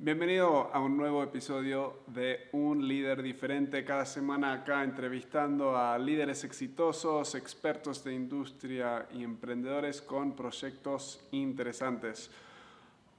Bienvenido 0.00 0.70
a 0.72 0.78
un 0.78 0.96
nuevo 0.96 1.24
episodio 1.24 2.04
de 2.06 2.50
Un 2.52 2.86
líder 2.86 3.20
diferente. 3.20 3.84
Cada 3.84 4.06
semana 4.06 4.52
acá 4.52 4.84
entrevistando 4.84 5.76
a 5.76 5.98
líderes 5.98 6.44
exitosos, 6.44 7.34
expertos 7.34 8.04
de 8.04 8.14
industria 8.14 9.08
y 9.12 9.24
emprendedores 9.24 10.00
con 10.00 10.36
proyectos 10.36 11.26
interesantes. 11.32 12.30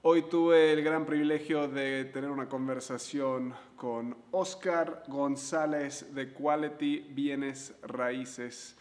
Hoy 0.00 0.22
tuve 0.22 0.72
el 0.72 0.82
gran 0.82 1.04
privilegio 1.04 1.68
de 1.68 2.06
tener 2.06 2.30
una 2.30 2.48
conversación 2.48 3.52
con 3.76 4.16
Oscar 4.30 5.02
González 5.06 6.14
de 6.14 6.32
Quality 6.32 7.08
Bienes 7.10 7.74
Raíces. 7.82 8.74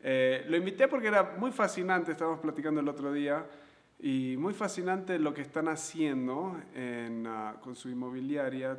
Eh, 0.00 0.46
lo 0.48 0.56
invité 0.56 0.88
porque 0.88 1.08
era 1.08 1.34
muy 1.36 1.50
fascinante, 1.50 2.12
estábamos 2.12 2.40
platicando 2.40 2.80
el 2.80 2.88
otro 2.88 3.12
día, 3.12 3.44
y 4.02 4.36
muy 4.36 4.52
fascinante 4.52 5.18
lo 5.18 5.32
que 5.32 5.40
están 5.40 5.68
haciendo 5.68 6.60
ah, 7.26 7.54
con 7.62 7.74
su 7.74 7.88
inmobiliaria, 7.88 8.78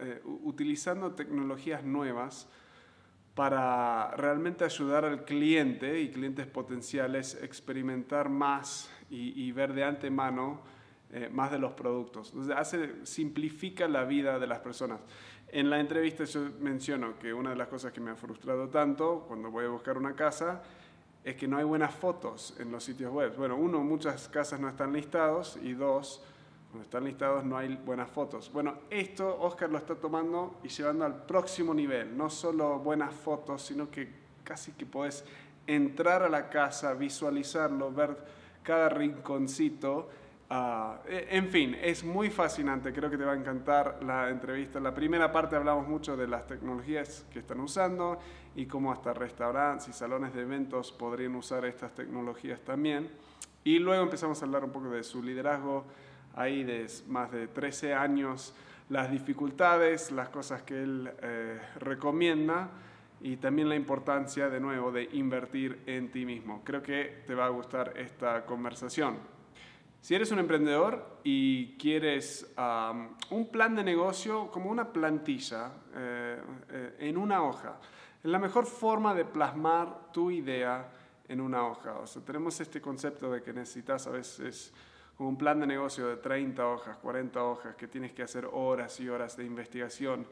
eh, 0.00 0.20
utilizando 0.24 1.12
tecnologías 1.12 1.84
nuevas 1.84 2.48
para 3.34 4.10
realmente 4.16 4.64
ayudar 4.64 5.04
al 5.04 5.24
cliente 5.24 6.00
y 6.00 6.10
clientes 6.10 6.46
potenciales 6.46 7.38
a 7.40 7.44
experimentar 7.44 8.28
más 8.28 8.90
y 9.08 9.50
ver 9.52 9.72
de 9.72 9.84
antemano 9.84 10.60
eh, 11.12 11.28
más 11.28 11.50
de 11.50 11.58
los 11.58 11.72
productos. 11.72 12.28
Entonces, 12.28 12.54
hace, 12.56 13.04
simplifica 13.04 13.88
la 13.88 14.04
vida 14.04 14.38
de 14.38 14.46
las 14.46 14.60
personas. 14.60 15.00
En 15.48 15.68
la 15.68 15.80
entrevista 15.80 16.22
yo 16.22 16.50
menciono 16.60 17.18
que 17.18 17.34
una 17.34 17.50
de 17.50 17.56
las 17.56 17.66
cosas 17.66 17.92
que 17.92 18.00
me 18.00 18.12
ha 18.12 18.14
frustrado 18.14 18.68
tanto 18.68 19.24
cuando 19.26 19.50
voy 19.50 19.64
a 19.64 19.70
buscar 19.70 19.98
una 19.98 20.14
casa 20.14 20.62
es 21.24 21.36
que 21.36 21.46
no 21.46 21.58
hay 21.58 21.64
buenas 21.64 21.94
fotos 21.94 22.54
en 22.58 22.72
los 22.72 22.84
sitios 22.84 23.12
web. 23.12 23.34
Bueno, 23.36 23.56
uno, 23.56 23.80
muchas 23.80 24.28
casas 24.28 24.58
no 24.58 24.68
están 24.68 24.92
listados 24.92 25.58
y 25.62 25.74
dos, 25.74 26.22
cuando 26.70 26.84
están 26.84 27.04
listados 27.04 27.44
no 27.44 27.56
hay 27.56 27.76
buenas 27.76 28.08
fotos. 28.10 28.50
Bueno, 28.52 28.74
esto 28.88 29.38
Oscar 29.40 29.70
lo 29.70 29.78
está 29.78 29.94
tomando 29.94 30.60
y 30.62 30.68
llevando 30.68 31.04
al 31.04 31.26
próximo 31.26 31.74
nivel. 31.74 32.16
No 32.16 32.30
solo 32.30 32.78
buenas 32.78 33.14
fotos, 33.14 33.62
sino 33.62 33.90
que 33.90 34.08
casi 34.44 34.72
que 34.72 34.86
puedes 34.86 35.24
entrar 35.66 36.22
a 36.22 36.28
la 36.28 36.48
casa, 36.48 36.94
visualizarlo, 36.94 37.92
ver 37.92 38.16
cada 38.62 38.88
rinconcito 38.88 40.08
Ah, 40.52 41.00
e, 41.06 41.28
en 41.30 41.46
fin, 41.46 41.76
es 41.80 42.02
muy 42.02 42.28
fascinante, 42.28 42.92
creo 42.92 43.08
que 43.08 43.16
te 43.16 43.24
va 43.24 43.34
a 43.34 43.36
encantar 43.36 44.02
la 44.02 44.28
entrevista. 44.30 44.78
En 44.78 44.84
la 44.84 44.92
primera 44.92 45.30
parte 45.30 45.54
hablamos 45.54 45.86
mucho 45.86 46.16
de 46.16 46.26
las 46.26 46.44
tecnologías 46.48 47.24
que 47.32 47.38
están 47.38 47.60
usando 47.60 48.18
y 48.56 48.66
cómo 48.66 48.90
hasta 48.90 49.14
restaurantes 49.14 49.86
y 49.86 49.92
salones 49.92 50.34
de 50.34 50.42
eventos 50.42 50.90
podrían 50.90 51.36
usar 51.36 51.64
estas 51.66 51.94
tecnologías 51.94 52.60
también. 52.62 53.08
Y 53.62 53.78
luego 53.78 54.02
empezamos 54.02 54.42
a 54.42 54.44
hablar 54.44 54.64
un 54.64 54.72
poco 54.72 54.90
de 54.90 55.04
su 55.04 55.22
liderazgo, 55.22 55.84
ahí 56.34 56.64
de 56.64 56.84
más 57.06 57.30
de 57.30 57.46
13 57.46 57.94
años, 57.94 58.52
las 58.88 59.08
dificultades, 59.08 60.10
las 60.10 60.30
cosas 60.30 60.62
que 60.62 60.82
él 60.82 61.12
eh, 61.22 61.60
recomienda 61.78 62.70
y 63.20 63.36
también 63.36 63.68
la 63.68 63.76
importancia, 63.76 64.48
de 64.48 64.58
nuevo, 64.58 64.90
de 64.90 65.10
invertir 65.12 65.80
en 65.86 66.10
ti 66.10 66.26
mismo. 66.26 66.62
Creo 66.64 66.82
que 66.82 67.22
te 67.24 67.36
va 67.36 67.46
a 67.46 67.50
gustar 67.50 67.92
esta 67.96 68.44
conversación. 68.44 69.39
Si 70.00 70.14
eres 70.14 70.30
un 70.30 70.38
emprendedor 70.38 71.18
y 71.24 71.76
quieres 71.76 72.54
un 73.30 73.50
plan 73.50 73.76
de 73.76 73.84
negocio 73.84 74.50
como 74.50 74.70
una 74.70 74.90
plantilla 74.90 75.72
eh, 75.94 76.40
eh, 76.70 76.96
en 77.00 77.18
una 77.18 77.42
hoja, 77.42 77.78
es 78.22 78.30
la 78.30 78.38
mejor 78.38 78.64
forma 78.64 79.14
de 79.14 79.26
plasmar 79.26 80.10
tu 80.10 80.30
idea 80.30 80.90
en 81.28 81.40
una 81.40 81.66
hoja. 81.66 81.98
O 81.98 82.06
sea, 82.06 82.22
tenemos 82.22 82.58
este 82.60 82.80
concepto 82.80 83.30
de 83.30 83.42
que 83.42 83.52
necesitas 83.52 84.06
a 84.06 84.10
veces 84.10 84.72
como 85.16 85.28
un 85.28 85.36
plan 85.36 85.60
de 85.60 85.66
negocio 85.66 86.08
de 86.08 86.16
30 86.16 86.66
hojas, 86.66 86.96
40 86.96 87.44
hojas, 87.44 87.76
que 87.76 87.86
tienes 87.86 88.12
que 88.12 88.22
hacer 88.22 88.48
horas 88.50 88.98
y 89.00 89.08
horas 89.10 89.36
de 89.36 89.44
investigación. 89.44 90.26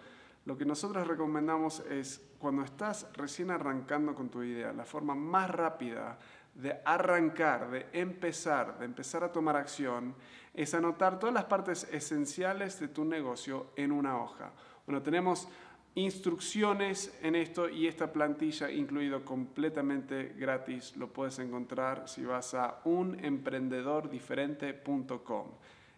Lo 0.46 0.56
que 0.56 0.64
nosotros 0.64 1.06
recomendamos 1.06 1.80
es 1.90 2.26
cuando 2.38 2.62
estás 2.62 3.06
recién 3.12 3.50
arrancando 3.50 4.14
con 4.14 4.30
tu 4.30 4.42
idea, 4.42 4.72
la 4.72 4.86
forma 4.86 5.14
más 5.14 5.50
rápida 5.50 6.18
de 6.58 6.78
arrancar, 6.84 7.70
de 7.70 7.86
empezar, 7.92 8.78
de 8.78 8.84
empezar 8.84 9.24
a 9.24 9.32
tomar 9.32 9.56
acción, 9.56 10.14
es 10.52 10.74
anotar 10.74 11.18
todas 11.18 11.34
las 11.34 11.44
partes 11.44 11.88
esenciales 11.92 12.78
de 12.80 12.88
tu 12.88 13.04
negocio 13.04 13.68
en 13.76 13.92
una 13.92 14.18
hoja. 14.18 14.52
Bueno, 14.84 15.00
tenemos 15.00 15.48
instrucciones 15.94 17.16
en 17.22 17.36
esto 17.36 17.68
y 17.68 17.86
esta 17.86 18.12
plantilla 18.12 18.68
incluido 18.70 19.24
completamente 19.24 20.34
gratis. 20.36 20.96
Lo 20.96 21.12
puedes 21.12 21.38
encontrar 21.38 22.08
si 22.08 22.24
vas 22.24 22.54
a 22.54 22.80
unemprendedordiferente.com. 22.84 25.46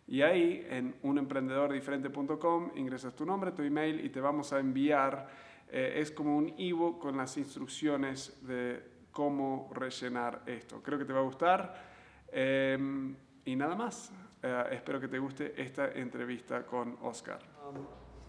Y 0.09 0.22
ahí 0.22 0.66
en 0.69 0.97
unemprendedordiferente.com 1.03 2.72
ingresas 2.77 3.15
tu 3.15 3.25
nombre, 3.25 3.53
tu 3.53 3.62
email 3.62 4.04
y 4.04 4.09
te 4.10 4.21
vamos 4.21 4.53
a 4.53 4.59
enviar, 4.59 5.28
eh, 5.71 5.94
es 5.97 6.10
como 6.10 6.37
un 6.37 6.53
ebook 6.59 6.98
con 6.98 7.16
las 7.16 7.37
instrucciones 7.37 8.44
de 8.47 8.90
cómo 9.12 9.71
rellenar 9.75 10.43
esto. 10.47 10.82
Creo 10.82 10.98
que 10.98 11.04
te 11.04 11.12
va 11.12 11.21
a 11.21 11.25
gustar. 11.25 11.75
Em, 12.32 13.16
y 13.44 13.56
nada 13.56 13.75
más. 13.75 14.12
Eh, 14.43 14.65
espero 14.72 14.98
que 14.98 15.09
te 15.09 15.19
guste 15.19 15.54
esta 15.60 15.91
entrevista 15.93 16.62
con 16.65 16.97
Oscar. 17.03 17.41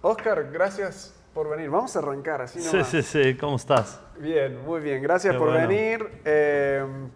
Oscar, 0.02 0.52
gracias 0.52 1.22
por 1.34 1.50
venir. 1.50 1.70
Vamos 1.70 1.96
a 1.96 2.00
arrancar 2.00 2.42
así 2.42 2.60
nomás. 2.60 2.88
Sí, 2.88 3.02
sí, 3.02 3.24
sí. 3.24 3.38
¿Cómo 3.38 3.56
estás? 3.56 4.02
Bien, 4.20 4.62
muy 4.66 4.82
bien. 4.82 5.02
Gracias 5.02 5.36
por 5.36 5.54
venir. 5.54 6.22
Em, 6.26 7.10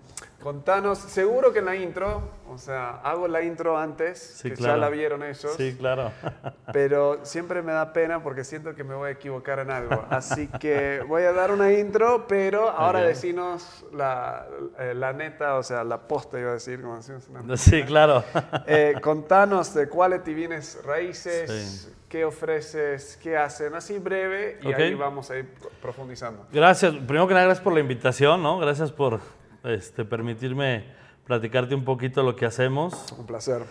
Contanos, 0.46 1.00
seguro 1.00 1.52
que 1.52 1.58
en 1.58 1.66
la 1.66 1.76
intro, 1.76 2.22
o 2.48 2.60
sea, 2.60 2.98
hago 2.98 3.28
la 3.28 3.42
intro 3.42 3.80
antes, 3.80 4.42
que 4.44 4.56
ya 4.56 4.78
la 4.78 4.90
vieron 4.90 5.24
ellos. 5.24 5.56
Sí, 5.58 5.76
claro. 5.76 6.12
pero 6.72 7.26
siempre 7.26 7.64
me 7.64 7.72
da 7.72 7.92
pena 7.94 8.22
porque 8.22 8.44
siento 8.44 8.76
que 8.76 8.84
me 8.84 8.94
voy 8.94 9.08
a 9.08 9.12
equivocar 9.14 9.58
en 9.58 9.72
algo. 9.72 10.06
Así 10.08 10.48
que 10.60 11.02
voy 11.08 11.24
a 11.24 11.34
dar 11.34 11.52
una 11.52 11.74
intro, 11.74 12.28
pero 12.28 12.70
ahora 12.70 13.02
decinos 13.02 13.88
la, 13.92 14.46
eh, 14.78 14.94
la, 14.94 15.14
neta, 15.14 15.56
o 15.56 15.64
sea, 15.64 15.84
la 15.84 16.08
posta, 16.08 16.40
iba 16.40 16.52
a 16.52 16.54
decir. 16.54 16.80
Como 16.80 16.98
decimos, 16.98 17.24
Sí, 17.60 17.82
claro. 17.82 18.24
Eh, 18.68 18.94
contanos 19.02 19.74
de 19.74 19.90
Quality 19.90 20.34
Bienes 20.36 20.80
Raíces. 20.86 21.92
qué 22.08 22.24
ofreces, 22.24 23.18
qué 23.22 23.36
hacen, 23.36 23.74
así 23.74 23.98
breve 23.98 24.60
y 24.62 24.72
ahí 24.72 24.94
vamos 24.94 25.32
a 25.32 25.38
ir 25.38 25.52
profundizando. 25.82 26.46
Gracias, 26.54 26.94
primero 26.94 27.28
que 27.28 27.34
nada, 27.34 27.48
gracias 27.48 27.64
por 27.64 27.74
la 27.74 27.80
invitación, 27.80 28.44
¿no? 28.44 28.60
Gracias 28.60 28.92
por 28.92 29.20
este, 29.66 30.06
permitirme 30.06 30.86
platicarte 31.26 31.76
un 31.76 31.84
poquito 31.84 32.24
lo 32.24 32.36
que 32.36 32.46
hacemos. 32.46 33.12
Un 33.18 33.26
placer. 33.26 33.64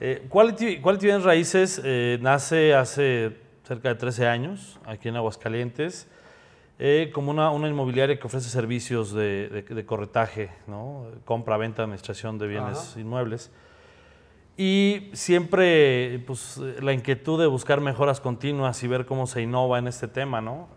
Eh, 0.00 0.26
Quality, 0.28 0.80
Quality 0.80 1.10
Raíces 1.18 1.80
eh, 1.84 2.18
nace 2.20 2.74
hace 2.74 3.36
cerca 3.64 3.88
de 3.88 3.94
13 3.96 4.26
años 4.26 4.78
aquí 4.86 5.08
en 5.08 5.16
Aguascalientes 5.16 6.08
eh, 6.82 7.10
como 7.12 7.30
una, 7.30 7.50
una, 7.50 7.68
inmobiliaria 7.68 8.18
que 8.18 8.26
ofrece 8.26 8.48
servicios 8.48 9.12
de, 9.12 9.66
de, 9.68 9.84
corretaje, 9.84 10.50
¿no? 10.66 11.08
compra, 11.26 11.58
venta, 11.58 11.82
administración 11.82 12.38
de 12.38 12.46
bienes 12.46 12.96
inmuebles. 12.96 13.50
Y 14.56 15.10
siempre 15.12 16.24
pues, 16.26 16.56
la 16.56 16.94
inquietud 16.94 17.38
de 17.38 17.46
buscar 17.46 17.82
mejoras 17.82 18.18
continuas 18.18 18.82
y 18.82 18.88
ver 18.88 19.04
cómo 19.04 19.26
se 19.26 19.42
innova 19.42 19.78
en 19.78 19.88
este 19.88 20.08
tema, 20.08 20.40
¿no? 20.40 20.68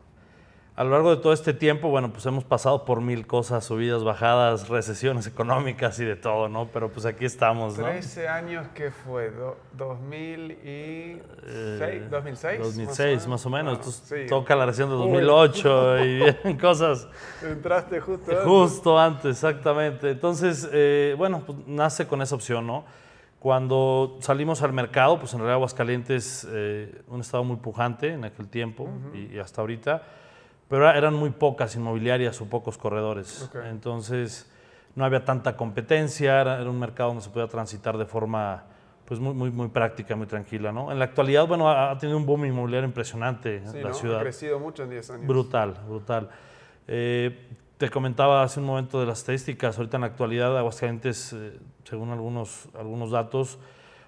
A 0.76 0.84
lo 0.84 0.90
largo 0.90 1.16
de 1.16 1.22
todo 1.22 1.34
este 1.34 1.54
tiempo, 1.54 1.90
bueno, 1.90 2.12
pues 2.12 2.26
hemos 2.26 2.44
pasado 2.44 2.84
por 2.84 3.00
mil 3.00 3.28
cosas, 3.28 3.64
subidas, 3.64 4.04
bajadas, 4.04 4.70
recesiones 4.70 5.28
económicas 5.28 6.00
y 6.00 6.06
de 6.06 6.16
todo, 6.16 6.50
¿no? 6.50 6.68
Pero 6.74 6.90
pues 6.90 7.06
aquí 7.06 7.26
estamos, 7.26 7.78
¿no? 7.78 7.86
13 7.86 8.28
años, 8.28 8.66
¿qué 8.74 8.90
fue? 8.90 9.32
¿2006? 9.78 11.20
¿2006? 12.10 12.58
2006, 12.58 13.28
más 13.28 13.46
o 13.46 13.52
menos. 13.52 13.78
Entonces, 13.78 14.28
toca 14.28 14.56
la 14.56 14.66
recesión 14.66 14.90
de 14.90 14.96
2008 14.96 16.06
y 16.06 16.16
bien, 16.44 16.58
cosas. 16.60 17.08
Entraste 17.44 18.00
justo 18.00 18.32
antes. 18.32 18.44
Justo 18.44 19.00
antes, 19.00 19.26
exactamente. 19.26 20.10
Entonces, 20.10 20.68
eh, 20.74 21.14
bueno, 21.20 21.44
pues 21.46 21.60
nace 21.68 22.08
con 22.08 22.20
esa 22.24 22.34
opción, 22.34 22.66
¿no? 22.66 22.84
Cuando 23.38 24.18
salimos 24.22 24.64
al 24.64 24.74
mercado, 24.74 25.20
pues 25.20 25.34
en 25.34 25.40
realidad 25.40 25.56
Aguascalientes, 25.58 26.48
eh, 26.50 27.04
un 27.10 27.22
estado 27.22 27.44
muy 27.44 27.58
pujante 27.58 28.08
en 28.08 28.26
aquel 28.26 28.48
tiempo 28.48 28.90
y 29.14 29.38
hasta 29.38 29.62
ahorita 29.62 30.02
pero 30.74 30.90
eran 30.90 31.14
muy 31.14 31.30
pocas 31.30 31.76
inmobiliarias 31.76 32.42
o 32.42 32.46
pocos 32.50 32.80
corredores. 32.80 33.48
Entonces 33.70 34.52
no 34.96 35.06
había 35.06 35.24
tanta 35.24 35.56
competencia, 35.56 36.42
era, 36.42 36.68
un 36.68 36.80
mercado 36.80 37.10
donde 37.10 37.24
se 37.24 37.30
podía 37.30 37.48
transitar 37.48 37.96
de 37.96 38.08
forma 38.08 38.64
pues 39.06 39.20
muy, 39.20 39.36
muy, 39.36 39.52
muy 39.52 39.68
práctica, 39.68 40.16
muy 40.16 40.26
tranquila. 40.26 40.72
¿no? 40.72 40.92
En 40.92 40.98
la 40.98 41.06
actualidad, 41.06 41.46
bueno, 41.46 41.70
ha, 41.70 41.96
tenido 42.00 42.18
un 42.18 42.26
boom 42.26 42.46
inmobiliario 42.46 42.88
impresionante 42.88 43.58
en 43.58 43.84
la 43.84 43.94
ciudad. 43.94 44.22
Ha 44.22 44.24
crecido 44.24 44.58
mucho 44.58 44.82
en 44.82 44.90
10 44.90 45.10
años. 45.12 45.28
Brutal, 45.28 45.76
brutal. 45.88 46.30
Eh, 46.88 47.50
te 47.78 47.92
comentaba 47.92 48.42
hace 48.42 48.60
un 48.60 48.66
momento 48.66 49.00
de 49.00 49.06
las 49.06 49.20
estadísticas, 49.20 49.78
ahorita 49.78 49.98
en 49.98 50.02
la 50.02 50.08
actualidad 50.08 50.58
Aguascalientes, 50.58 51.34
eh, 51.34 51.60
según 51.84 52.10
algunos, 52.10 52.68
algunos 52.74 53.12
datos, 53.12 53.60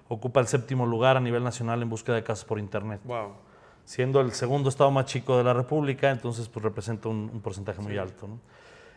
ocupa 0.08 0.40
el 0.40 0.48
séptimo 0.48 0.84
lugar 0.84 1.16
a 1.16 1.20
nivel 1.20 1.44
nacional 1.44 1.80
en 1.80 1.88
búsqueda 1.88 2.16
de 2.16 2.24
casas 2.24 2.44
por 2.44 2.58
internet. 2.58 3.02
Wow 3.04 3.45
siendo 3.86 4.20
el 4.20 4.32
segundo 4.32 4.68
estado 4.68 4.90
más 4.90 5.06
chico 5.06 5.38
de 5.38 5.44
la 5.44 5.54
República, 5.54 6.10
entonces 6.10 6.48
pues 6.48 6.62
representa 6.62 7.08
un, 7.08 7.40
porcentaje 7.40 7.80
muy 7.80 7.96
alto. 7.96 8.28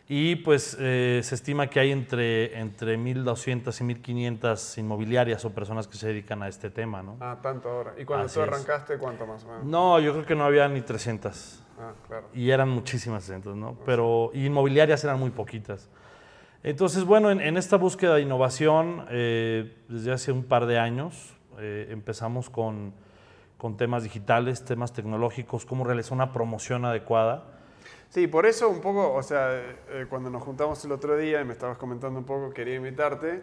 Y 0.08 0.34
pues 0.36 0.76
eh, 0.80 1.20
se 1.22 1.36
estima 1.36 1.68
que 1.68 1.78
hay 1.78 1.92
entre, 1.92 2.58
entre 2.58 2.98
1.200 2.98 3.60
y 3.80 3.94
1.500 4.02 4.78
inmobiliarias 4.78 5.44
o 5.44 5.50
personas 5.50 5.86
que 5.86 5.96
se 5.96 6.08
dedican 6.08 6.42
a 6.42 6.48
este 6.48 6.68
tema, 6.68 7.00
¿no? 7.00 7.16
Ah, 7.20 7.38
tanto 7.40 7.68
ahora. 7.68 7.94
¿Y 7.96 8.04
cuando 8.04 8.26
Así 8.26 8.34
tú 8.34 8.42
es. 8.42 8.48
arrancaste, 8.48 8.98
cuánto 8.98 9.24
más 9.24 9.44
o 9.44 9.48
menos? 9.48 9.64
No, 9.64 10.00
yo 10.00 10.12
creo 10.12 10.26
que 10.26 10.34
no 10.34 10.44
había 10.44 10.68
ni 10.68 10.80
300. 10.80 11.64
Ah, 11.78 11.92
claro. 12.08 12.26
Y 12.34 12.50
eran 12.50 12.68
muchísimas 12.68 13.22
centros, 13.22 13.56
¿no? 13.56 13.78
Pero 13.86 14.32
y 14.34 14.46
inmobiliarias 14.46 15.04
eran 15.04 15.20
muy 15.20 15.30
poquitas. 15.30 15.88
Entonces, 16.64 17.04
bueno, 17.04 17.30
en, 17.30 17.40
en 17.40 17.56
esta 17.56 17.76
búsqueda 17.76 18.16
de 18.16 18.22
innovación, 18.22 19.06
eh, 19.10 19.76
desde 19.88 20.10
hace 20.10 20.32
un 20.32 20.42
par 20.42 20.66
de 20.66 20.80
años, 20.80 21.36
eh, 21.60 21.86
empezamos 21.90 22.50
con, 22.50 22.92
con 23.60 23.76
temas 23.76 24.02
digitales, 24.04 24.64
temas 24.64 24.92
tecnológicos, 24.94 25.66
cómo 25.66 25.84
realizar 25.84 26.14
una 26.14 26.32
promoción 26.32 26.86
adecuada. 26.86 27.44
Sí, 28.08 28.26
por 28.26 28.46
eso 28.46 28.70
un 28.70 28.80
poco, 28.80 29.12
o 29.12 29.22
sea, 29.22 29.50
eh, 29.90 30.06
cuando 30.08 30.30
nos 30.30 30.42
juntamos 30.42 30.82
el 30.86 30.92
otro 30.92 31.14
día 31.16 31.42
y 31.42 31.44
me 31.44 31.52
estabas 31.52 31.76
comentando 31.76 32.18
un 32.18 32.24
poco, 32.24 32.50
quería 32.54 32.76
invitarte, 32.76 33.42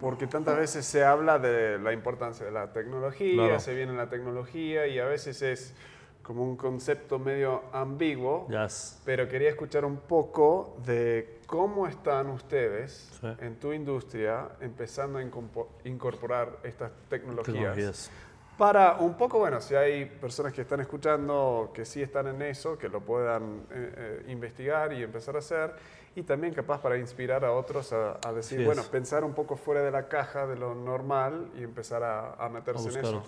porque 0.00 0.26
tantas 0.26 0.56
veces 0.58 0.84
se 0.84 1.04
habla 1.04 1.38
de 1.38 1.78
la 1.78 1.92
importancia 1.92 2.44
de 2.44 2.50
la 2.50 2.72
tecnología, 2.72 3.36
Claro. 3.46 3.60
se 3.60 3.72
viene 3.74 3.92
la 3.94 4.08
tecnología 4.08 4.88
y 4.88 4.98
a 4.98 5.04
veces 5.04 5.40
es 5.42 5.74
como 6.24 6.42
un 6.42 6.56
concepto 6.56 7.20
medio 7.20 7.62
ambiguo, 7.72 8.46
Ya 8.50 8.64
es- 8.64 9.00
pero 9.04 9.28
quería 9.28 9.48
escuchar 9.50 9.84
un 9.84 9.96
poco 9.98 10.76
de 10.84 11.38
cómo 11.46 11.86
están 11.86 12.28
ustedes 12.30 13.16
Sí. 13.20 13.28
en 13.40 13.54
tu 13.60 13.72
industria 13.72 14.48
empezando 14.60 15.18
a 15.18 15.22
incorporar 15.84 16.58
estas 16.64 16.90
tecnologías. 17.08 17.46
tecnologías. 17.54 18.10
Para 18.62 18.92
un 19.00 19.14
poco, 19.14 19.40
bueno, 19.40 19.60
si 19.60 19.74
hay 19.74 20.04
personas 20.04 20.52
que 20.52 20.60
están 20.60 20.78
escuchando 20.78 21.72
que 21.74 21.84
sí 21.84 22.00
están 22.00 22.28
en 22.28 22.42
eso, 22.42 22.78
que 22.78 22.88
lo 22.88 23.00
puedan 23.00 23.62
eh, 23.72 24.22
eh, 24.24 24.26
investigar 24.28 24.92
y 24.92 25.02
empezar 25.02 25.34
a 25.34 25.40
hacer, 25.40 25.74
y 26.14 26.22
también 26.22 26.54
capaz 26.54 26.80
para 26.80 26.96
inspirar 26.96 27.44
a 27.44 27.50
otros 27.50 27.92
a, 27.92 28.20
a 28.24 28.32
decir, 28.32 28.60
es. 28.60 28.66
bueno, 28.66 28.84
pensar 28.84 29.24
un 29.24 29.32
poco 29.34 29.56
fuera 29.56 29.82
de 29.82 29.90
la 29.90 30.06
caja 30.06 30.46
de 30.46 30.54
lo 30.54 30.76
normal 30.76 31.48
y 31.58 31.64
empezar 31.64 32.04
a, 32.04 32.34
a 32.34 32.44
A 32.44 32.48
meterse 32.50 32.88
en 32.88 33.02
buscar 33.02 33.04
eso. 33.04 33.24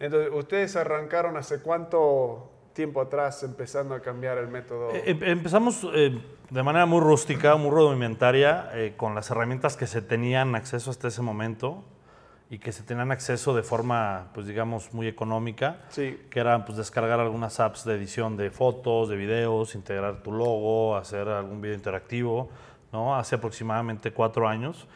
Entonces, 0.00 0.30
¿ustedes 0.34 0.76
arrancaron 0.76 1.38
hace 1.38 1.62
cuánto 1.62 2.50
tiempo 2.74 3.00
atrás 3.00 3.42
empezando 3.42 3.94
a 3.94 4.00
cambiar 4.00 4.36
el 4.36 4.48
método? 4.48 4.90
Eh, 4.90 5.02
em- 5.06 5.22
empezamos 5.22 5.88
eh, 5.94 6.20
de 6.50 6.62
manera 6.62 6.84
muy 6.84 7.00
rústica, 7.00 7.56
muy 7.56 7.70
rudimentaria, 7.70 8.68
eh, 8.74 8.92
con 8.98 9.14
las 9.14 9.30
herramientas 9.30 9.78
que 9.78 9.86
se 9.86 10.02
tenían 10.02 10.54
acceso 10.54 10.90
hasta 10.90 11.08
ese 11.08 11.22
momento 11.22 11.84
y 12.50 12.58
que 12.58 12.72
se 12.72 12.82
tenían 12.82 13.10
acceso 13.10 13.54
de 13.54 13.62
forma, 13.62 14.28
pues 14.34 14.46
digamos, 14.46 14.92
muy 14.92 15.08
económica, 15.08 15.78
sí, 15.88 16.20
que 16.30 16.40
eran 16.40 16.64
pues, 16.64 16.76
descargar 16.78 17.18
algunas 17.20 17.58
apps 17.58 17.84
de 17.84 17.94
edición 17.94 18.36
de 18.36 18.50
fotos, 18.50 19.08
de 19.08 19.16
videos, 19.16 19.74
integrar 19.74 20.22
tu 20.22 20.30
logo, 20.32 20.96
hacer 20.96 21.28
algún 21.28 21.60
video 21.60 21.74
interactivo, 21.74 22.50
¿no? 22.92 23.16
Hace 23.16 23.36
aproximadamente 23.36 24.12
cuatro 24.12 24.46
años 24.48 24.86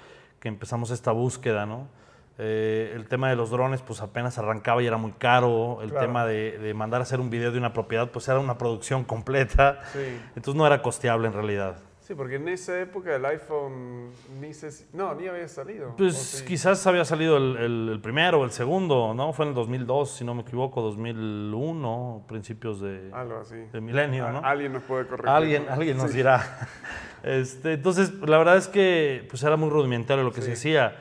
que 0.41 0.49
empezamos 0.49 0.91
esta 0.91 1.11
búsqueda, 1.11 1.67
¿no? 1.67 1.89
Eh, 2.41 2.93
el 2.95 3.09
tema 3.09 3.29
de 3.31 3.35
los 3.35 3.51
drones, 3.51 3.83
pues 3.83 4.01
apenas 4.01 4.39
arrancaba 4.39 4.81
y 4.81 4.87
era 4.87 4.97
muy 4.97 5.11
caro. 5.11 5.81
El 5.83 5.91
Claro. 5.91 6.06
tema 6.06 6.25
de, 6.25 6.56
de 6.59 6.73
mandar 6.75 7.01
a 7.01 7.03
hacer 7.03 7.19
un 7.19 7.31
video 7.31 7.51
de 7.51 7.59
una 7.59 7.73
propiedad, 7.73 8.09
pues 8.12 8.29
era 8.29 8.39
una 8.39 8.56
producción 8.59 9.03
completa. 9.05 9.81
sí. 9.93 10.21
Entonces 10.37 10.55
no 10.55 10.65
era 10.65 10.81
costeable 10.81 11.27
en 11.27 11.33
realidad. 11.35 11.79
Sí, 12.08 12.14
porque 12.14 12.37
en 12.37 12.49
esa 12.49 12.81
época 12.81 13.14
el 13.14 13.25
iPhone 13.26 14.08
ni 14.40 14.55
se, 14.55 14.70
no, 14.96 15.14
ni 15.14 15.26
había 15.28 15.46
salido. 15.46 15.94
Pues 15.99 16.43
quizás 16.49 16.87
había 16.87 17.05
salido 17.05 17.37
el, 17.37 17.56
el- 17.58 17.88
el 17.93 18.00
primero 18.00 18.40
o 18.40 18.44
el 18.46 18.50
segundo, 18.50 19.12
¿no? 19.14 19.34
Fue 19.34 19.44
en 19.44 19.50
el 19.50 19.55
2002, 19.55 20.10
si 20.16 20.25
no 20.25 20.32
me 20.34 20.40
equivoco, 20.40 20.81
2001, 20.81 22.25
principios 22.26 22.81
de, 22.81 23.10
Algo 23.12 23.40
así. 23.40 23.56
de 23.56 23.81
milenio, 23.82 24.31
¿no? 24.31 24.38
Alguien 24.43 24.72
nos 24.72 24.84
puede 24.84 25.06
corregir. 25.06 25.28
Alguien, 25.28 25.66
alguien 25.69 25.99
nos 25.99 26.10
Sí. 26.10 26.16
dirá. 26.16 26.66
Este, 27.25 27.72
entonces, 27.75 28.14
la 28.26 28.38
verdad 28.38 28.56
es 28.56 28.69
que 28.69 29.26
pues 29.28 29.43
era 29.43 29.56
muy 29.56 29.69
rudimentario 29.70 30.22
lo 30.25 30.31
que 30.32 30.40
se 30.40 30.52
hacía. 30.52 30.94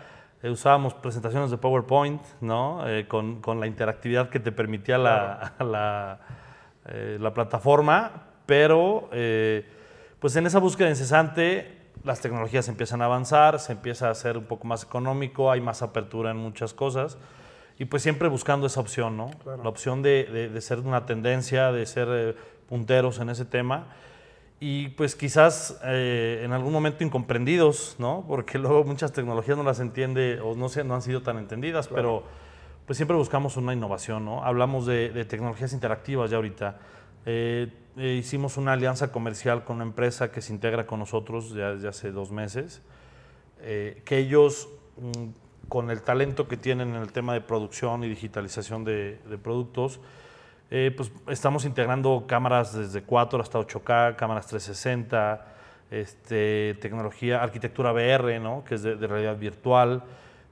Eh, 0.44 0.50
usábamos 0.50 0.94
presentaciones 0.95 1.51
de 1.51 1.57
PowerPoint, 1.57 2.21
¿no? 2.42 2.86
Eh, 2.89 3.07
con, 3.07 3.39
con 3.39 3.59
la 3.62 3.68
interactividad 3.68 4.27
que 4.30 4.39
te 4.42 4.51
permitía 4.51 4.98
la, 4.98 5.54
la, 5.59 6.19
eh, 6.88 7.18
la 7.21 7.33
plataforma, 7.33 8.12
pero 8.48 9.09
pues 10.19 10.36
en 10.36 10.46
esa 10.48 10.60
búsqueda 10.60 10.90
incesante 10.90 11.78
las 12.04 12.22
tecnologías 12.22 12.68
empiezan 12.69 13.02
a 13.02 13.06
avanzar, 13.06 13.60
se 13.60 13.74
empieza 13.74 14.08
a 14.08 14.12
hacer 14.12 14.38
un 14.38 14.46
poco 14.46 14.66
más 14.68 14.84
económico, 14.84 15.52
hay 15.52 15.62
más 15.62 15.81
apertura 15.81 16.31
en 16.31 16.38
muchas 16.38 16.74
cosas. 16.74 17.18
Y 17.80 17.86
pues 17.86 18.02
siempre 18.02 18.28
buscando 18.28 18.66
esa 18.68 18.80
opción, 18.80 19.18
¿no? 19.18 19.30
Claro. 19.44 19.62
La 19.64 19.69
opción 19.69 20.02
de, 20.02 20.24
de- 20.25 20.50
de 20.50 20.62
ser 20.62 20.80
una 20.80 21.06
tendencia, 21.06 21.72
de 21.72 21.86
ser 21.86 22.08
eh, 22.12 22.36
punteros 22.68 23.19
en 23.19 23.30
ese 23.30 23.46
tema. 23.46 23.88
Y 24.60 24.90
pues 24.90 25.16
quizás 25.16 25.80
eh, 25.84 26.42
en 26.44 26.54
algún 26.54 26.74
momento 26.74 27.04
incomprendidos, 27.04 27.96
¿no? 28.00 28.25
Porque 28.28 28.58
luego 28.60 28.84
muchas 28.84 29.12
tecnologías 29.14 29.58
no 29.58 29.64
las 29.64 29.80
entiende 29.80 30.40
o 30.42 30.56
no, 30.56 30.69
se, 30.69 30.84
no 30.84 30.96
han 30.96 31.02
sido 31.04 31.22
tan 31.22 31.38
entendidas, 31.38 31.88
pero 31.88 32.24
pues 32.88 32.98
siempre 32.98 33.16
buscamos 33.18 33.58
una 33.58 33.74
innovación, 33.74 34.25
¿no? 34.25 34.44
Hablamos 34.44 34.86
de, 34.88 35.10
de 35.10 35.25
tecnologías 35.25 35.74
interactivas 35.74 36.31
ya 36.31 36.38
ahorita. 36.38 36.80
Eh, 37.30 37.68
eh, 37.98 38.14
hicimos 38.14 38.56
una 38.56 38.72
alianza 38.72 39.12
comercial 39.12 39.66
con 39.66 39.76
una 39.76 39.86
empresa 39.86 40.32
que 40.32 40.42
se 40.42 40.54
integra 40.54 40.88
con 40.88 41.00
nosotros 41.00 41.54
ya 41.54 41.74
desde 41.74 41.90
hace 41.90 42.12
dos 42.12 42.32
meses, 42.32 42.82
eh, 43.60 44.02
que 44.06 44.18
ellos, 44.18 44.70
mm, 44.96 45.68
con 45.68 45.92
el 45.92 46.02
talento 46.02 46.48
que 46.48 46.56
tienen 46.56 46.96
en 46.96 47.02
el 47.02 47.12
tema 47.12 47.34
de 47.34 47.42
producción 47.42 48.06
y 48.06 48.08
digitalización 48.08 48.86
de, 48.86 49.20
de 49.30 49.38
productos, 49.38 50.00
eh, 50.72 50.94
pues 50.96 51.12
estamos 51.28 51.66
integrando 51.66 52.24
cámaras 52.28 52.74
desde 52.74 53.02
4 53.02 53.42
hasta 53.42 53.60
8K, 53.60 54.16
cámaras 54.16 54.48
360, 54.48 55.46
este, 55.92 56.78
tecnología, 56.82 57.44
arquitectura 57.44 57.92
VR, 57.92 58.40
¿no? 58.40 58.64
que 58.64 58.76
es 58.76 58.84
de, 58.84 58.96
de 58.96 59.08
realidad 59.08 59.38
virtual, 59.38 60.04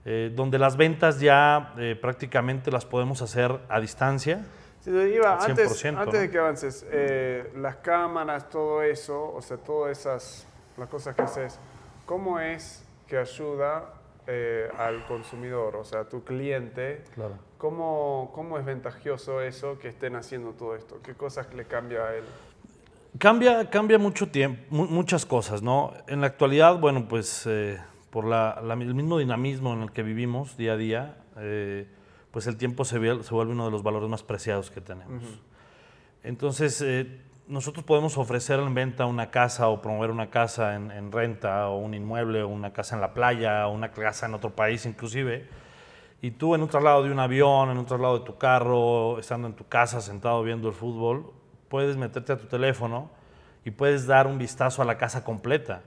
eh, 0.06 0.32
donde 0.36 0.60
las 0.60 0.78
ventas 0.78 1.20
ya 1.20 1.74
eh, 1.78 1.98
prácticamente 2.00 2.70
las 2.70 2.86
podemos 2.86 3.22
hacer 3.22 3.60
a 3.70 3.80
distancia. 3.80 4.46
Sí, 4.86 4.92
iba, 4.92 5.34
antes, 5.44 5.84
100%, 5.84 5.98
antes 5.98 6.14
¿no? 6.14 6.20
de 6.20 6.30
que 6.30 6.38
avances, 6.38 6.86
eh, 6.92 7.52
las 7.58 7.78
cámaras, 7.78 8.50
todo 8.50 8.84
eso, 8.84 9.34
o 9.34 9.42
sea, 9.42 9.58
todas 9.58 9.98
esas, 9.98 10.48
las 10.78 10.88
cosas 10.90 11.16
que 11.16 11.24
haces, 11.24 11.60
¿cómo 12.06 12.40
es 12.40 12.84
que 13.08 13.18
ayuda 13.18 13.94
eh, 14.28 14.70
al 14.78 15.04
consumidor, 15.08 15.76
o 15.76 15.84
sea, 15.84 16.02
a 16.02 16.08
tu 16.08 16.24
cliente? 16.24 17.04
Claro. 17.16 17.34
¿Cómo, 17.58 18.32
¿Cómo 18.36 18.60
es 18.60 18.66
ventajoso 18.66 19.42
eso 19.42 19.80
que 19.80 19.88
estén 19.88 20.16
haciendo 20.16 20.52
todo 20.52 20.76
esto? 20.76 21.00
¿Qué 21.02 21.16
cosas 21.16 21.52
le 21.56 21.66
cambia 21.66 22.04
a 22.06 22.16
él? 22.16 22.24
Cambia, 23.18 23.70
cambia 23.70 23.98
mucho 23.98 24.28
tiempo, 24.30 24.62
mu- 24.70 24.86
muchas 24.88 25.26
cosas, 25.26 25.62
¿no? 25.64 25.94
En 26.08 26.22
la 26.22 26.28
actualidad, 26.28 26.78
bueno, 26.78 27.08
pues 27.08 27.44
eh, 27.48 27.80
por 28.12 28.26
la- 28.26 28.62
la- 28.62 28.74
el 28.76 28.94
mismo 28.94 29.18
dinamismo 29.18 29.74
en 29.74 29.82
el 29.84 29.92
que 29.92 30.04
vivimos 30.04 30.58
día 30.58 30.74
a 30.74 30.78
día, 30.78 31.18
eh, 31.38 31.88
pues 32.36 32.48
el 32.48 32.58
tiempo 32.58 32.84
se, 32.84 33.00
vuelve 33.00 33.54
uno 33.54 33.64
de 33.64 33.72
los 33.72 33.82
valores 33.82 34.10
más 34.10 34.22
preciados 34.22 34.70
que 34.70 34.82
tenemos. 34.82 35.24
Entonces, 36.22 36.82
eh, 36.82 37.22
nosotros 37.48 37.86
podemos 37.86 38.18
ofrecer 38.18 38.60
en 38.60 38.74
venta 38.74 39.06
una 39.06 39.32
casa 39.32 39.70
o 39.70 39.82
promover 39.82 40.12
una 40.12 40.30
casa 40.30 40.76
en, 40.76 40.92
en 40.92 41.14
renta 41.14 41.70
o 41.70 41.78
un 41.78 41.94
inmueble 41.94 42.44
o 42.44 42.50
una 42.50 42.74
casa 42.74 42.96
en 42.96 43.00
la 43.00 43.14
playa 43.14 43.66
o 43.70 43.72
una 43.72 43.94
casa 43.94 44.26
en 44.26 44.34
otro 44.34 44.54
país 44.54 44.86
inclusive. 44.86 45.48
Y 46.22 46.32
tú 46.32 46.56
en 46.56 46.62
un 46.62 46.68
traslado 46.68 47.04
de 47.04 47.12
un 47.14 47.20
avión, 47.20 47.70
en 47.70 47.78
un 47.78 47.86
traslado 47.86 48.20
de 48.20 48.26
tu 48.26 48.38
carro, 48.38 49.18
estando 49.18 49.48
en 49.48 49.54
tu 49.54 49.66
casa 49.70 50.02
sentado 50.02 50.44
viendo 50.44 50.68
el 50.68 50.74
fútbol, 50.74 51.32
puedes 51.70 51.96
meterte 51.96 52.34
a 52.34 52.38
tu 52.38 52.48
teléfono 52.48 53.12
y 53.64 53.72
puedes 53.72 54.08
dar 54.08 54.28
un 54.28 54.38
vistazo 54.38 54.82
a 54.82 54.86
la 54.86 54.98
casa 54.98 55.24
completa. 55.24 55.84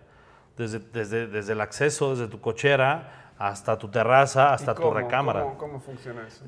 Desde, 0.56 0.78
desde, 0.78 1.26
desde 1.26 1.52
el 1.52 1.60
acceso, 1.60 2.12
desde 2.12 2.26
tu 2.26 2.40
cochera 2.40 3.27
hasta 3.38 3.78
tu 3.78 3.88
terraza, 3.88 4.52
hasta 4.52 4.72
¿Y 4.72 4.74
tu 4.74 4.82
cómo? 4.82 4.94
recámara. 4.94 5.42
¿Cómo, 5.42 5.58
cómo 5.58 5.80
funciona 5.80 6.26
eso? 6.26 6.44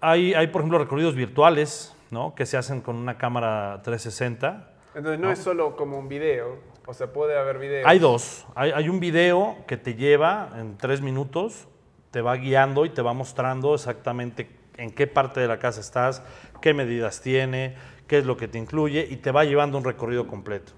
Hay, 0.00 0.34
hay, 0.34 0.46
por 0.48 0.62
ejemplo, 0.62 0.78
recorridos 0.78 1.14
virtuales, 1.14 1.94
¿no? 2.10 2.34
Que 2.34 2.46
se 2.46 2.56
hacen 2.56 2.80
con 2.80 2.96
una 2.96 3.18
cámara 3.18 3.80
360. 3.82 4.70
Entonces 4.94 5.20
no, 5.20 5.30
es 5.30 5.38
solo 5.38 5.76
como 5.76 5.98
un 5.98 6.08
video, 6.08 6.58
o 6.86 6.92
sea, 6.92 7.12
puede 7.12 7.38
haber 7.38 7.58
videos. 7.58 7.86
Hay 7.88 7.98
dos. 7.98 8.46
Hay, 8.54 8.72
hay 8.72 8.88
un 8.88 9.00
video 9.00 9.56
que 9.66 9.76
te 9.76 9.94
lleva 9.94 10.50
en 10.56 10.76
tres 10.76 11.00
minutos, 11.00 11.66
te 12.10 12.20
va 12.20 12.36
guiando 12.36 12.84
y 12.84 12.90
te 12.90 13.00
va 13.00 13.14
mostrando 13.14 13.74
exactamente 13.74 14.50
en 14.76 14.90
qué 14.90 15.06
parte 15.06 15.40
de 15.40 15.48
la 15.48 15.58
casa 15.58 15.80
estás, 15.80 16.22
qué 16.60 16.74
medidas 16.74 17.20
tiene, 17.20 17.74
qué 18.06 18.18
es 18.18 18.26
lo 18.26 18.36
que 18.36 18.48
te 18.48 18.58
incluye 18.58 19.06
y 19.08 19.16
te 19.16 19.30
va 19.30 19.44
llevando 19.44 19.78
un 19.78 19.84
recorrido 19.84 20.26
completo. 20.26 20.72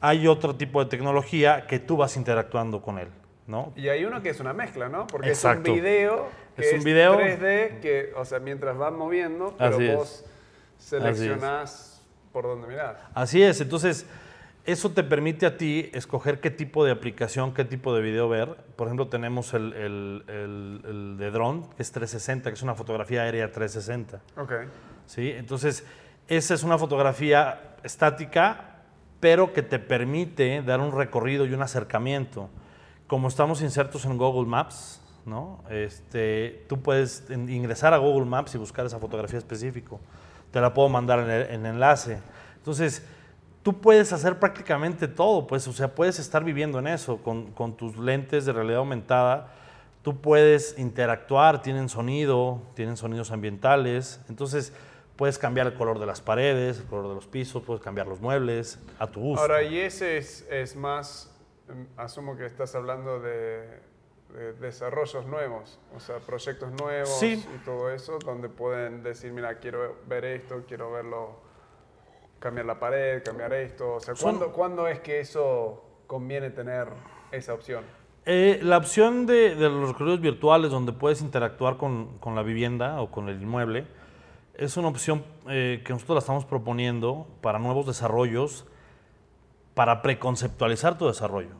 Hay 0.00 0.26
otro 0.26 0.56
tipo 0.56 0.82
de 0.84 0.90
tecnología 0.90 1.66
que 1.66 1.78
tú 1.78 1.96
vas 1.96 2.16
interactuando 2.16 2.82
con 2.82 2.98
él, 2.98 3.08
¿no? 3.46 3.72
Y 3.76 3.88
hay 3.88 4.04
uno 4.04 4.22
que 4.22 4.30
es 4.30 4.40
una 4.40 4.52
mezcla, 4.52 4.88
¿no? 4.88 5.06
Porque 5.06 5.28
Exacto. 5.28 5.70
es 5.70 5.76
un 5.78 5.82
video 5.84 6.28
que 6.56 6.62
Es 6.62 6.68
es, 6.72 6.78
un 6.78 6.84
video. 6.84 7.18
3D, 7.18 7.80
que, 7.80 8.12
o 8.16 8.24
sea, 8.24 8.38
mientras 8.40 8.76
van 8.76 8.96
moviendo, 8.96 9.54
pero 9.58 9.76
Así 9.76 9.86
es. 9.86 9.94
vos 9.96 10.24
seleccionás 10.78 12.02
por 12.32 12.44
dónde 12.44 12.66
mirás. 12.66 12.96
Así 13.14 13.42
es, 13.42 13.60
entonces 13.60 14.06
eso 14.64 14.90
te 14.90 15.04
permite 15.04 15.46
a 15.46 15.56
ti 15.56 15.90
escoger 15.94 16.40
qué 16.40 16.50
tipo 16.50 16.84
de 16.84 16.90
aplicación, 16.90 17.54
qué 17.54 17.64
tipo 17.64 17.94
de 17.94 18.02
video 18.02 18.28
ver. 18.28 18.56
Por 18.76 18.88
ejemplo, 18.88 19.08
tenemos 19.08 19.54
el, 19.54 19.72
el- 19.74 20.24
el- 20.28 20.80
el 20.84 21.16
de 21.18 21.30
drone, 21.30 21.62
que 21.76 21.82
es 21.82 21.92
360, 21.92 22.50
que 22.50 22.54
es 22.54 22.62
una 22.62 22.74
fotografía 22.74 23.22
aérea 23.22 23.50
360. 23.52 24.20
Ok. 24.36 24.52
¿sí? 25.06 25.30
Entonces, 25.30 25.84
esa 26.28 26.54
es 26.54 26.62
una 26.64 26.78
fotografía 26.78 27.76
estática 27.84 28.72
pero 29.20 29.52
que 29.54 29.62
te 29.62 29.78
permite 29.78 30.60
dar 30.62 30.78
un 30.80 30.92
recorrido 30.92 31.46
y 31.46 31.54
un 31.54 31.62
acercamiento. 31.62 32.50
Como 33.06 33.28
estamos 33.28 33.62
insertos 33.62 34.04
en 34.04 34.18
Google 34.18 34.48
Maps, 34.48 35.00
¿no? 35.24 35.62
Este, 35.70 36.64
tú 36.68 36.80
puedes 36.80 37.24
ingresar 37.30 37.94
a 37.94 37.98
Google 37.98 38.26
Maps 38.26 38.54
y 38.54 38.58
buscar 38.58 38.86
esa 38.86 38.98
fotografía 38.98 39.38
específica. 39.38 39.96
Te 40.50 40.60
la 40.60 40.72
puedo 40.72 40.88
mandar 40.88 41.20
en, 41.20 41.30
el, 41.30 41.50
en 41.50 41.66
enlace. 41.66 42.18
Entonces, 42.56 43.04
tú 43.66 43.80
puedes 43.80 44.12
hacer 44.12 44.38
prácticamente 44.38 45.08
todo, 45.08 45.46
pues, 45.46 45.66
o 45.66 45.72
sea, 45.72 45.94
puedes 45.94 46.20
estar 46.20 46.44
viviendo 46.44 46.78
en 46.78 46.86
eso, 46.86 47.18
con, 47.18 47.50
con 47.50 47.76
tus 47.76 47.96
lentes 47.96 48.44
de 48.44 48.52
realidad 48.52 48.78
aumentada, 48.78 49.48
tú 50.02 50.20
puedes 50.20 50.78
interactuar, 50.78 51.62
tienen 51.62 51.88
sonido, 51.88 52.62
tienen 52.74 52.96
sonidos 52.96 53.32
ambientales, 53.32 54.20
entonces 54.28 54.72
puedes 55.16 55.36
cambiar 55.36 55.66
el 55.66 55.74
color 55.74 55.98
de 55.98 56.06
las 56.06 56.20
paredes, 56.20 56.78
el 56.78 56.84
color 56.84 57.08
de 57.08 57.16
los 57.16 57.26
pisos, 57.26 57.60
puedes 57.64 57.82
cambiar 57.82 58.06
los 58.06 58.20
muebles 58.20 58.78
a 59.00 59.08
tu 59.08 59.18
gusto. 59.18 59.42
Ahora, 59.42 59.64
y 59.64 59.78
ese 59.78 60.18
es, 60.18 60.46
es 60.48 60.76
más, 60.76 61.35
asumo 61.96 62.36
que 62.36 62.46
estás 62.46 62.74
hablando 62.74 63.20
de, 63.20 63.80
de 64.34 64.52
desarrollos 64.54 65.26
nuevos, 65.26 65.78
o 65.94 66.00
sea, 66.00 66.18
proyectos 66.18 66.70
nuevos 66.80 67.18
Sí. 67.18 67.44
y 67.54 67.64
todo 67.64 67.90
eso, 67.90 68.18
donde 68.24 68.48
pueden 68.48 69.02
decir, 69.02 69.32
mira, 69.32 69.58
quiero 69.58 69.96
ver 70.06 70.24
esto, 70.24 70.64
quiero 70.68 70.90
verlo, 70.92 71.40
cambiar 72.38 72.66
la 72.66 72.78
pared, 72.78 73.22
cambiar 73.24 73.52
esto. 73.54 73.94
O 73.94 74.00
sea, 74.00 74.14
Son- 74.14 74.36
¿cuándo, 74.38 74.52
¿cuándo 74.52 74.88
es 74.88 75.00
que 75.00 75.20
eso 75.20 75.82
conviene 76.06 76.50
tener 76.50 76.88
esa 77.32 77.54
opción? 77.54 77.84
Eh, 78.28 78.58
la 78.62 78.76
opción 78.78 79.24
de, 79.26 79.54
de 79.54 79.68
los 79.70 79.88
recorridos 79.88 80.20
virtuales 80.20 80.70
donde 80.70 80.92
puedes 80.92 81.20
interactuar 81.22 81.76
con, 81.76 82.18
con 82.18 82.34
la 82.34 82.42
vivienda 82.42 83.00
o 83.00 83.10
con 83.10 83.28
el 83.28 83.40
inmueble 83.40 83.86
es 84.54 84.76
una 84.76 84.88
opción 84.88 85.24
eh, 85.48 85.82
que 85.86 85.92
nosotros 85.92 86.16
la 86.16 86.18
estamos 86.20 86.44
proponiendo 86.44 87.28
para 87.40 87.58
nuevos 87.60 87.86
desarrollos, 87.86 88.66
para 89.76 90.00
preconceptualizar 90.00 90.96
tu 90.96 91.06
desarrollo, 91.06 91.50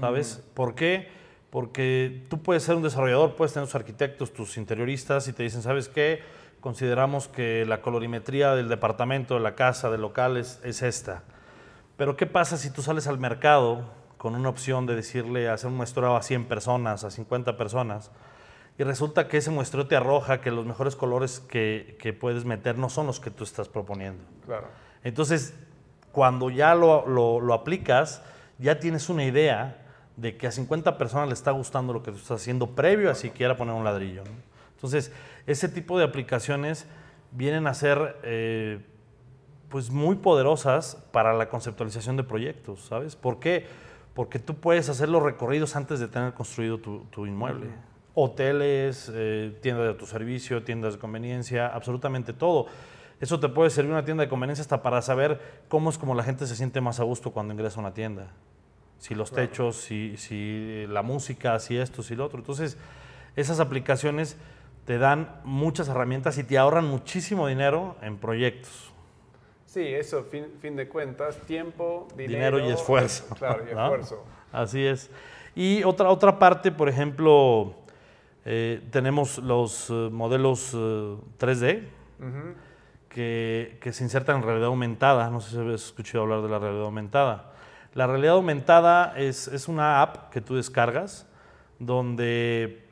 ¿sabes? 0.00 0.42
¿Por 0.54 0.74
qué? 0.74 1.10
Porque 1.50 2.24
tú 2.30 2.40
puedes 2.40 2.62
ser 2.62 2.74
un 2.74 2.82
desarrollador, 2.82 3.36
puedes 3.36 3.52
tener 3.52 3.66
tus 3.68 3.74
arquitectos, 3.74 4.32
tus 4.32 4.56
interioristas 4.56 5.28
y 5.28 5.34
te 5.34 5.42
dicen, 5.42 5.60
¿sabes 5.60 5.90
qué? 5.90 6.22
Consideramos 6.62 7.28
que 7.28 7.66
la 7.66 7.82
colorimetría 7.82 8.54
del 8.54 8.70
departamento, 8.70 9.34
de 9.34 9.40
la 9.40 9.54
casa, 9.54 9.90
del 9.90 10.00
local 10.00 10.38
es, 10.38 10.58
es 10.64 10.80
esta. 10.80 11.24
Pero 11.98 12.16
¿qué 12.16 12.24
pasa 12.24 12.56
si 12.56 12.70
tú 12.70 12.80
sales 12.80 13.08
al 13.08 13.18
mercado 13.18 13.84
con 14.16 14.34
una 14.34 14.48
opción 14.48 14.86
de 14.86 14.96
decirle, 14.96 15.50
hacer 15.50 15.68
un 15.68 15.76
muestreo 15.76 16.16
a 16.16 16.22
100 16.22 16.46
personas, 16.46 17.04
a 17.04 17.10
50 17.10 17.58
personas, 17.58 18.10
y 18.78 18.84
resulta 18.84 19.28
que 19.28 19.36
ese 19.36 19.50
muestreo 19.50 19.86
te 19.86 19.96
arroja 19.96 20.40
que 20.40 20.50
los 20.50 20.64
mejores 20.64 20.96
colores 20.96 21.40
que, 21.40 21.98
que 22.00 22.14
puedes 22.14 22.46
meter 22.46 22.78
no 22.78 22.88
son 22.88 23.06
los 23.06 23.20
que 23.20 23.30
tú 23.30 23.44
estás 23.44 23.68
proponiendo? 23.68 24.24
Claro. 24.46 24.68
Entonces, 25.04 25.54
cuando 26.16 26.48
ya 26.48 26.74
lo, 26.74 27.06
lo- 27.06 27.40
lo 27.42 27.52
aplicas, 27.52 28.22
ya 28.58 28.80
tienes 28.80 29.10
una 29.10 29.22
idea 29.24 29.76
de 30.16 30.38
que 30.38 30.46
a 30.46 30.50
50 30.50 30.96
personas 30.96 31.28
le 31.28 31.34
está 31.34 31.50
gustando 31.50 31.92
lo 31.92 32.02
que 32.02 32.10
tú 32.10 32.16
estás 32.16 32.40
haciendo 32.40 32.68
previo 32.70 33.10
a 33.10 33.14
siquiera 33.14 33.54
poner 33.58 33.74
un 33.74 33.84
ladrillo. 33.84 34.24
¿no? 34.24 34.30
Entonces, 34.74 35.12
ese 35.46 35.68
tipo 35.68 35.98
de 35.98 36.04
aplicaciones 36.06 36.86
vienen 37.32 37.66
a 37.66 37.74
ser 37.74 38.16
eh, 38.22 38.80
pues 39.68 39.90
muy 39.90 40.16
poderosas 40.16 40.96
para 41.12 41.34
la 41.34 41.50
conceptualización 41.50 42.16
de 42.16 42.22
proyectos, 42.24 42.86
¿sabes? 42.86 43.14
¿Por 43.14 43.38
qué? 43.38 43.66
Porque 44.14 44.38
tú 44.38 44.54
puedes 44.54 44.88
hacer 44.88 45.10
los 45.10 45.22
recorridos 45.22 45.76
antes 45.76 46.00
de 46.00 46.08
tener 46.08 46.32
construido 46.32 46.78
tu, 46.78 47.00
tu 47.10 47.26
inmueble. 47.26 47.66
Hoteles, 48.14 49.12
eh, 49.14 49.54
tiendas 49.60 49.82
de 49.84 49.90
autoservicio, 49.90 50.62
tiendas 50.64 50.94
de 50.94 50.98
conveniencia, 50.98 51.66
absolutamente 51.66 52.32
todo. 52.32 52.68
Eso 53.20 53.40
te 53.40 53.48
puede 53.48 53.70
servir 53.70 53.92
una 53.92 54.04
tienda 54.04 54.22
de 54.24 54.28
conveniencia 54.28 54.62
hasta 54.62 54.82
para 54.82 55.00
saber 55.02 55.40
cómo 55.68 55.88
es 55.90 55.96
como 55.98 56.14
la 56.14 56.22
gente 56.22 56.46
se 56.46 56.54
siente 56.56 56.80
más 56.80 57.00
a 57.00 57.04
gusto 57.04 57.30
cuando 57.32 57.54
ingresa 57.54 57.78
a 57.78 57.80
una 57.80 57.94
tienda. 57.94 58.28
Si 58.98 59.14
los 59.14 59.30
Claro. 59.30 59.48
techos, 59.48 59.76
si, 59.76 60.16
si 60.16 60.86
la 60.88 61.02
música, 61.02 61.58
si 61.58 61.76
esto, 61.78 62.02
si 62.02 62.14
lo 62.14 62.24
otro. 62.26 62.38
Entonces, 62.38 62.76
esas 63.36 63.60
aplicaciones 63.60 64.36
te 64.84 64.98
dan 64.98 65.40
muchas 65.44 65.88
herramientas 65.88 66.38
y 66.38 66.44
te 66.44 66.58
ahorran 66.58 66.86
muchísimo 66.86 67.46
dinero 67.48 67.96
en 68.02 68.16
proyectos. 68.18 68.92
Sí, 69.66 69.80
eso, 69.82 70.22
fin, 70.24 70.46
fin 70.60 70.76
de 70.76 70.88
cuentas, 70.88 71.36
tiempo, 71.46 72.08
Dinero, 72.16 72.56
dinero. 72.58 72.70
y 72.70 72.72
esfuerzo. 72.74 73.34
Claro, 73.38 73.64
y 73.70 73.74
¿no? 73.74 73.82
esfuerzo. 73.84 74.24
Así 74.52 74.84
es. 74.86 75.10
Y 75.54 75.82
otra, 75.84 76.08
otra 76.10 76.38
parte, 76.38 76.70
por 76.70 76.88
ejemplo, 76.88 77.74
eh, 78.44 78.80
tenemos 78.90 79.38
los 79.38 79.90
eh, 79.90 80.08
modelos 80.12 80.72
eh, 80.74 81.16
3D 81.38 81.82
Ujú. 82.20 82.54
Que, 83.16 83.78
que 83.80 83.94
se 83.94 84.04
insertan 84.04 84.36
en 84.36 84.42
realidad 84.42 84.66
aumentada. 84.66 85.30
No 85.30 85.40
sé 85.40 85.52
si 85.52 85.56
habéis 85.58 85.86
escuchado 85.86 86.24
hablar 86.24 86.42
de 86.42 86.50
la 86.50 86.58
realidad 86.58 86.84
aumentada. 86.84 87.44
La 87.94 88.06
realidad 88.06 88.34
aumentada 88.34 89.14
es, 89.16 89.48
es 89.48 89.68
una 89.68 90.02
app 90.02 90.28
que 90.30 90.42
tú 90.42 90.54
descargas 90.54 91.26
donde 91.78 92.84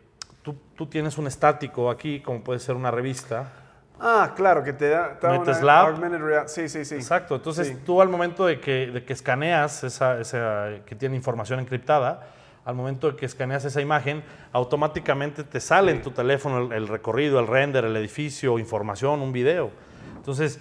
tú, 0.43 0.57
tú 0.77 0.87
tienes 0.87 1.19
un 1.19 1.27
estático 1.27 1.91
aquí, 1.91 2.21
como 2.21 2.43
puede 2.43 2.59
ser 2.59 2.75
una 2.75 2.91
revista. 2.91 3.53
Ah, 4.01 4.33
claro, 4.35 4.65
que 4.65 4.73
te 4.73 4.89
da, 4.89 5.19
te 5.21 5.27
da 5.27 5.39
Metes 5.39 5.59
una 5.59 5.67
la 5.67 5.81
app. 5.83 6.49
Sí, 6.49 6.71
sí, 6.71 6.87
sí. 6.87 6.95
Exacto. 6.95 7.35
Entonces 7.35 7.69
Sí. 7.69 7.77
tú 7.85 8.01
al 8.01 8.09
momento 8.09 8.47
de 8.47 8.59
que, 8.61 8.87
de 8.87 9.05
que 9.05 9.13
escaneas 9.13 9.85
esa, 9.85 10.19
esa- 10.21 10.71
que 10.87 10.95
tiene 10.95 11.17
información 11.17 11.61
encriptada, 11.61 12.29
al 12.65 12.75
momento 12.75 13.11
de 13.11 13.17
que 13.17 13.27
escaneas 13.27 13.67
esa 13.67 13.83
imagen, 13.83 14.25
automáticamente 14.55 15.45
te 15.45 15.61
sale 15.61 15.93
en 15.93 16.01
tu 16.01 16.13
teléfono 16.13 16.59
el, 16.65 16.73
el 16.73 16.89
recorrido, 16.89 17.39
el 17.41 17.47
render, 17.47 17.85
el 17.85 17.95
edificio, 17.95 18.59
información, 18.59 19.21
un 19.21 19.33
video. 19.33 19.71
Entonces, 20.25 20.59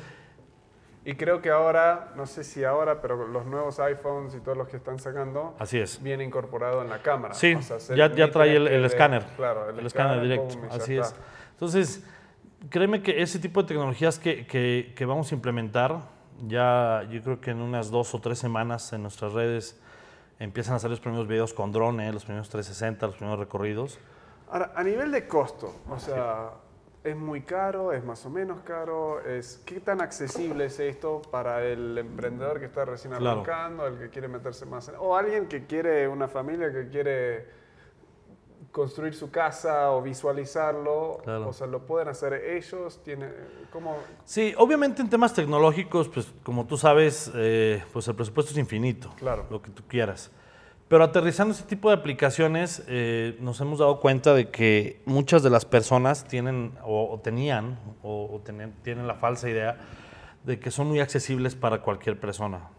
Y 1.05 1.15
creo 1.15 1.41
que 1.41 1.49
ahora, 1.49 2.11
no 2.15 2.25
sé 2.25 2.43
si 2.43 2.63
ahora, 2.65 3.01
pero 3.01 3.27
los 3.27 3.45
nuevos 3.45 3.79
iPhones 3.79 4.35
y 4.35 4.39
todos 4.39 4.57
los 4.57 4.67
que 4.69 4.75
están 4.77 4.99
sacando, 4.99 5.53
así 5.59 5.77
es. 5.79 6.01
viene 6.03 6.23
incorporado 6.25 6.81
en 6.81 6.89
la 6.89 7.01
cámara. 7.01 7.33
Sí, 7.33 7.55
O 7.55 7.61
sea, 7.61 7.79
se 7.79 7.95
ya, 7.95 8.09
ya 8.13 8.29
trae 8.31 8.55
el, 8.55 8.67
el 8.67 8.83
escáner. 8.85 9.25
Claro, 9.37 9.69
el, 9.69 9.85
escáner 9.85 10.21
directo. 10.21 10.55
Así 10.69 10.97
es. 10.97 11.13
Entonces, 11.51 12.05
créeme 12.69 13.01
que 13.01 13.21
ese 13.21 13.39
tipo 13.39 13.61
de 13.61 13.67
tecnologías 13.69 14.17
que, 14.19 14.45
que- 14.47 14.93
que 14.95 15.05
vamos 15.05 15.31
a 15.31 15.35
implementar, 15.35 15.99
ya 16.47 17.03
yo 17.09 17.21
creo 17.21 17.39
que 17.41 17.51
en 17.51 17.61
unas 17.61 17.89
dos 17.91 18.13
o 18.15 18.19
tres 18.19 18.39
semanas 18.39 18.91
en 18.93 19.01
nuestras 19.01 19.33
redes 19.33 19.77
empiezan 20.39 20.75
a 20.75 20.79
salir 20.79 20.91
los 20.91 20.99
primeros 21.01 21.27
videos 21.27 21.53
con 21.53 21.71
drone, 21.73 22.11
los 22.13 22.23
primeros 22.25 22.49
360, 22.49 23.07
los 23.07 23.15
primeros 23.15 23.39
recorridos. 23.39 23.99
Ahora, 24.49 24.71
a 24.75 24.83
nivel 24.83 25.11
de 25.11 25.27
costo, 25.27 25.73
o 25.89 25.99
sea, 25.99 26.51
¿es 27.03 27.15
muy 27.15 27.41
caro? 27.41 27.91
¿Es 27.91 28.03
más 28.03 28.25
o 28.25 28.29
menos 28.29 28.61
caro? 28.61 29.19
Es, 29.25 29.61
¿Qué 29.65 29.79
tan 29.79 30.01
accesible 30.01 30.65
es 30.65 30.79
esto 30.79 31.21
para 31.31 31.63
el 31.65 31.97
emprendedor 31.97 32.59
que 32.59 32.65
está 32.65 32.85
recién 32.85 33.13
Claro. 33.13 33.41
arrancando, 33.41 33.87
el 33.87 33.97
que 33.97 34.09
quiere 34.09 34.27
meterse 34.27 34.65
más 34.65 34.87
en... 34.87 34.95
O 34.99 35.15
alguien 35.15 35.47
que 35.47 35.65
quiere, 35.65 36.07
una 36.07 36.27
familia 36.27 36.71
que 36.71 36.87
quiere 36.87 37.63
construir 38.71 39.13
su 39.13 39.29
casa 39.29 39.91
o 39.91 40.01
visualizarlo, 40.01 41.19
Claro. 41.23 41.49
o 41.49 41.53
sea, 41.53 41.67
lo 41.67 41.85
pueden 41.85 42.07
hacer 42.07 42.33
ellos, 42.33 43.03
tiene, 43.03 43.29
¿cómo? 43.71 43.97
Sí, 44.25 44.55
obviamente 44.57 45.01
en 45.01 45.09
temas 45.09 45.33
tecnológicos, 45.33 46.07
pues 46.09 46.33
como 46.43 46.65
tú 46.65 46.77
sabes, 46.77 47.29
eh, 47.35 47.83
pues 47.93 48.07
el 48.07 48.15
presupuesto 48.15 48.51
es 48.51 48.57
infinito, 48.57 49.13
Claro. 49.17 49.45
lo 49.51 49.61
que 49.61 49.69
tú 49.69 49.83
quieras. 49.87 50.31
Pero 50.93 51.05
aterrizando 51.05 51.55
ese 51.55 51.63
tipo 51.63 51.89
de 51.89 51.95
aplicaciones, 51.95 52.83
eh, 52.85 53.35
nos 53.39 53.59
hemos 53.59 53.79
dado 53.79 53.99
cuenta 53.99 54.35
de 54.35 54.49
que 54.49 55.01
muchas 55.05 55.41
de 55.41 55.49
las 55.49 55.65
personas 55.65 56.23
tienen 56.27 56.73
o, 56.83 57.09
o 57.11 57.19
tenían 57.19 57.79
o, 58.03 58.29
o 58.31 58.39
tienen, 58.41 58.73
tienen 58.83 59.07
la 59.07 59.15
falsa 59.15 59.49
idea 59.49 59.79
de 60.43 60.59
que 60.59 60.69
son 60.69 60.89
muy 60.89 60.99
accesibles 60.99 61.55
para 61.55 61.81
cualquier 61.81 62.19
persona, 62.19 62.69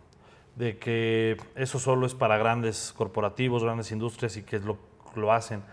de 0.54 0.78
que 0.78 1.38
eso 1.56 1.80
solo 1.80 2.06
es 2.06 2.14
para 2.14 2.38
grandes 2.38 2.94
corporativos, 2.96 3.64
grandes 3.64 3.90
industrias 3.90 4.36
y 4.36 4.44
que 4.44 4.60
lo, 4.60 4.78
lo 5.16 5.32
hacen. 5.32 5.64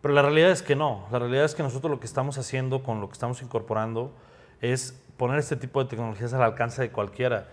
Pero 0.00 0.14
la 0.14 0.22
realidad 0.22 0.50
es 0.50 0.62
que 0.62 0.74
no, 0.74 1.06
la 1.12 1.20
realidad 1.20 1.44
es 1.44 1.54
que 1.54 1.62
nosotros 1.62 1.92
lo 1.92 2.00
que 2.00 2.06
estamos 2.06 2.38
haciendo 2.38 2.82
con 2.82 3.00
lo 3.00 3.06
que 3.06 3.12
estamos 3.12 3.40
incorporando 3.40 4.12
es 4.60 5.00
poner 5.16 5.38
este 5.38 5.56
tipo 5.56 5.82
de 5.82 5.88
tecnologías 5.90 6.32
al 6.34 6.42
alcance 6.42 6.82
de 6.82 6.90
cualquiera. 6.90 7.48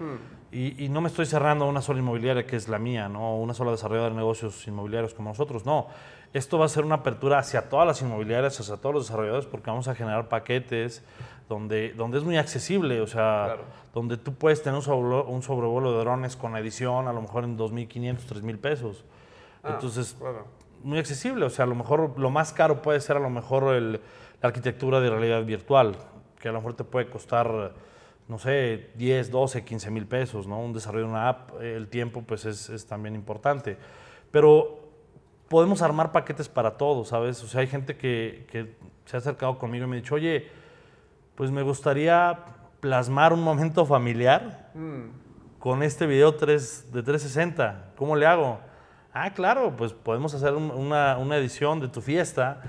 Y, 0.52 0.84
y 0.84 0.90
no 0.90 1.00
me 1.02 1.08
estoy 1.08 1.26
cerrando 1.26 1.66
a 1.66 1.68
una 1.70 1.82
sola 1.82 2.00
inmobiliaria 2.00 2.46
que 2.46 2.56
es 2.58 2.68
la 2.68 2.78
mía, 2.80 3.08
¿no? 3.08 3.38
Una 3.38 3.54
sola 3.54 3.72
desarrolladora 3.72 4.10
de 4.14 4.18
negocios 4.18 4.68
inmobiliarios 4.68 5.14
como 5.14 5.30
nosotros. 5.30 5.66
No, 5.66 5.88
esto 6.34 6.58
va 6.60 6.66
a 6.66 6.70
ser 6.70 6.84
una 6.84 6.96
apertura 6.96 7.40
hacia 7.40 7.70
todas 7.70 7.88
las 7.88 8.02
inmobiliarias, 8.02 8.60
hacia 8.60 8.76
todos 8.78 8.96
los 8.96 9.06
desarrolladores, 9.08 9.46
porque 9.46 9.70
vamos 9.70 9.88
a 9.88 9.96
generar 9.96 10.28
paquetes 10.28 11.04
donde, 11.48 11.94
donde 11.94 12.18
es 12.18 12.24
muy 12.24 12.38
accesible, 12.38 13.00
o 13.02 13.08
sea, 13.08 13.44
Claro. 13.46 13.64
donde 13.94 14.18
tú 14.18 14.34
puedes 14.34 14.62
tener 14.64 14.76
un, 14.78 14.82
sobrevuelo, 14.82 15.26
un 15.26 15.42
sobrevuelo 15.44 15.92
de 15.94 16.00
drones 16.00 16.36
con 16.36 16.56
edición, 16.58 17.08
a 17.08 17.14
lo 17.14 17.22
mejor 17.22 17.44
en 17.44 17.58
2.500, 17.58 18.26
3.000 18.26 18.58
pesos. 18.58 19.06
Ah, 19.64 19.72
Entonces, 19.74 20.16
claro. 20.20 20.46
muy 20.84 20.98
accesible. 21.00 21.46
O 21.46 21.50
sea, 21.50 21.64
a 21.64 21.68
lo 21.68 21.76
mejor 21.76 22.18
lo 22.18 22.30
más 22.30 22.52
caro 22.54 22.82
puede 22.82 23.00
ser 23.02 23.18
a 23.18 23.20
lo 23.20 23.30
mejor 23.30 23.74
el- 23.74 24.02
la 24.42 24.48
arquitectura 24.48 25.00
de 25.02 25.10
realidad 25.10 25.44
virtual, 25.46 25.96
que 26.42 26.50
a 26.50 26.52
lo 26.52 26.60
mejor 26.60 26.74
te 26.74 26.84
puede 26.84 27.10
costar, 27.10 27.74
no 28.28 28.40
sé, 28.40 28.90
10, 28.96 29.32
12, 29.32 29.64
15 29.64 29.92
mil 29.92 30.08
pesos, 30.08 30.48
¿no? 30.48 30.60
Un 30.60 30.74
desarrollo 30.74 31.06
de 31.06 31.12
una 31.12 31.30
app, 31.30 31.62
el 31.62 31.88
tiempo 31.88 32.24
pues 32.24 32.46
es, 32.46 32.70
es 32.70 32.86
también 32.86 33.16
importante. 33.16 33.78
Pero 34.32 34.80
podemos 35.48 35.82
armar 35.82 36.12
paquetes 36.12 36.50
para 36.50 36.78
todos, 36.78 37.10
¿sabes? 37.10 37.44
O 37.44 37.48
sea, 37.48 37.62
hay 37.62 37.68
gente 37.68 37.96
que, 37.96 38.48
que 38.52 38.76
se 39.06 39.18
ha 39.18 39.20
acercado 39.20 39.58
conmigo 39.60 39.86
y 39.86 39.88
me 39.88 39.98
ha 39.98 40.00
dicho, 40.00 40.16
oye, 40.16 40.48
pues 41.36 41.52
me 41.52 41.62
gustaría 41.62 42.40
plasmar 42.80 43.32
un 43.34 43.44
momento 43.44 43.86
familiar 43.86 44.62
Mm, 44.74 45.10
con 45.60 45.84
este 45.84 46.08
video 46.08 46.36
3, 46.36 46.92
de 46.92 47.04
360? 47.04 47.94
¿Cómo 47.98 48.16
le 48.16 48.26
hago? 48.26 48.60
Ah, 49.14 49.34
claro, 49.34 49.76
pues 49.76 49.92
podemos 49.92 50.34
hacer 50.34 50.54
una, 50.54 51.18
una, 51.18 51.38
edición 51.38 51.82
de 51.82 51.90
tu 51.90 52.00
fiesta 52.00 52.62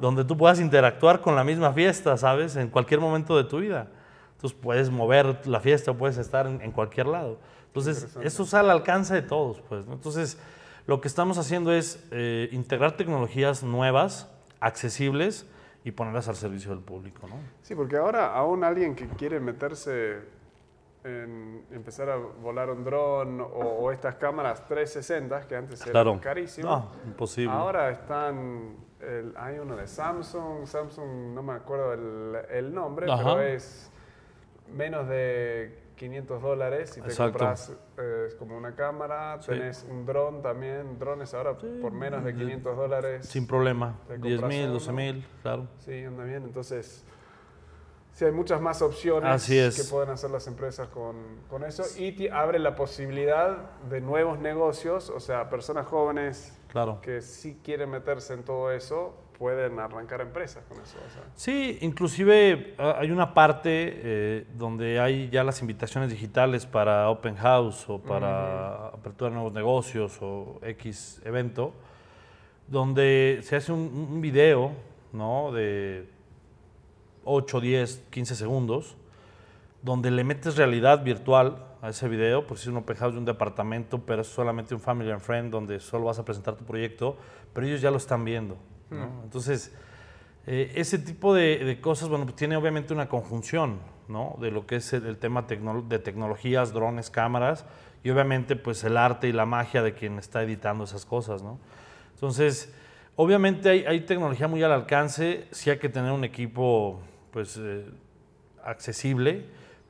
donde 0.00 0.24
tú 0.24 0.36
puedas 0.36 0.58
interactuar 0.58 1.20
con 1.20 1.36
la 1.36 1.44
misma 1.44 1.72
fiesta, 1.72 2.16
¿sabes? 2.16 2.56
En 2.56 2.68
cualquier 2.68 3.00
momento 3.00 3.36
de 3.36 3.44
tu 3.44 3.58
vida. 3.58 3.88
Entonces 4.36 4.58
puedes 4.60 4.90
mover 4.90 5.46
la 5.46 5.60
fiesta, 5.60 5.92
puedes 5.92 6.16
estar 6.16 6.46
en, 6.46 6.72
cualquier 6.72 7.06
lado. 7.06 7.38
Entonces, 7.66 8.16
eso 8.22 8.42
está 8.42 8.60
al 8.60 8.70
alcance 8.70 9.14
de 9.14 9.22
todos, 9.22 9.60
pues. 9.68 9.86
Entonces, 9.86 10.38
lo 10.86 11.00
que 11.00 11.08
estamos 11.08 11.38
haciendo 11.38 11.72
es 11.72 12.02
eh, 12.10 12.48
integrar 12.52 12.96
tecnologías 12.96 13.62
nuevas, 13.62 14.28
accesibles 14.60 15.46
y 15.84 15.92
ponerlas 15.92 16.26
al 16.28 16.36
servicio 16.36 16.70
del 16.70 16.80
público, 16.80 17.28
¿no? 17.28 17.36
Sí, 17.62 17.74
porque 17.74 17.96
ahora 17.96 18.34
aún 18.34 18.64
alguien 18.64 18.96
que 18.96 19.06
quiere 19.08 19.40
meterse 19.40 20.20
en 21.04 21.64
empezar 21.70 22.10
a 22.10 22.16
volar 22.16 22.70
un 22.70 22.84
dron 22.84 23.40
o, 23.40 23.90
estas 23.90 24.16
cámaras 24.16 24.66
360 24.66 25.48
que 25.48 25.56
antes 25.56 25.86
eran 25.86 26.18
carísimas. 26.18 26.70
No, 26.70 26.90
imposible. 27.06 27.52
Ahora 27.52 27.90
están, 27.90 28.76
hay 29.36 29.58
uno 29.58 29.76
de 29.76 29.86
Samsung, 29.86 30.66
Samsung 30.66 31.34
no 31.34 31.42
me 31.42 31.54
acuerdo 31.54 31.92
el, 32.50 32.72
nombre, 32.72 33.06
pero 33.06 33.40
es 33.40 33.90
menos 34.72 35.08
de 35.08 35.82
500 35.96 36.42
dólares 36.42 36.96
y 36.96 37.00
te 37.00 37.14
compras 37.14 37.72
eh, 37.98 38.28
como 38.38 38.56
una 38.56 38.74
cámara, 38.74 39.38
tenés 39.44 39.86
un 39.88 40.06
dron 40.06 40.42
también, 40.42 40.98
drones 40.98 41.34
ahora 41.34 41.56
por 41.56 41.92
menos 41.92 42.24
de 42.24 42.34
500 42.34 42.76
dólares. 42.76 43.28
Sin 43.28 43.46
problema, 43.46 43.98
10 44.18 44.42
mil, 44.42 44.72
12 44.72 44.92
mil, 44.92 45.26
claro. 45.42 45.68
Sí, 45.78 46.04
anda 46.04 46.24
bien, 46.24 46.44
entonces 46.44 47.04
Sí, 48.12 48.26
hay 48.26 48.32
muchas 48.32 48.60
más 48.60 48.82
opciones 48.82 49.46
que 49.46 49.84
pueden 49.90 50.10
hacer 50.10 50.30
las 50.30 50.46
empresas 50.46 50.88
con, 50.88 51.16
con 51.48 51.64
eso 51.64 51.82
y 51.98 52.28
abre 52.28 52.58
la 52.58 52.76
posibilidad 52.76 53.56
de 53.88 54.02
nuevos 54.02 54.38
negocios, 54.38 55.08
o 55.08 55.18
sea, 55.18 55.48
personas 55.48 55.86
jóvenes 55.86 56.52
claro. 56.68 57.00
que 57.00 57.22
sí 57.22 57.58
quieren 57.64 57.90
meterse 57.90 58.34
en 58.34 58.42
todo 58.42 58.70
eso 58.70 59.14
pueden 59.42 59.80
arrancar 59.80 60.20
empresas 60.20 60.62
con 60.68 60.80
eso. 60.80 60.98
Sí, 61.34 61.78
inclusive 61.80 62.76
ah, 62.78 62.98
hay 63.00 63.10
una 63.10 63.34
parte 63.34 63.70
eh, 63.72 64.46
donde 64.54 65.00
hay 65.00 65.30
ya 65.30 65.42
las 65.42 65.60
invitaciones 65.62 66.10
digitales 66.10 66.64
para 66.64 67.10
Open 67.10 67.34
House 67.34 67.88
o 67.88 67.98
para 67.98 68.88
apertura 68.88 69.30
de 69.30 69.34
nuevos 69.34 69.52
negocios 69.52 70.16
o 70.20 70.60
X 70.62 71.20
evento, 71.24 71.72
donde 72.68 73.40
se 73.42 73.56
hace 73.56 73.72
un, 73.72 73.80
un 73.80 74.20
video 74.20 74.70
¿no? 75.12 75.50
de 75.50 76.08
8, 77.24 77.60
10, 77.60 78.04
15 78.10 78.34
segundos, 78.34 78.96
donde 79.82 80.10
le 80.10 80.24
metes 80.24 80.56
realidad 80.56 81.02
virtual 81.02 81.64
a 81.82 81.88
ese 81.88 82.08
video, 82.08 82.46
pues 82.46 82.62
es 82.62 82.68
un 82.68 82.76
open 82.76 82.96
house 82.96 83.12
de 83.12 83.18
un 83.18 83.24
departamento, 83.24 84.00
pero 84.06 84.22
es 84.22 84.28
solamente 84.28 84.74
un 84.74 84.80
family 84.80 85.10
and 85.10 85.20
friend 85.20 85.50
donde 85.50 85.80
solo 85.80 86.04
vas 86.04 86.18
a 86.18 86.24
presentar 86.24 86.54
tu 86.54 86.64
proyecto, 86.64 87.16
pero 87.52 87.66
ellos 87.66 87.80
ya 87.80 87.90
lo 87.90 87.96
están 87.96 88.24
viendo. 88.24 88.56
Hmm. 88.88 89.24
Entonces, 89.24 89.74
eh, 90.46 90.72
ese 90.76 90.98
tipo 90.98 91.34
de, 91.34 91.78
cosas, 91.80 92.08
bueno, 92.08 92.24
pues 92.24 92.36
tiene 92.36 92.56
obviamente 92.56 92.92
una 92.92 93.08
conjunción, 93.08 93.78
¿no? 94.08 94.36
De 94.40 94.50
lo 94.50 94.66
que 94.66 94.76
es 94.76 94.92
el, 94.92 95.16
tema 95.18 95.42
de 95.42 95.98
tecnologías, 95.98 96.72
drones, 96.72 97.10
cámaras, 97.10 97.64
y 98.04 98.10
obviamente 98.10 98.56
pues 98.56 98.82
el 98.84 98.96
arte 98.96 99.28
y 99.28 99.32
la 99.32 99.46
magia 99.46 99.82
de 99.82 99.94
quien 99.94 100.18
está 100.18 100.42
editando 100.42 100.84
esas 100.84 101.04
cosas, 101.04 101.42
¿no? 101.42 101.58
Entonces, 102.14 102.72
obviamente 103.14 103.68
hay, 103.68 103.84
hay 103.84 104.00
tecnología 104.00 104.46
muy 104.46 104.62
al 104.62 104.72
alcance, 104.72 105.46
sí 105.50 105.70
hay 105.70 105.78
que 105.78 105.88
tener 105.88 106.12
un 106.12 106.24
equipo 106.24 107.00
pues, 107.32 107.56
eh, 107.56 107.84
accesible, 108.64 109.44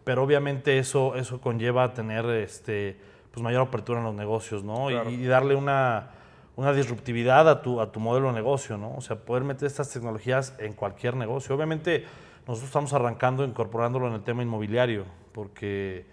pero 0.04 0.22
obviamente 0.22 0.78
eso, 0.78 1.14
eso 1.16 1.40
conlleva 1.40 1.84
a 1.84 1.92
tener 1.92 2.24
este, 2.26 2.96
pues 3.30 3.42
mayor 3.42 3.62
apertura 3.62 3.98
en 3.98 4.04
los 4.04 4.14
negocios, 4.14 4.64
¿no? 4.64 4.90
Y, 4.90 5.24
darle 5.26 5.54
una, 5.54 6.10
una, 6.56 6.72
disruptividad 6.72 7.48
a 7.48 7.62
tu, 7.62 7.80
a 7.80 7.92
tu 7.92 8.00
modelo 8.00 8.28
de 8.28 8.34
negocio, 8.34 8.76
¿no? 8.76 8.94
O 8.94 9.00
sea, 9.00 9.16
poder 9.16 9.44
meter 9.44 9.66
estas 9.66 9.90
tecnologías 9.90 10.54
en 10.58 10.72
cualquier 10.72 11.16
negocio. 11.16 11.54
Obviamente 11.54 12.04
nosotros 12.46 12.68
estamos 12.68 12.92
arrancando, 12.92 13.44
incorporándolo 13.44 14.08
en 14.08 14.14
el 14.14 14.22
tema 14.22 14.42
inmobiliario, 14.42 15.04
porque 15.32 16.04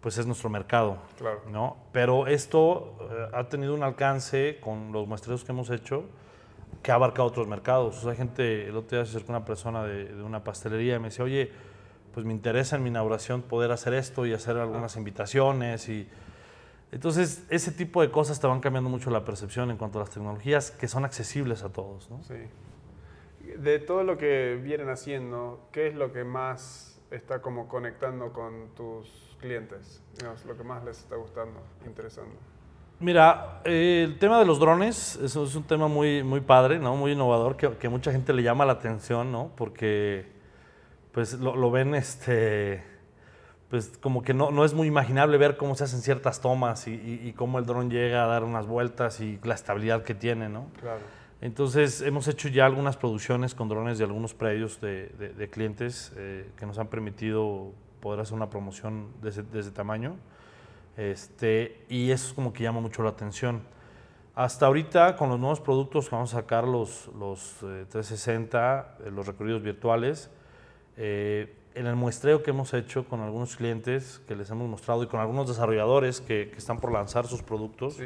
pues 0.00 0.18
es 0.18 0.26
nuestro 0.26 0.48
mercado, 0.48 0.98
claro. 1.18 1.42
¿no? 1.50 1.76
Pero 1.92 2.26
esto 2.26 2.96
eh, 3.10 3.28
ha 3.32 3.48
tenido 3.48 3.74
un 3.74 3.82
alcance 3.82 4.58
con 4.60 4.92
los 4.92 5.08
muestreos 5.08 5.44
que 5.44 5.52
hemos 5.52 5.70
hecho, 5.70 6.04
que 6.82 6.92
ha 6.92 6.94
abarcado 6.94 7.28
otros 7.28 7.46
mercados. 7.46 7.98
O 7.98 8.00
sea, 8.00 8.14
gente, 8.14 8.68
el 8.68 8.76
otro 8.76 8.98
día 8.98 9.04
se 9.04 9.16
acercó 9.16 9.32
una 9.32 9.44
persona 9.44 9.84
de, 9.84 10.22
una 10.22 10.44
pastelería 10.44 10.96
y 10.96 10.98
me 10.98 11.08
decía, 11.08 11.24
oye, 11.24 11.50
pues 12.12 12.24
me 12.24 12.32
interesa 12.32 12.76
en 12.76 12.82
mi 12.82 12.88
inauguración 12.88 13.42
poder 13.42 13.70
hacer 13.70 13.94
esto 13.94 14.26
y 14.26 14.32
hacer 14.32 14.56
algunas 14.56 14.96
invitaciones. 14.96 15.88
y 15.88 16.08
Entonces, 16.92 17.44
ese 17.50 17.72
tipo 17.72 18.02
de 18.02 18.10
cosas 18.10 18.40
te 18.40 18.46
van 18.46 18.60
cambiando 18.60 18.90
mucho 18.90 19.10
la 19.10 19.24
percepción 19.24 19.70
en 19.70 19.76
cuanto 19.76 19.98
a 19.98 20.02
las 20.02 20.10
tecnologías 20.10 20.70
que 20.70 20.88
son 20.88 21.04
accesibles 21.04 21.62
a 21.62 21.70
todos. 21.70 22.10
¿no? 22.10 22.22
Sí. 22.22 22.34
De 23.56 23.78
todo 23.78 24.04
lo 24.04 24.18
que 24.18 24.60
vienen 24.62 24.88
haciendo, 24.88 25.68
¿qué 25.72 25.88
es 25.88 25.94
lo 25.94 26.12
que 26.12 26.24
más 26.24 27.00
está 27.10 27.40
como 27.40 27.68
conectando 27.68 28.32
con 28.32 28.74
tus 28.74 29.36
clientes? 29.40 30.02
lo 30.46 30.56
que 30.56 30.64
más 30.64 30.84
les 30.84 30.98
está 30.98 31.16
gustando, 31.16 31.60
interesando. 31.86 32.34
Mira, 33.00 33.60
eh, 33.64 34.04
el 34.06 34.18
tema 34.18 34.38
de 34.40 34.44
los 34.44 34.58
drones 34.58 35.16
es, 35.16 35.36
es, 35.36 35.54
un 35.54 35.62
tema 35.62 35.86
muy, 35.86 36.22
muy 36.24 36.40
padre, 36.40 36.78
¿no? 36.78 36.96
Muy 36.96 37.12
innovador, 37.12 37.56
que, 37.56 37.70
que 37.76 37.88
mucha 37.88 38.10
gente 38.10 38.32
le 38.32 38.42
llama 38.42 38.64
la 38.64 38.72
atención, 38.72 39.30
¿no? 39.30 39.52
Porque 39.56 40.26
pues 41.12 41.34
lo, 41.34 41.54
lo, 41.54 41.70
ven, 41.70 41.94
este, 41.94 42.82
pues 43.70 43.98
como 44.00 44.22
que 44.22 44.34
no, 44.34 44.50
no, 44.50 44.64
es 44.64 44.74
muy 44.74 44.88
imaginable 44.88 45.38
ver 45.38 45.56
cómo 45.56 45.74
se 45.74 45.84
hacen 45.84 46.00
ciertas 46.00 46.40
tomas 46.40 46.88
y, 46.88 46.92
y, 46.92 47.32
cómo 47.34 47.58
el 47.58 47.66
dron 47.66 47.90
llega 47.90 48.24
a 48.24 48.26
dar 48.26 48.42
unas 48.42 48.66
vueltas 48.66 49.20
y 49.20 49.38
la 49.44 49.54
estabilidad 49.54 50.02
que 50.02 50.14
tiene, 50.14 50.48
¿no? 50.48 50.66
Claro. 50.80 51.00
Entonces 51.40 52.00
hemos 52.02 52.26
hecho 52.26 52.48
ya 52.48 52.66
algunas 52.66 52.96
producciones 52.96 53.54
con 53.54 53.68
drones 53.68 53.98
de 53.98 54.04
algunos 54.04 54.34
predios 54.34 54.80
de, 54.80 55.08
de, 55.08 55.48
clientes 55.48 56.12
eh, 56.16 56.50
que 56.56 56.66
nos 56.66 56.78
han 56.78 56.88
permitido 56.88 57.72
poder 58.00 58.20
hacer 58.20 58.34
una 58.34 58.50
promoción 58.50 59.08
de 59.22 59.28
ese, 59.28 59.44
de 59.44 59.60
ese 59.60 59.70
tamaño. 59.70 60.16
Este, 60.98 61.84
y 61.88 62.10
eso 62.10 62.26
es 62.26 62.32
como 62.34 62.52
que 62.52 62.64
llama 62.64 62.80
mucho 62.80 63.04
la 63.04 63.10
atención. 63.10 63.62
Hasta 64.34 64.66
ahorita, 64.66 65.16
con 65.16 65.28
los 65.28 65.38
nuevos 65.38 65.60
productos 65.60 66.08
que 66.08 66.16
vamos 66.16 66.34
a 66.34 66.38
sacar, 66.38 66.64
los, 66.66 67.08
los 67.16 67.56
360, 67.60 68.96
eh, 68.98 69.04
eh, 69.06 69.10
los 69.12 69.24
recorridos 69.26 69.62
virtuales, 69.62 70.28
eh, 70.96 71.54
en 71.76 71.86
el 71.86 71.94
muestreo 71.94 72.42
que 72.42 72.50
hemos 72.50 72.74
hecho 72.74 73.04
con 73.04 73.20
algunos 73.20 73.54
clientes 73.54 74.20
que 74.26 74.34
les 74.34 74.50
hemos 74.50 74.68
mostrado 74.68 75.04
y 75.04 75.06
con 75.06 75.20
algunos 75.20 75.46
desarrolladores 75.46 76.20
que, 76.20 76.50
que 76.50 76.58
están 76.58 76.80
por 76.80 76.90
lanzar 76.90 77.28
sus 77.28 77.42
productos, 77.42 77.98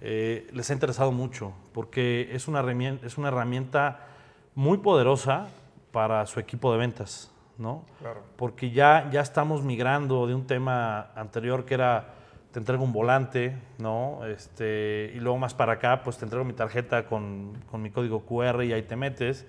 les 0.00 0.70
ha 0.70 0.72
interesado 0.72 1.12
mucho 1.12 1.52
porque 1.74 2.30
es 2.32 2.48
una, 2.48 2.60
herramienta, 2.60 3.06
es 3.06 3.18
una 3.18 3.28
herramienta 3.28 4.06
muy 4.54 4.78
poderosa 4.78 5.48
para 5.92 6.24
su 6.24 6.40
equipo 6.40 6.72
de 6.72 6.78
ventas. 6.78 7.30
¿No? 7.58 7.84
Claro. 8.00 8.22
Porque 8.36 8.70
ya, 8.70 9.10
ya 9.10 9.20
estamos 9.20 9.62
migrando 9.62 10.26
de 10.26 10.34
un 10.34 10.46
tema 10.46 11.10
anterior 11.14 11.64
que 11.64 11.74
era 11.74 12.14
te 12.52 12.58
entrego 12.58 12.82
un 12.82 12.92
volante, 12.92 13.56
¿no? 13.78 14.24
Este, 14.26 15.12
y 15.14 15.20
luego 15.20 15.38
más 15.38 15.54
para 15.54 15.74
acá, 15.74 16.02
pues 16.02 16.16
te 16.16 16.24
entrego 16.24 16.44
mi 16.44 16.54
tarjeta 16.54 17.06
con, 17.06 17.52
con, 17.70 17.82
mi 17.82 17.90
código 17.90 18.24
QR 18.24 18.64
y 18.64 18.72
ahí 18.72 18.82
te 18.82 18.96
metes. 18.96 19.46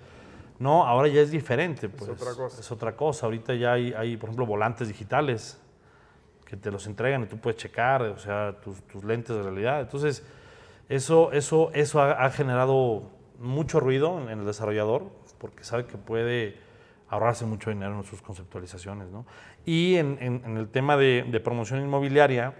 No, 0.58 0.86
ahora 0.86 1.08
ya 1.08 1.22
es 1.22 1.30
diferente, 1.30 1.88
pues. 1.88 2.10
Es 2.10 2.20
otra 2.20 2.34
cosa. 2.34 2.60
Es 2.60 2.70
otra 2.70 2.96
cosa. 2.96 3.26
Ahorita 3.26 3.54
ya 3.54 3.72
hay, 3.72 3.94
hay, 3.94 4.16
por 4.18 4.28
ejemplo, 4.28 4.44
volantes 4.44 4.88
digitales 4.88 5.58
que 6.44 6.56
te 6.56 6.70
los 6.70 6.86
entregan 6.86 7.22
y 7.22 7.26
tú 7.26 7.38
puedes 7.38 7.58
checar, 7.58 8.02
o 8.02 8.18
sea, 8.18 8.60
tus, 8.60 8.82
tus 8.82 9.02
lentes 9.02 9.34
de 9.34 9.42
realidad. 9.42 9.80
Entonces, 9.80 10.22
eso, 10.90 11.32
eso, 11.32 11.70
eso 11.72 12.02
ha, 12.02 12.24
ha 12.24 12.30
generado 12.30 13.04
mucho 13.38 13.80
ruido 13.80 14.20
en, 14.20 14.28
en 14.28 14.40
el 14.40 14.46
desarrollador, 14.46 15.06
porque 15.38 15.64
sabe 15.64 15.86
que 15.86 15.96
puede 15.96 16.58
ahorrarse 17.10 17.44
mucho 17.44 17.70
dinero 17.70 17.96
en 17.96 18.04
sus 18.04 18.22
conceptualizaciones. 18.22 19.10
¿no? 19.10 19.26
Y 19.66 19.96
en, 19.96 20.16
en, 20.20 20.56
el 20.56 20.68
tema 20.68 20.96
de, 20.96 21.26
de, 21.28 21.40
promoción 21.40 21.80
inmobiliaria, 21.82 22.54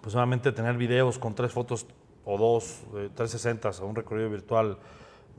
pues 0.00 0.16
tener 0.54 0.76
videos 0.76 1.18
con 1.18 1.34
tres 1.34 1.52
fotos 1.52 1.86
o 2.24 2.38
dos, 2.38 2.82
eh, 2.96 3.10
360 3.14 3.70
o 3.82 3.86
un 3.86 3.94
recorrido 3.94 4.30
virtual 4.30 4.78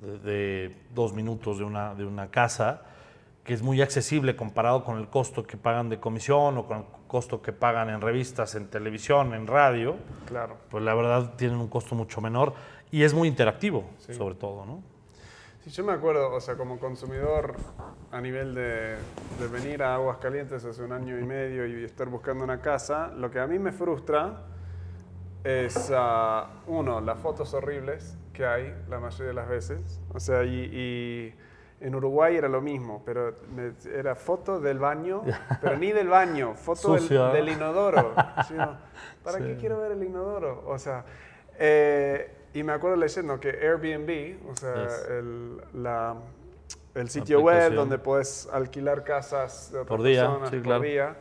de, 0.01 0.19
de, 0.19 0.75
dos 0.93 1.13
minutos 1.13 1.57
de 1.57 1.63
una, 1.63 1.95
de 1.95 2.05
una 2.05 2.29
casa, 2.29 2.83
que 3.43 3.55
es 3.55 3.63
muy 3.63 3.81
accesible 3.81 4.35
comparado 4.35 4.83
con 4.83 4.99
el 4.99 5.07
costo 5.07 5.43
que 5.43 5.57
pagan 5.57 5.89
de 5.89 5.99
comisión 5.99 6.59
o 6.59 6.67
con 6.67 6.77
el 6.77 6.83
costo 7.07 7.41
que 7.41 7.53
pagan 7.53 7.89
en 7.89 8.01
revistas, 8.01 8.53
en 8.53 8.67
televisión, 8.67 9.33
en 9.33 9.47
radio. 9.47 9.95
Claro. 10.27 10.57
Pues 10.69 10.83
la 10.83 10.93
verdad 10.93 11.33
tienen 11.37 11.57
un 11.57 11.69
costo 11.69 11.95
mucho 11.95 12.21
menor 12.21 12.53
y 12.91 13.01
es 13.01 13.15
muy 13.15 13.27
interactivo, 13.27 13.89
sí. 13.97 14.13
sobre 14.13 14.35
todo, 14.35 14.63
¿no? 14.63 14.83
Sí, 15.63 15.69
yo 15.69 15.83
me 15.83 15.93
acuerdo, 15.93 16.33
o 16.33 16.41
sea, 16.41 16.55
como 16.55 16.79
consumidor 16.79 17.53
a 18.11 18.19
nivel 18.19 18.55
de, 18.55 18.95
de, 19.39 19.47
venir 19.51 19.83
a 19.83 19.95
Aguascalientes 19.95 20.65
hace 20.65 20.81
un 20.83 20.91
año 20.91 21.19
y 21.19 21.23
medio 21.23 21.67
y 21.67 21.83
estar 21.83 22.07
buscando 22.09 22.43
una 22.43 22.61
casa, 22.61 23.11
lo 23.15 23.29
que 23.29 23.39
a 23.39 23.45
mí 23.47 23.59
me 23.59 23.71
frustra 23.71 24.41
es, 25.43 25.91
uh, 25.91 26.45
uno, 26.71 26.99
las 26.99 27.19
fotos 27.19 27.53
horribles 27.53 28.17
que 28.33 28.45
hay 28.45 28.73
la 28.89 28.99
mayoría 28.99 29.27
de 29.27 29.33
las 29.33 29.47
veces, 29.49 29.99
o 30.13 30.19
sea, 30.19 30.43
y, 30.43 30.69
y 30.73 31.35
En 31.83 31.95
Uruguay 31.95 32.35
era 32.35 32.47
lo 32.47 32.61
mismo, 32.61 33.01
pero 33.05 33.35
me- 33.55 33.73
era 33.91 34.13
foto 34.15 34.59
del 34.59 34.77
baño, 34.79 35.23
pero 35.61 35.77
ni 35.77 35.91
del 35.91 36.07
baño, 36.09 36.53
foto 36.55 36.93
del, 36.95 37.49
inodoro. 37.49 38.13
Sí, 38.47 38.53
¿Para 39.23 39.37
Sí. 39.39 39.43
qué 39.45 39.57
quiero 39.57 39.79
ver 39.79 39.91
el 39.93 40.03
inodoro? 40.03 40.63
O 40.67 40.77
sea, 40.77 41.03
eh, 41.57 42.31
y 42.53 42.63
me 42.63 42.73
acuerdo 42.73 42.97
leyendo 42.97 43.39
que 43.39 43.49
Airbnb, 43.49 44.49
o 44.49 44.55
sea, 44.55 44.83
Yes. 44.83 45.05
el, 45.09 45.61
la- 45.73 46.15
el 46.95 47.09
sitio 47.09 47.39
web 47.41 47.73
donde 47.73 47.97
puedes 47.97 48.47
alquilar 48.51 49.03
casas 49.03 49.71
de 49.71 49.79
otras 49.79 49.87
Por 49.97 50.03
día, 50.05 50.23
personas 50.27 50.49
sí, 50.49 50.55
por 50.57 50.63
claro. 50.65 50.81
día, 50.83 51.15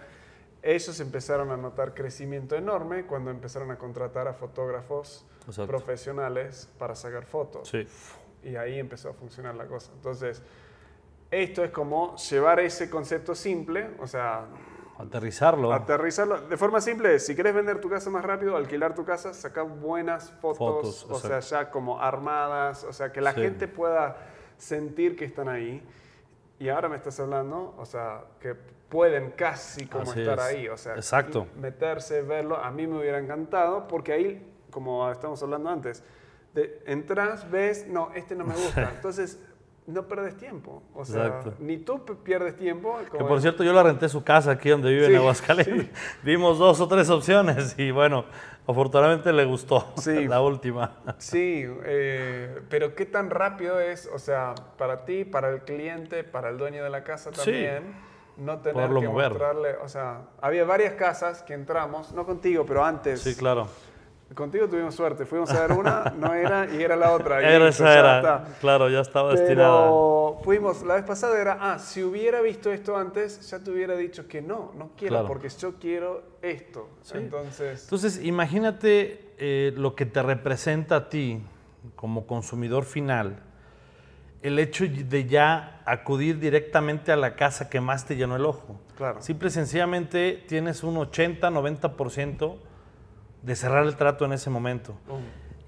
ellos 0.63 1.01
empezaron 1.01 1.51
a 1.53 1.57
notar 1.57 1.95
crecimiento 1.95 2.57
enorme 2.57 3.07
cuando 3.07 3.31
empezaron 3.31 3.71
a 3.71 3.79
contratar 3.79 4.27
a 4.29 4.35
fotógrafos 4.35 5.25
Exacto. 5.47 5.69
profesionales 5.69 6.69
para 6.79 6.95
sacar 6.97 7.25
fotos. 7.25 7.69
Sí. 7.69 7.87
Y 8.43 8.57
ahí 8.57 8.79
empezó 8.79 9.11
a 9.11 9.13
funcionar 9.13 9.55
la 9.55 9.67
cosa. 9.67 9.93
Entonces, 9.95 10.43
esto 11.31 11.63
es 11.63 11.71
como 11.71 12.17
llevar 12.17 12.59
ese 12.61 12.91
concepto 12.91 13.35
simple, 13.37 13.91
o 14.01 14.07
sea, 14.09 14.47
Aterrizarlo. 15.01 15.73
aterrizarlo. 15.73 16.41
De 16.43 16.57
forma 16.57 16.81
simple, 16.81 17.19
si 17.19 17.35
quieres 17.35 17.55
vender 17.55 17.81
tu 17.81 17.89
casa 17.89 18.11
más 18.11 18.25
rápido, 18.25 18.57
alquilar 18.57 18.95
tu 18.95 19.05
casa, 19.05 19.33
sacar 19.35 19.65
buenas 19.67 20.31
fotos, 20.41 21.03
Fotos, 21.03 21.07
o 21.11 21.19
sea, 21.19 21.41
ya 21.41 21.71
como 21.71 22.01
armadas, 22.01 22.85
o 22.85 22.93
sea, 22.93 23.11
que 23.13 23.21
la 23.21 23.33
Sí. 23.33 23.41
gente 23.41 23.69
pueda 23.69 24.17
sentir 24.59 25.17
que 25.17 25.25
están 25.25 25.49
ahí. 25.49 25.83
Y 26.59 26.69
ahora 26.69 26.89
me 26.89 26.97
estás 26.97 27.19
hablando, 27.21 27.75
o 27.79 27.87
sea, 27.87 28.23
que 28.39 28.55
pueden 28.55 29.31
casi 29.31 29.87
como 29.87 30.11
Así 30.11 30.21
estar 30.21 30.39
es. 30.39 30.45
ahí, 30.45 30.69
o 30.69 30.77
sea, 30.77 30.95
Exacto. 30.97 31.47
meterse, 31.57 32.23
verlo, 32.23 32.57
a 32.57 32.71
mí 32.71 32.87
me 32.87 32.99
hubiera 32.99 33.19
encantado, 33.19 33.87
porque 33.89 34.13
ahí, 34.13 34.53
como 34.71 35.11
estamos 35.11 35.43
hablando 35.43 35.71
antes, 35.71 36.03
de, 36.53 36.83
entras, 36.87 37.49
ves, 37.51 37.87
no, 37.87 38.11
este 38.15 38.35
no 38.35 38.45
me 38.45 38.55
gusta, 38.55 38.91
entonces 38.95 39.41
no 39.87 40.07
perdes 40.07 40.37
tiempo, 40.37 40.83
o 40.95 41.05
sea, 41.05 41.27
Exacto. 41.27 41.55
ni 41.59 41.79
tú 41.79 42.05
pierdes 42.23 42.57
tiempo. 42.57 42.97
Que 43.11 43.19
por 43.19 43.37
es- 43.37 43.43
cierto, 43.43 43.65
yo 43.65 43.73
la 43.73 43.83
renté 43.83 44.09
su 44.09 44.23
casa 44.23 44.53
aquí 44.53 44.69
donde 44.71 44.91
vive 44.91 45.07
Sí, 45.07 45.13
en 45.15 45.19
Aguascalientes. 45.19 45.89
Vimos 46.23 46.59
dos 46.61 46.81
o 46.81 46.87
tres 46.89 47.11
opciones 47.11 47.75
y 47.79 47.91
bueno, 47.91 48.25
afortunadamente 48.69 49.33
le 49.33 49.45
gustó 49.45 49.93
Sí. 49.97 50.29
la 50.29 50.41
última. 50.43 50.99
Sí, 51.19 51.65
eh, 51.85 52.61
pero 52.69 52.95
qué 52.95 53.05
tan 53.07 53.31
rápido 53.31 53.81
es, 53.81 54.09
o 54.15 54.19
sea, 54.19 54.55
para 54.79 55.05
ti, 55.05 55.25
para 55.25 55.49
el 55.51 55.61
cliente, 55.63 56.23
para 56.25 56.51
el 56.51 56.59
dueño 56.59 56.85
de 56.85 56.91
la 56.91 57.03
casa 57.03 57.31
también, 57.33 57.83
no 58.37 58.59
tener 58.59 58.75
Poderlo 58.75 59.01
que 59.01 59.09
mover. 59.09 59.31
mostrarle, 59.31 59.75
o 59.83 59.89
sea, 59.89 60.21
había 60.41 60.65
varias 60.65 60.95
casas 60.95 61.43
que 61.43 61.55
entramos, 61.55 62.13
no 62.13 62.25
contigo, 62.25 62.65
pero 62.65 62.85
antes. 62.85 63.21
Sí, 63.23 63.35
claro. 63.35 63.67
Contigo 64.35 64.69
tuvimos 64.69 64.95
suerte, 64.95 65.27
fuimos 65.27 65.51
a 65.51 65.67
ver 65.67 65.73
una, 65.73 66.15
no 66.17 66.33
era, 66.35 66.69
y 66.73 66.81
era 66.83 66.95
la 66.95 67.13
otra. 67.13 67.41
Era 67.43 67.69
esa 67.69 67.99
era, 67.99 68.45
claro, 68.61 68.89
ya 68.89 69.01
estaba 69.01 69.33
destinada. 69.33 69.83
Pero 69.87 70.39
fuimos, 70.45 70.83
la 70.85 70.95
vez 70.95 71.05
pasada 71.05 71.41
era, 71.41 71.59
ah, 71.61 71.81
si 71.81 72.05
hubiera 72.05 72.41
visto 72.41 72.71
esto 72.71 72.97
antes, 72.97 73.51
ya 73.51 73.59
te 73.59 73.71
hubiera 73.73 73.97
dicho 73.97 74.29
que 74.29 74.41
no, 74.41 74.73
no 74.79 74.91
quiero, 74.97 75.15
Claro. 75.15 75.27
porque 75.27 75.49
yo 75.49 75.75
quiero 75.81 76.23
esto. 76.43 76.89
Sí. 77.03 77.19
Entonces, 77.19 77.83
Entonces, 77.85 78.21
imagínate 78.25 79.33
eh, 79.39 79.73
lo 79.77 79.97
que 79.97 80.07
te 80.07 80.23
representa 80.23 80.95
a 80.97 81.09
ti 81.09 81.43
como 81.97 82.27
consumidor 82.29 82.85
final, 82.85 83.41
el 84.43 84.59
hecho 84.61 84.85
de 84.87 85.27
ya 85.27 85.83
acudir 85.85 86.39
directamente 86.39 87.11
a 87.11 87.17
la 87.17 87.35
casa 87.35 87.69
que 87.69 87.81
más 87.81 88.07
te 88.07 88.15
llenó 88.15 88.37
el 88.37 88.47
ojo. 88.47 88.81
claro. 88.97 89.21
Simple 89.21 89.49
y 89.49 89.51
sencillamente 89.51 90.45
tienes 90.47 90.85
un 90.85 90.95
80-90% 90.97 92.57
de 93.43 93.57
cerrar 93.57 93.87
el 93.87 93.97
trato 93.97 94.25
en 94.25 94.33
ese 94.33 94.51
momento. 94.51 94.95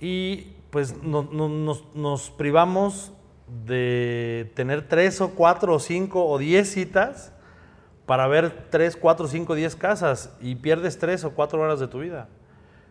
Y 0.00 0.54
pues 0.70 1.02
no- 1.02 1.28
no- 1.30 1.48
nos, 1.48 1.84
nos 1.94 2.30
privamos 2.30 3.12
de 3.66 4.50
tener 4.54 4.88
tres 4.88 5.20
o 5.20 5.30
cuatro 5.30 5.74
o 5.74 5.78
cinco 5.78 6.24
o 6.26 6.38
diez 6.38 6.72
citas 6.72 7.32
para 8.06 8.26
ver 8.26 8.68
tres, 8.70 8.96
cuatro, 8.96 9.28
cinco, 9.28 9.54
diez 9.54 9.76
casas 9.76 10.34
y 10.40 10.54
pierdes 10.56 10.98
tres 10.98 11.24
o 11.24 11.32
cuatro 11.32 11.60
horas 11.60 11.78
de 11.80 11.88
tu 11.88 12.00
vida. 12.00 12.28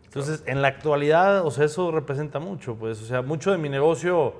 Entonces, 0.05 0.43
en 0.45 0.61
la 0.61 0.67
actualidad, 0.67 1.45
o 1.45 1.51
sea, 1.51 1.65
eso 1.65 1.91
representa 1.91 2.39
mucho, 2.39 2.75
pues, 2.75 3.01
o 3.01 3.05
sea, 3.05 3.21
mucho 3.21 3.51
de 3.51 3.57
mi 3.57 3.69
negocio, 3.69 4.33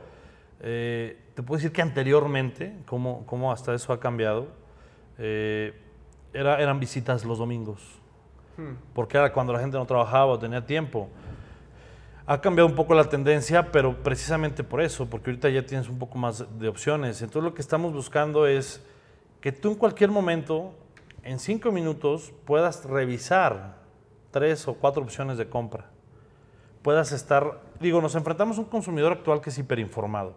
eh, 0.60 1.18
te 1.34 1.44
puedo 1.44 1.58
decir 1.58 1.72
que 1.72 1.82
anteriormente, 1.82 2.76
cómo, 2.86 3.26
cómo 3.26 3.52
hasta 3.52 3.74
eso 3.74 3.94
ha 3.94 4.00
cambiado, 4.00 4.48
eh, 5.18 5.74
era, 6.34 6.62
eran 6.62 6.80
visitas 6.80 7.24
los 7.26 7.38
domingos 7.38 7.80
Porque 8.94 9.18
era 9.18 9.32
cuando 9.34 9.54
la 9.54 9.60
gente 9.60 9.78
no 9.78 9.86
trabajaba 9.86 10.28
o 10.28 10.40
tenía 10.40 10.66
tiempo. 10.66 11.10
Ha 12.28 12.40
cambiado 12.40 12.68
un 12.70 12.76
poco 12.76 12.94
la 12.94 13.06
tendencia, 13.06 13.72
pero 13.72 14.04
precisamente 14.04 14.64
por 14.64 14.82
eso, 14.82 15.10
porque 15.10 15.32
ahorita 15.32 15.50
ya 15.50 15.66
tienes 15.66 15.90
un 15.90 15.98
poco 15.98 16.18
más 16.18 16.46
de 16.60 16.68
opciones. 16.68 17.22
Entonces 17.22 17.44
lo 17.44 17.54
que 17.54 17.62
estamos 17.62 17.94
buscando 17.94 18.46
es 18.48 18.84
que 19.42 19.52
tú 19.52 19.70
en 19.70 19.76
cualquier 19.76 20.12
momento, 20.12 20.74
en 21.24 21.40
cinco 21.40 21.72
minutos, 21.72 22.32
puedas 22.46 22.86
revisar 22.86 23.78
tres 24.30 24.68
o 24.68 24.76
cuatro 24.76 25.02
opciones 25.02 25.38
de 25.38 25.50
compra. 25.50 25.86
Puedas 26.84 27.12
estar, 27.12 27.60
digo, 27.80 28.02
nos 28.02 28.16
enfrentamos 28.16 28.58
a 28.58 28.62
un 28.62 28.68
consumidor 28.68 29.12
actual 29.12 29.42
que 29.42 29.50
es 29.50 29.58
hiperinformado, 29.58 30.34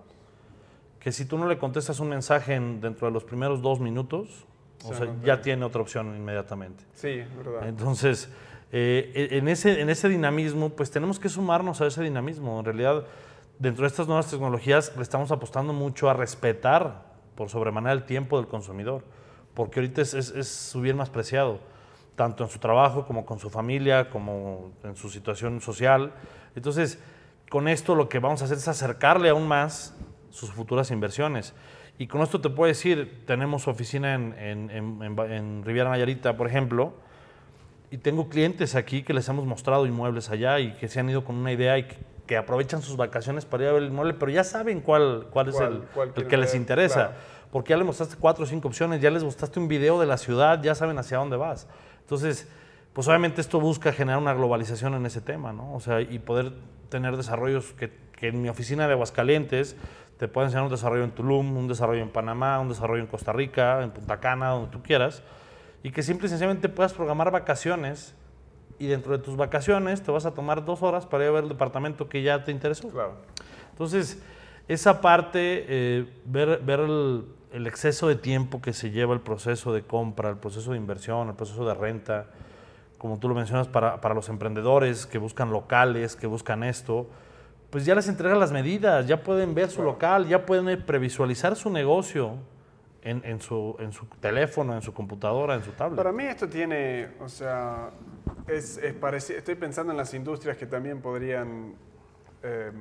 que 1.00 1.12
si 1.12 1.26
tú 1.26 1.38
no 1.38 1.46
le 1.46 1.58
contestas 1.58 2.00
un 2.00 2.08
mensaje 2.08 2.54
en- 2.54 2.80
dentro 2.80 3.06
de 3.06 3.12
los 3.12 3.24
primeros 3.24 3.62
dos 3.62 3.78
minutos, 3.78 4.46
o 4.84 4.88
Se 4.88 4.94
sea, 4.98 5.14
ya 5.24 5.40
tiene 5.40 5.64
otra 5.64 5.80
opción 5.80 6.14
inmediatamente. 6.16 6.84
Sí, 6.94 7.22
verdad. 7.36 7.68
Entonces, 7.68 8.28
eh, 8.72 9.28
en, 9.32 9.48
ese, 9.48 9.80
en 9.80 9.88
ese 9.90 10.08
dinamismo, 10.08 10.70
pues 10.70 10.90
tenemos 10.90 11.18
que 11.18 11.28
sumarnos 11.28 11.80
a 11.80 11.86
ese 11.86 12.02
dinamismo. 12.02 12.58
En 12.58 12.64
realidad, 12.64 13.04
dentro 13.58 13.82
de 13.82 13.88
estas 13.88 14.06
nuevas 14.06 14.30
tecnologías, 14.30 14.92
le 14.96 15.02
estamos 15.02 15.30
apostando 15.30 15.72
mucho 15.72 16.10
a 16.10 16.14
respetar 16.14 17.04
por 17.34 17.48
sobremanera 17.50 17.92
el 17.92 18.04
tiempo 18.04 18.36
del 18.36 18.46
consumidor, 18.48 19.04
porque 19.54 19.80
ahorita 19.80 20.02
es, 20.02 20.14
es- 20.14 20.30
es 20.30 20.48
su 20.48 20.80
bien 20.80 20.96
más 20.96 21.10
preciado, 21.10 21.60
tanto 22.16 22.44
en 22.44 22.50
su 22.50 22.58
trabajo 22.58 23.06
como 23.06 23.24
con 23.24 23.38
su 23.38 23.50
familia, 23.50 24.10
como 24.10 24.72
en 24.84 24.96
su 24.96 25.08
situación 25.10 25.60
social. 25.60 26.12
Entonces, 26.56 26.98
con 27.50 27.68
esto 27.68 27.94
lo 27.94 28.08
que 28.08 28.18
vamos 28.18 28.42
a 28.42 28.46
hacer 28.46 28.58
es 28.58 28.66
acercarle 28.68 29.28
aún 29.28 29.46
más 29.48 29.94
sus 30.30 30.50
futuras 30.50 30.90
inversiones. 30.90 31.54
Y 31.98 32.06
con 32.08 32.22
esto 32.22 32.40
te 32.40 32.50
puedo 32.50 32.66
decir, 32.68 33.22
tenemos 33.26 33.68
oficina 33.68 34.14
en, 34.14 34.34
en, 34.38 34.70
en- 34.70 35.18
en 35.30 35.64
Riviera 35.64 35.90
Nayarita, 35.90 36.36
por 36.36 36.48
ejemplo, 36.48 36.92
y 37.90 37.98
tengo 37.98 38.28
clientes 38.28 38.74
aquí 38.74 39.02
que 39.04 39.14
les 39.14 39.28
hemos 39.28 39.44
mostrado 39.46 39.86
inmuebles 39.86 40.30
allá 40.30 40.58
y 40.58 40.72
que 40.72 40.88
se 40.88 40.98
han 41.00 41.08
ido 41.08 41.24
con 41.24 41.36
una 41.36 41.52
idea 41.52 41.78
y 41.78 41.84
que, 41.84 41.96
que 42.26 42.36
aprovechan 42.36 42.82
sus 42.82 42.96
vacaciones 42.96 43.44
para 43.44 43.62
ir 43.64 43.68
a 43.68 43.72
ver 43.74 43.82
el 43.84 43.88
inmueble, 43.90 44.14
pero 44.14 44.32
ya 44.32 44.42
saben 44.42 44.80
cuál, 44.80 45.26
cuál 45.30 45.48
es 45.50 45.54
¿Cuál- 45.54 45.72
el, 45.72 45.78
cuál 45.94 46.12
el 46.16 46.26
que 46.26 46.36
les 46.36 46.54
interesa. 46.56 46.94
Claro. 46.94 47.34
Porque 47.52 47.70
ya 47.70 47.76
le 47.76 47.84
mostraste 47.84 48.16
cuatro 48.18 48.42
o 48.42 48.46
cinco 48.48 48.66
opciones, 48.66 49.00
ya 49.00 49.10
les 49.12 49.22
mostraste 49.22 49.60
un 49.60 49.68
video 49.68 50.00
de 50.00 50.06
la 50.06 50.16
ciudad, 50.18 50.60
ya 50.60 50.74
saben 50.74 50.98
hacia 50.98 51.18
dónde 51.18 51.36
vas. 51.36 51.68
Entonces, 52.00 52.48
pues 52.94 53.08
obviamente 53.08 53.40
esto 53.40 53.60
busca 53.60 53.92
generar 53.92 54.20
una 54.20 54.32
globalización 54.32 54.94
en 54.94 55.04
ese 55.04 55.20
tema, 55.20 55.52
¿no? 55.52 55.74
O 55.74 55.80
sea, 55.80 56.00
y 56.00 56.18
poder 56.20 56.52
tener 56.88 57.16
desarrollos 57.16 57.72
que, 57.72 57.90
que 58.12 58.28
en 58.28 58.40
mi 58.40 58.48
oficina 58.48 58.86
de 58.86 58.92
Aguascalientes 58.92 59.76
te 60.16 60.28
pueden 60.28 60.46
enseñar 60.46 60.64
un 60.64 60.70
desarrollo 60.70 61.02
en 61.02 61.10
Tulum, 61.10 61.56
un 61.56 61.66
desarrollo 61.66 62.02
en 62.02 62.10
Panamá, 62.10 62.60
un 62.60 62.68
desarrollo 62.68 63.02
en 63.02 63.08
Costa 63.08 63.32
Rica, 63.32 63.82
en 63.82 63.90
Punta 63.90 64.20
Cana, 64.20 64.50
donde 64.50 64.70
tú 64.70 64.80
quieras, 64.80 65.24
y 65.82 65.90
que 65.90 66.04
simple 66.04 66.26
y 66.26 66.30
sencillamente 66.30 66.68
puedas 66.68 66.92
programar 66.92 67.32
vacaciones 67.32 68.14
y 68.78 68.86
dentro 68.86 69.12
de 69.16 69.22
tus 69.22 69.36
vacaciones 69.36 70.02
te 70.02 70.12
vas 70.12 70.24
a 70.24 70.32
tomar 70.32 70.64
dos 70.64 70.82
horas 70.82 71.04
para 71.04 71.24
ir 71.24 71.30
a 71.30 71.32
ver 71.32 71.42
el 71.42 71.48
departamento 71.48 72.08
que 72.08 72.22
ya 72.22 72.44
te 72.44 72.52
interesó. 72.52 72.88
Claro. 72.90 73.16
Entonces, 73.72 74.22
esa 74.68 75.00
parte, 75.00 75.66
eh, 75.68 76.08
ver, 76.26 76.60
ver 76.62 76.80
el, 76.80 77.24
el 77.52 77.66
exceso 77.66 78.06
de 78.06 78.14
tiempo 78.14 78.62
que 78.62 78.72
se 78.72 78.92
lleva 78.92 79.14
el 79.14 79.20
proceso 79.20 79.72
de 79.72 79.82
compra, 79.82 80.30
el 80.30 80.36
proceso 80.36 80.70
de 80.70 80.76
inversión, 80.76 81.28
el 81.28 81.34
proceso 81.34 81.66
de 81.66 81.74
renta, 81.74 82.26
como 83.04 83.18
tú 83.18 83.28
lo 83.28 83.34
mencionas, 83.34 83.68
para, 83.68 84.00
para 84.00 84.14
los 84.14 84.30
emprendedores 84.30 85.04
que 85.04 85.18
buscan 85.18 85.50
locales, 85.50 86.16
que 86.16 86.26
buscan 86.26 86.64
esto, 86.64 87.06
pues 87.68 87.84
ya 87.84 87.94
les 87.94 88.08
entrega 88.08 88.34
las 88.34 88.50
medidas, 88.50 89.06
ya 89.06 89.22
pueden 89.22 89.54
ver 89.54 89.68
su 89.68 89.82
local, 89.82 90.26
ya 90.26 90.46
pueden 90.46 90.70
eh, 90.70 90.78
previsualizar 90.78 91.54
su 91.54 91.68
negocio 91.68 92.36
en, 93.02 93.20
en 93.26 93.42
su, 93.42 93.76
en 93.78 93.92
su 93.92 94.06
teléfono, 94.06 94.74
en 94.74 94.80
su 94.80 94.94
computadora, 94.94 95.54
en 95.54 95.62
su 95.62 95.72
tablet. 95.72 95.98
Para 95.98 96.12
mí 96.12 96.24
esto 96.24 96.48
tiene, 96.48 97.10
o 97.20 97.28
sea, 97.28 97.90
es, 98.46 98.78
es 98.78 98.94
parecido, 98.94 99.38
estoy 99.38 99.56
pensando 99.56 99.92
en 99.92 99.98
las 99.98 100.14
industrias 100.14 100.56
que 100.56 100.64
también 100.64 101.02
podrían 101.02 101.74
eh, 102.42 102.72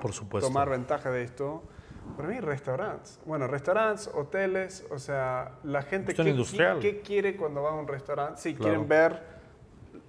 Por 0.00 0.14
supuesto. 0.14 0.48
tomar 0.48 0.70
ventaja 0.70 1.10
de 1.10 1.22
esto. 1.22 1.62
Para 2.16 2.30
mí, 2.30 2.40
restaurantes. 2.40 3.20
Bueno, 3.26 3.46
restaurantes, 3.46 4.08
hoteles, 4.14 4.86
o 4.90 4.98
sea, 4.98 5.58
la 5.64 5.82
gente 5.82 6.14
Cuestión 6.14 6.80
¿qué, 6.80 6.94
qué 6.94 7.00
quiere 7.02 7.36
cuando 7.36 7.60
va 7.62 7.72
a 7.72 7.74
un 7.74 7.86
restaurante? 7.86 8.40
Sí, 8.40 8.54
Claro. 8.54 8.70
quieren 8.70 8.88
ver 8.88 9.35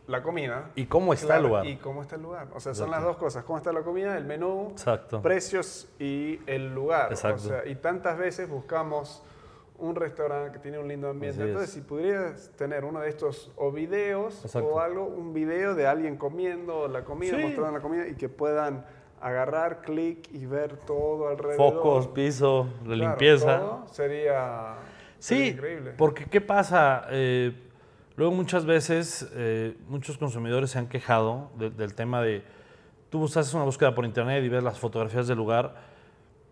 la 0.07 0.23
comida. 0.23 0.71
¿Y 0.75 0.85
cómo 0.85 1.13
está 1.13 1.27
Claro, 1.27 1.41
el 1.41 1.47
lugar? 1.47 1.65
Y 1.67 1.75
cómo 1.77 2.01
está 2.01 2.15
el 2.15 2.21
lugar. 2.23 2.47
O 2.53 2.59
sea, 2.59 2.73
son 2.73 2.85
Exacto. 2.87 2.91
las 2.91 3.03
dos 3.03 3.17
cosas. 3.17 3.43
¿Cómo 3.43 3.57
está 3.57 3.73
la 3.73 3.81
comida, 3.81 4.17
el 4.17 4.25
menú, 4.25 4.69
Exacto. 4.71 5.21
precios 5.21 5.87
y 5.99 6.39
el 6.47 6.73
lugar. 6.73 7.11
Exacto. 7.11 7.41
O 7.43 7.47
sea, 7.49 7.65
y 7.67 7.75
tantas 7.75 8.17
veces 8.17 8.49
buscamos 8.49 9.23
un 9.79 9.95
restaurante 9.95 10.51
que 10.53 10.59
tiene 10.59 10.79
un 10.79 10.87
lindo 10.87 11.09
ambiente. 11.09 11.35
Así 11.39 11.41
es. 11.43 11.47
Entonces, 11.49 11.73
si 11.75 11.81
pudieras 11.81 12.51
tener 12.57 12.83
uno 12.85 12.99
de 13.01 13.09
estos 13.09 13.51
o 13.57 13.71
videos 13.71 14.43
Exacto. 14.45 14.67
o 14.69 14.79
algo, 14.79 15.03
un 15.05 15.33
video 15.33 15.75
de 15.75 15.85
alguien 15.87 16.17
comiendo 16.17 16.87
la 16.87 17.03
comida, 17.03 17.35
Sí. 17.37 17.43
mostrando 17.43 17.71
la 17.73 17.81
comida 17.81 18.07
y 18.07 18.15
que 18.15 18.27
puedan 18.29 18.85
agarrar, 19.21 19.81
clic 19.81 20.29
y 20.31 20.45
ver 20.45 20.77
todo 20.77 21.27
alrededor. 21.27 21.73
Focos, 21.73 22.07
piso, 22.07 22.67
la 22.85 22.95
Claro, 22.95 22.95
limpieza. 22.95 23.59
todo 23.59 23.87
sería, 23.87 24.75
sería 25.19 25.45
Sí, 25.47 25.53
increíble. 25.53 25.91
porque 25.97 26.25
¿qué 26.25 26.39
pasa? 26.41 27.05
Eh, 27.09 27.66
luego 28.17 28.33
muchas 28.33 28.65
veces 28.65 29.29
eh, 29.35 29.77
muchos 29.87 30.17
consumidores 30.17 30.71
se 30.71 30.79
han 30.79 30.87
quejado 30.87 31.49
de- 31.57 31.69
del 31.69 31.93
tema 31.93 32.21
de, 32.21 32.43
tú 33.09 33.23
haces 33.25 33.53
una 33.53 33.63
búsqueda 33.63 33.95
por 33.95 34.03
internet 34.05 34.43
y 34.43 34.49
ves 34.49 34.63
las 34.63 34.77
fotografías 34.79 35.27
del 35.27 35.37
lugar, 35.37 35.75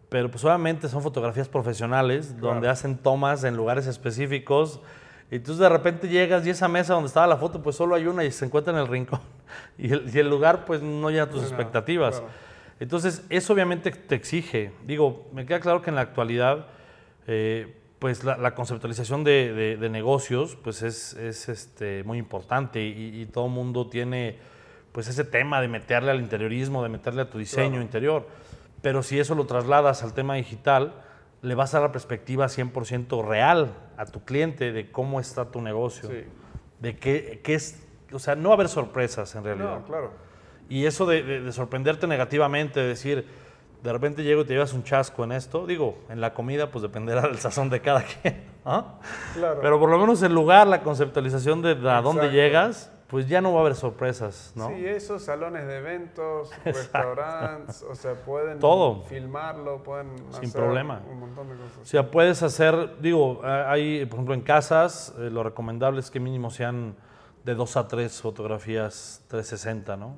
pero 0.08 0.32
pues 0.32 0.43
obviamente 0.45 0.88
son 0.88 1.01
fotografías 1.01 1.49
profesionales 1.49 2.39
donde 2.39 2.69
hacen 2.69 2.97
tomas 2.97 3.43
en 3.43 3.58
lugares 3.58 3.88
específicos 3.88 4.80
y 5.32 5.36
entonces 5.38 5.60
de 5.60 5.67
repente 5.69 6.08
llegas 6.08 6.45
y 6.45 6.51
esa 6.51 6.67
mesa 6.67 6.93
donde 6.93 7.08
estaba 7.08 7.25
la 7.28 7.38
foto 7.38 7.62
pues 7.62 7.75
solo 7.75 7.95
hay 7.95 8.06
una 8.06 8.23
y 8.23 8.32
se 8.32 8.45
encuentra 8.45 8.71
en 8.71 8.80
el 8.80 8.88
rincón 8.88 9.19
y 9.78 9.91
el, 9.91 10.10
y 10.13 10.19
el 10.19 10.30
lugar 10.30 10.63
pues 10.65 10.82
no 10.82 11.10
llega 11.10 11.23
a 11.23 11.30
tus 11.30 11.41
No, 11.41 11.47
expectativas. 11.47 12.19
claro. 12.19 12.45
Entonces, 12.78 13.23
eso 13.30 13.54
obviamente 13.54 13.89
te 13.89 14.15
exige. 14.15 14.73
Digo, 14.86 15.30
me 15.32 15.45
queda 15.45 15.62
claro 15.62 15.82
que 15.82 15.89
en 15.91 15.95
la 15.95 16.01
actualidad, 16.01 16.65
eh, 17.25 17.73
pues 17.99 18.23
la, 18.23 18.38
la 18.38 18.53
conceptualización 18.55 19.23
de, 19.23 19.53
de- 19.53 19.77
de 19.77 19.89
negocios, 19.89 20.58
pues 20.63 20.81
es, 20.84 21.13
es, 21.13 21.49
este, 21.49 22.03
muy 22.03 22.17
importante 22.17 22.81
y, 22.84 23.21
y 23.21 23.25
todo 23.25 23.45
el 23.45 23.51
mundo 23.51 23.88
tiene, 23.88 24.38
pues 24.91 25.08
ese 25.08 25.23
tema 25.23 25.62
de 25.62 25.67
meterle 25.67 26.12
al 26.12 26.19
interiorismo, 26.19 26.84
de 26.84 26.89
meterle 26.89 27.21
a 27.23 27.29
tu 27.29 27.38
diseño 27.38 27.69
Claro. 27.71 27.81
interior. 27.84 28.27
Pero 28.81 29.01
si 29.01 29.17
eso 29.19 29.34
lo 29.34 29.45
trasladas 29.45 30.03
al 30.03 30.13
tema 30.13 30.36
digital, 30.36 30.93
le 31.41 31.55
vas 31.55 31.73
a 31.73 31.79
dar 31.79 31.89
la 31.89 31.91
perspectiva 31.91 32.47
100% 32.47 33.25
real 33.27 33.73
a 33.97 34.05
tu 34.05 34.23
cliente 34.25 34.71
de 34.71 34.91
cómo 34.91 35.19
está 35.19 35.51
tu 35.51 35.62
negocio, 35.62 36.10
Sí. 36.10 36.23
de 36.81 36.97
qué, 36.97 37.39
qué 37.43 37.55
es, 37.55 37.81
o 38.12 38.19
sea, 38.19 38.36
no 38.36 38.49
va 38.49 38.55
a 38.55 38.58
haber 38.58 38.67
sorpresas 38.69 39.34
en 39.36 39.43
realidad. 39.43 39.79
No, 39.79 39.86
claro. 39.86 40.12
Y 40.69 40.86
eso 40.86 41.05
de, 41.05 41.23
de- 41.23 41.41
de 41.41 41.51
sorprenderte 41.51 42.08
negativamente, 42.08 42.79
de 42.79 42.88
decir, 42.88 43.25
de 43.86 43.93
repente 43.93 44.24
llego 44.24 44.41
y 44.41 44.45
te 44.45 44.54
llevas 44.54 44.74
un 44.74 44.84
chasco 44.84 45.24
en 45.24 45.32
esto, 45.32 45.67
digo, 45.67 46.00
en 46.10 46.19
la 46.19 46.34
comida 46.34 46.71
pues 46.71 46.82
dependerá 46.82 47.21
del 47.21 47.38
sazón 47.38 47.69
de 47.69 47.82
cada 47.82 48.04
quien, 48.21 48.43
¿no? 48.65 48.98
Claro. 49.36 49.60
Pero 49.62 49.80
por 49.80 49.89
lo 49.91 50.00
menos 50.00 50.21
el 50.24 50.34
lugar, 50.34 50.65
la 50.65 50.82
conceptualización 50.82 51.62
de 51.62 51.71
a 51.89 52.02
dónde 52.02 52.30
llegas, 52.32 52.91
pues 53.08 53.28
ya 53.28 53.39
no 53.41 53.52
va 53.54 53.60
a 53.60 53.62
haber 53.62 53.76
sorpresas, 53.76 54.54
¿no? 54.56 54.69
Sí, 54.69 54.84
esos 54.88 55.21
salones 55.21 55.67
de 55.67 55.78
eventos, 55.78 56.50
restaurantes, 56.65 57.84
o 57.84 57.93
sea, 57.93 58.15
pueden 58.15 58.58
Todo. 58.58 59.04
filmarlo, 59.04 59.84
pueden 59.84 60.17
Sin 60.32 60.45
hacer 60.45 60.60
problema. 60.62 61.02
un 61.08 61.19
montón 61.19 61.50
de 61.50 61.56
cosas. 61.56 61.78
O 61.84 61.86
sea, 61.86 62.10
puedes 62.10 62.41
hacer, 62.41 63.00
digo, 63.02 63.41
hay, 63.43 64.04
por 64.08 64.15
ejemplo, 64.15 64.34
en 64.34 64.41
casas, 64.41 65.13
eh, 65.19 65.30
lo 65.30 65.43
recomendable 65.43 66.00
es 66.00 66.10
que 66.10 66.19
mínimo 66.19 66.50
sean 66.50 66.95
de 67.43 67.54
dos 67.54 67.78
a 67.78 67.88
tres 67.88 68.19
fotografías 68.19 69.24
360, 69.28 69.95
¿no? 69.95 70.15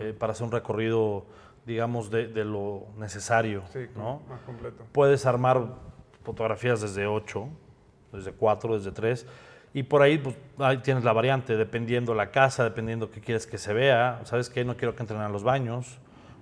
Eh, 0.00 0.12
para 0.18 0.32
hacer 0.32 0.44
un 0.44 0.52
recorrido, 0.52 1.26
digamos, 1.66 2.10
de, 2.10 2.26
de 2.28 2.44
lo 2.44 2.86
necesario, 2.96 3.62
Sí, 3.72 3.86
¿no? 3.96 4.22
más 4.28 4.40
completo. 4.42 4.84
Puedes 4.92 5.26
armar 5.26 5.62
fotografías 6.22 6.80
desde 6.80 7.06
8, 7.06 7.48
desde 8.12 8.32
4, 8.32 8.76
desde 8.78 8.92
3. 8.92 9.26
Y 9.72 9.82
por 9.82 10.02
ahí, 10.02 10.18
pues, 10.18 10.36
ahí 10.58 10.78
tienes 10.78 11.02
la 11.04 11.12
variante, 11.12 11.56
dependiendo 11.56 12.14
la 12.14 12.30
casa, 12.30 12.62
dependiendo 12.64 13.10
qué 13.10 13.20
quieres 13.20 13.46
que 13.46 13.58
se 13.58 13.72
vea. 13.72 14.20
¿Sabes 14.24 14.48
qué? 14.48 14.64
No 14.64 14.76
quiero 14.76 14.94
que 14.94 15.02
entren 15.02 15.20
a 15.20 15.28
los 15.28 15.42
baños, 15.42 15.98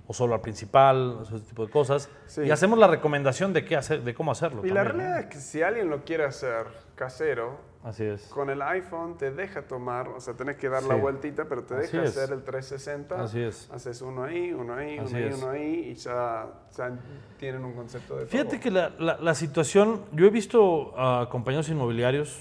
o 0.06 0.12
solo 0.12 0.35
al 0.35 0.40
principal, 0.42 1.20
ese 1.22 1.40
tipo 1.40 1.64
de 1.64 1.72
cosas. 1.72 2.11
Sí. 2.26 2.42
Y 2.42 2.50
hacemos 2.50 2.78
la 2.78 2.88
recomendación 2.88 3.52
de, 3.54 3.64
qué 3.64 3.76
hacer, 3.76 4.02
de 4.02 4.14
cómo 4.14 4.32
hacerlo. 4.32 4.66
Y 4.66 4.68
la 4.68 4.82
también, 4.85 4.96
¿no? 4.98 5.02
realidad 5.04 5.20
es 5.20 5.26
que 5.35 5.40
si 5.40 5.62
alguien 5.62 5.88
lo 5.88 6.04
quiere 6.04 6.24
hacer 6.24 6.66
casero, 6.94 7.58
Así 7.84 8.04
es. 8.04 8.22
con 8.28 8.48
el 8.48 8.62
iPhone 8.62 9.16
te 9.18 9.32
deja 9.32 9.62
tomar, 9.62 10.06
o 10.08 10.20
sea, 10.20 10.34
tenés 10.34 10.56
que 10.56 10.68
dar 10.68 10.84
la 10.84 10.94
vueltita, 10.94 11.46
pero 11.48 11.64
te 11.64 11.74
Así 11.74 11.96
deja 11.96 12.04
es. 12.04 12.16
hacer 12.16 12.32
el 12.32 12.44
360. 12.44 13.20
Así 13.22 13.40
es. 13.40 13.68
Haces 13.72 14.00
uno 14.02 14.22
ahí, 14.22 14.52
uno 14.52 14.74
ahí, 14.74 14.98
Así 14.98 15.14
uno 15.16 15.24
ahí, 15.26 15.32
uno 15.34 15.50
ahí, 15.50 15.74
y 15.90 15.94
ya, 15.94 16.46
ya 16.76 16.98
tienen 17.38 17.64
un 17.64 17.72
concepto 17.74 18.16
de 18.16 18.26
Fíjate 18.26 18.50
todo. 18.50 18.60
que 18.60 18.70
la, 18.70 18.90
la- 19.00 19.18
la 19.18 19.34
situación, 19.34 20.02
yo 20.12 20.26
he 20.26 20.30
visto 20.30 20.94
a 20.96 21.28
compañeros 21.28 21.68
inmobiliarios, 21.70 22.40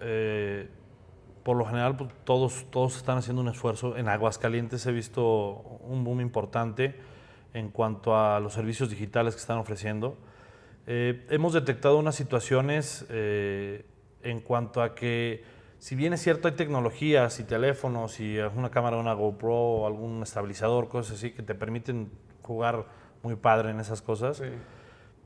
eh, 0.00 0.68
por 1.42 1.56
lo 1.56 1.64
general 1.64 1.96
pues, 1.96 2.10
todos, 2.24 2.66
todos 2.70 2.96
están 2.96 3.18
haciendo 3.18 3.42
un 3.42 3.48
esfuerzo. 3.48 3.96
En 3.96 4.08
Aguascalientes 4.08 4.84
he 4.86 4.92
visto 4.92 5.24
un 5.80 6.04
boom 6.04 6.20
importante 6.20 6.94
en 7.54 7.70
cuanto 7.70 8.16
a 8.16 8.38
los 8.40 8.52
servicios 8.52 8.90
digitales 8.90 9.34
que 9.34 9.40
están 9.40 9.58
ofreciendo. 9.58 10.16
Eh, 10.86 11.26
hemos 11.30 11.52
detectado 11.54 11.98
unas 11.98 12.14
situaciones 12.14 13.04
eh, 13.10 13.84
en 14.22 14.40
cuanto 14.40 14.82
a 14.82 14.94
que, 14.94 15.44
si 15.78 15.94
bien 15.94 16.12
es 16.12 16.22
cierto, 16.22 16.48
hay 16.48 16.54
tecnologías 16.54 17.38
y 17.40 17.44
teléfonos 17.44 18.20
y 18.20 18.38
alguna 18.38 18.70
cámara, 18.70 18.96
una 18.96 19.12
GoPro 19.12 19.86
algún 19.86 20.22
estabilizador, 20.22 20.88
cosas 20.88 21.18
así 21.18 21.30
que 21.30 21.42
te 21.42 21.54
permiten 21.54 22.10
jugar 22.42 22.86
muy 23.22 23.36
padre 23.36 23.70
en 23.70 23.80
esas 23.80 24.02
cosas. 24.02 24.38
Sí, 24.38 24.44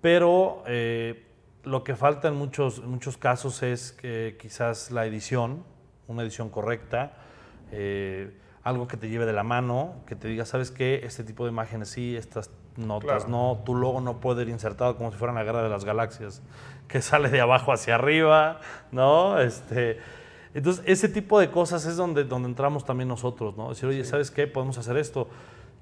Pero 0.00 0.62
eh, 0.66 1.26
lo 1.64 1.85
que 1.85 1.96
falta 1.96 2.29
en 2.29 2.35
muchos, 2.35 2.83
muchos 2.85 3.16
casos 3.16 3.62
es 3.62 3.92
que 3.92 4.37
quizás 4.40 4.90
la 4.90 5.07
edición, 5.07 5.64
una 6.09 6.22
edición 6.22 6.50
correcta, 6.50 7.12
eh, 7.72 8.37
algo 8.62 8.88
que 8.88 8.96
te 8.96 9.09
lleve 9.09 9.26
de 9.26 9.33
la 9.33 9.42
mano, 9.42 10.03
que 10.07 10.16
te 10.16 10.29
diga, 10.29 10.44
¿sabes 10.44 10.70
qué? 10.70 11.00
Este 11.05 11.24
tipo 11.24 11.44
de 11.44 11.50
imágenes 11.50 11.88
sí, 11.88 12.16
estas 12.16 12.50
notas 12.80 13.24
Claro. 13.24 13.28
no, 13.28 13.62
tu 13.64 13.74
logo 13.74 14.00
no 14.00 14.18
puede 14.20 14.42
ir 14.42 14.48
insertado 14.48 14.96
como 14.96 15.10
si 15.12 15.18
fuera 15.18 15.32
en 15.32 15.38
la 15.38 15.44
guerra 15.44 15.62
de 15.62 15.68
las 15.68 15.84
galaxias, 15.84 16.42
que 16.88 17.00
sale 17.02 17.28
de 17.28 17.40
abajo 17.40 17.72
hacia 17.72 17.94
arriba, 17.94 18.60
¿no? 18.92 19.38
Este, 19.40 19.98
entonces, 20.54 20.82
ese 20.86 21.08
tipo 21.08 21.38
de 21.38 21.50
cosas 21.50 21.86
es 21.86 21.96
donde, 21.96 22.24
donde 22.24 22.48
entramos 22.48 22.84
también 22.84 23.08
nosotros, 23.08 23.56
¿no? 23.56 23.68
Decir, 23.68 23.88
oye, 23.88 24.04
¿sabes 24.04 24.30
qué? 24.30 24.46
Podemos 24.46 24.78
hacer 24.78 24.96
esto. 24.96 25.28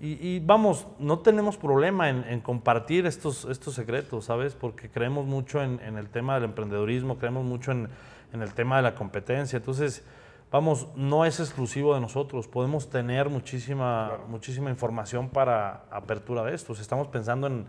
Y, 0.01 0.13
y 0.25 0.41
vamos, 0.41 0.87
no 0.99 1.21
tenemos 1.21 1.57
problema 1.57 2.09
en, 2.09 2.25
en 2.29 2.41
compartir 2.41 3.07
estos, 3.07 3.47
estos 3.47 3.75
secretos, 3.75 4.27
¿sabes? 4.27 4.55
Porque 4.55 4.91
creemos 4.91 5.27
mucho 5.27 5.63
en, 5.63 5.81
en 5.81 5.97
el 5.97 6.09
tema 6.09 6.35
del 6.35 6.45
emprendedurismo, 6.45 7.19
creemos 7.19 7.45
mucho 7.45 7.73
en, 7.73 7.89
en 8.33 8.43
el 8.43 8.53
tema 8.53 8.77
de 8.77 8.83
la 8.83 8.95
competencia. 8.95 9.57
Entonces, 9.57 10.05
vamos, 10.51 10.89
no 10.97 11.25
es 11.25 11.41
exclusivo 11.41 11.95
de 11.95 12.01
nosotros. 12.01 12.49
Podemos 12.49 12.91
tener 12.91 13.29
muchísima, 13.29 14.09
Claro. 14.09 14.29
muchísima 14.29 14.71
información 14.71 15.29
para 15.29 15.85
apertura 15.91 16.43
de 16.45 16.55
estos. 16.55 16.81
Estamos 16.81 17.09
pensando 17.09 17.47
en, 17.47 17.67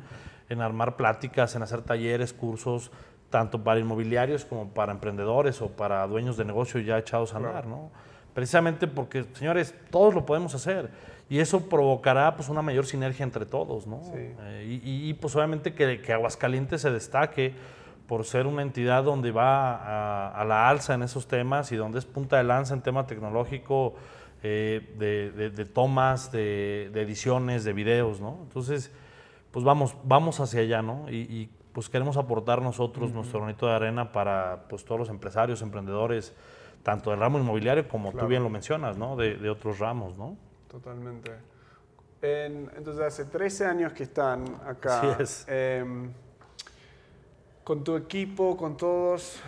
en 0.50 0.62
armar 0.62 0.96
pláticas, 0.96 1.56
en 1.56 1.64
hacer 1.64 1.82
talleres, 1.82 2.34
cursos, 2.34 2.92
tanto 3.30 3.64
para 3.64 3.80
inmobiliarios 3.80 4.46
como 4.46 4.70
para 4.70 4.92
emprendedores 4.92 5.62
o 5.62 5.70
para 5.70 6.06
dueños 6.08 6.38
de 6.38 6.46
negocio 6.46 6.80
ya 6.82 6.98
echados 6.98 7.34
a 7.34 7.38
andar, 7.38 7.68
¿no? 7.68 7.92
Precisamente 8.34 8.88
porque, 8.88 9.26
señores, 9.34 9.76
todos 9.92 10.14
lo 10.14 10.26
podemos 10.26 10.56
hacer 10.56 10.90
y 11.30 11.40
eso 11.40 11.68
provocará 11.70 12.36
pues 12.36 12.50
una 12.50 12.62
mayor 12.62 12.86
sinergia 12.86 13.24
entre 13.24 13.46
todos, 13.46 13.86
¿no? 13.86 14.02
Sí. 14.06 14.12
Eh, 14.16 14.80
y, 14.84 14.90
y, 14.90 15.10
y, 15.10 15.14
pues 15.14 15.36
obviamente 15.36 15.74
que, 15.74 16.02
que 16.02 16.14
Aguascalientes 16.14 16.82
se 16.82 16.90
destaque 16.90 17.54
por 18.10 18.26
ser 18.26 18.48
una 18.48 18.64
entidad 18.64 19.04
donde 19.04 19.32
va 19.32 19.76
a, 19.76 20.42
a 20.42 20.44
la 20.44 20.68
alza 20.68 20.96
en 20.96 21.04
esos 21.04 21.28
temas 21.28 21.72
y 21.72 21.76
donde 21.78 22.00
es 22.00 22.06
punta 22.06 22.38
de 22.38 22.44
lanza 22.44 22.74
en 22.74 22.82
tema 22.82 23.06
tecnológico, 23.06 23.94
eh, 24.42 24.96
de, 24.98 25.30
de- 25.32 25.50
de 25.52 25.66
tomas, 25.66 26.32
de, 26.32 26.90
de 26.92 27.02
ediciones, 27.04 27.64
de 27.64 27.72
videos, 27.74 28.20
¿no? 28.20 28.40
Entonces, 28.42 28.92
pues 29.52 29.64
vamos, 29.64 29.96
vamos 30.04 30.40
hacia 30.40 30.62
allá, 30.62 30.82
¿no? 30.82 31.06
Y, 31.10 31.18
y, 31.18 31.50
pues 31.72 31.88
queremos 31.88 32.18
aportar 32.18 32.64
nosotros 32.64 33.14
nuestro 33.14 33.42
granito 33.42 33.68
de 33.68 33.74
arena 33.74 34.12
para 34.12 34.64
pues 34.68 34.84
todos 34.84 34.98
los 35.00 35.10
empresarios, 35.10 35.62
emprendedores, 35.62 36.34
tanto 36.82 37.12
del 37.12 37.20
ramo 37.20 37.38
inmobiliario 37.38 37.88
como 37.88 38.12
Claro. 38.12 38.26
tú 38.26 38.30
bien 38.30 38.42
lo 38.42 38.50
mencionas, 38.50 38.98
¿no? 38.98 39.16
De, 39.16 39.48
otros 39.52 39.78
ramos, 39.78 40.18
¿no? 40.18 40.36
totalmente. 40.68 41.32
En- 42.24 42.72
entonces, 42.76 43.04
hace 43.04 43.26
13 43.26 43.66
años 43.68 43.94
que 43.94 44.04
están 44.04 44.46
acá. 44.66 45.00
Así 45.00 45.22
es. 45.24 45.46
Em, 45.48 46.12
con 47.70 47.84
tu 47.84 47.96
equipo, 47.96 48.58
con 48.58 48.78
todos, 48.78 49.40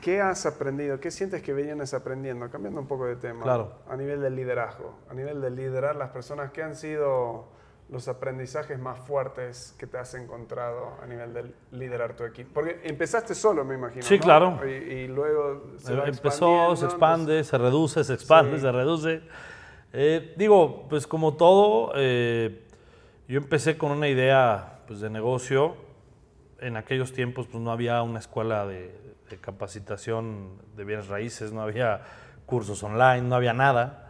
¿qué 0.00 0.20
has 0.20 0.46
aprendido? 0.46 1.00
¿Qué 1.00 1.10
sientes 1.10 1.42
que 1.42 1.52
vienes 1.52 1.92
aprendiendo? 1.94 2.48
Cambiando 2.48 2.80
un 2.80 2.86
poco 2.86 3.06
de 3.06 3.16
tema. 3.16 3.42
Claro. 3.42 3.72
A 3.88 3.96
nivel 3.96 4.20
del 4.20 4.36
liderazgo, 4.36 4.94
a 5.10 5.14
nivel 5.14 5.40
de 5.40 5.50
liderar 5.50 5.96
las 5.96 6.10
personas, 6.10 6.52
¿qué 6.52 6.62
han 6.62 6.76
sido 6.76 7.48
los 7.88 8.06
aprendizajes 8.06 8.78
más 8.78 9.00
fuertes 9.00 9.74
que 9.80 9.88
te 9.88 9.98
has 9.98 10.14
encontrado 10.14 10.92
a 11.02 11.06
nivel 11.08 11.34
de 11.34 11.52
liderar 11.72 12.14
tu 12.14 12.22
equipo? 12.22 12.50
Porque 12.54 12.82
empezaste 12.84 13.34
solo, 13.34 13.64
me 13.64 13.74
imagino. 13.74 14.02
Sí, 14.02 14.18
¿no? 14.18 14.22
claro. 14.22 14.60
Y, 14.64 14.68
y 14.70 15.08
luego 15.08 15.72
se 15.78 15.96
va 15.96 16.04
Empezó, 16.04 16.76
se 16.76 16.84
expande, 16.84 17.42
se 17.42 17.58
reduce, 17.58 18.04
se 18.04 18.14
expande, 18.14 18.58
Sí. 18.58 18.62
se 18.62 18.70
reduce. 18.70 19.22
Eh, 19.92 20.34
digo, 20.36 20.86
pues 20.88 21.04
como 21.04 21.34
todo, 21.34 21.90
eh, 21.96 22.64
yo 23.26 23.38
empecé 23.38 23.76
con 23.76 23.90
una 23.90 24.06
idea 24.06 24.82
pues, 24.86 25.00
de 25.00 25.10
negocio. 25.10 25.89
En 26.60 26.76
aquellos 26.76 27.12
tiempos 27.12 27.46
pues, 27.46 27.62
no 27.62 27.72
había 27.72 28.02
una 28.02 28.18
escuela 28.18 28.66
de, 28.66 28.94
de 29.30 29.36
capacitación 29.38 30.50
de 30.76 30.84
bienes 30.84 31.08
raíces, 31.08 31.52
no 31.52 31.62
había 31.62 32.02
cursos 32.46 32.82
online, 32.82 33.22
no 33.22 33.36
había 33.36 33.52
nada. 33.52 34.08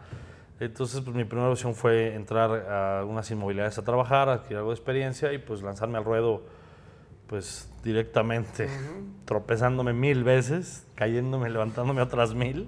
Entonces, 0.59 1.01
pues 1.01 1.15
mi 1.15 1.23
primera 1.25 1.49
opción 1.49 1.73
fue 1.73 2.13
entrar 2.13 2.51
a 2.51 2.99
algunas 2.99 3.29
inmobiliarias 3.31 3.77
a 3.79 3.83
trabajar, 3.83 4.29
adquirir 4.29 4.57
algo 4.57 4.69
de 4.69 4.75
experiencia 4.75 5.33
y 5.33 5.39
pues 5.39 5.63
lanzarme 5.63 5.97
al 5.97 6.05
ruedo 6.05 6.43
pues 7.25 7.71
directamente, 7.83 8.69
tropezándome 9.25 9.93
mil 9.93 10.23
veces, 10.23 10.85
cayéndome, 10.95 11.49
levantándome 11.49 12.01
otras 12.01 12.35
mil. 12.35 12.67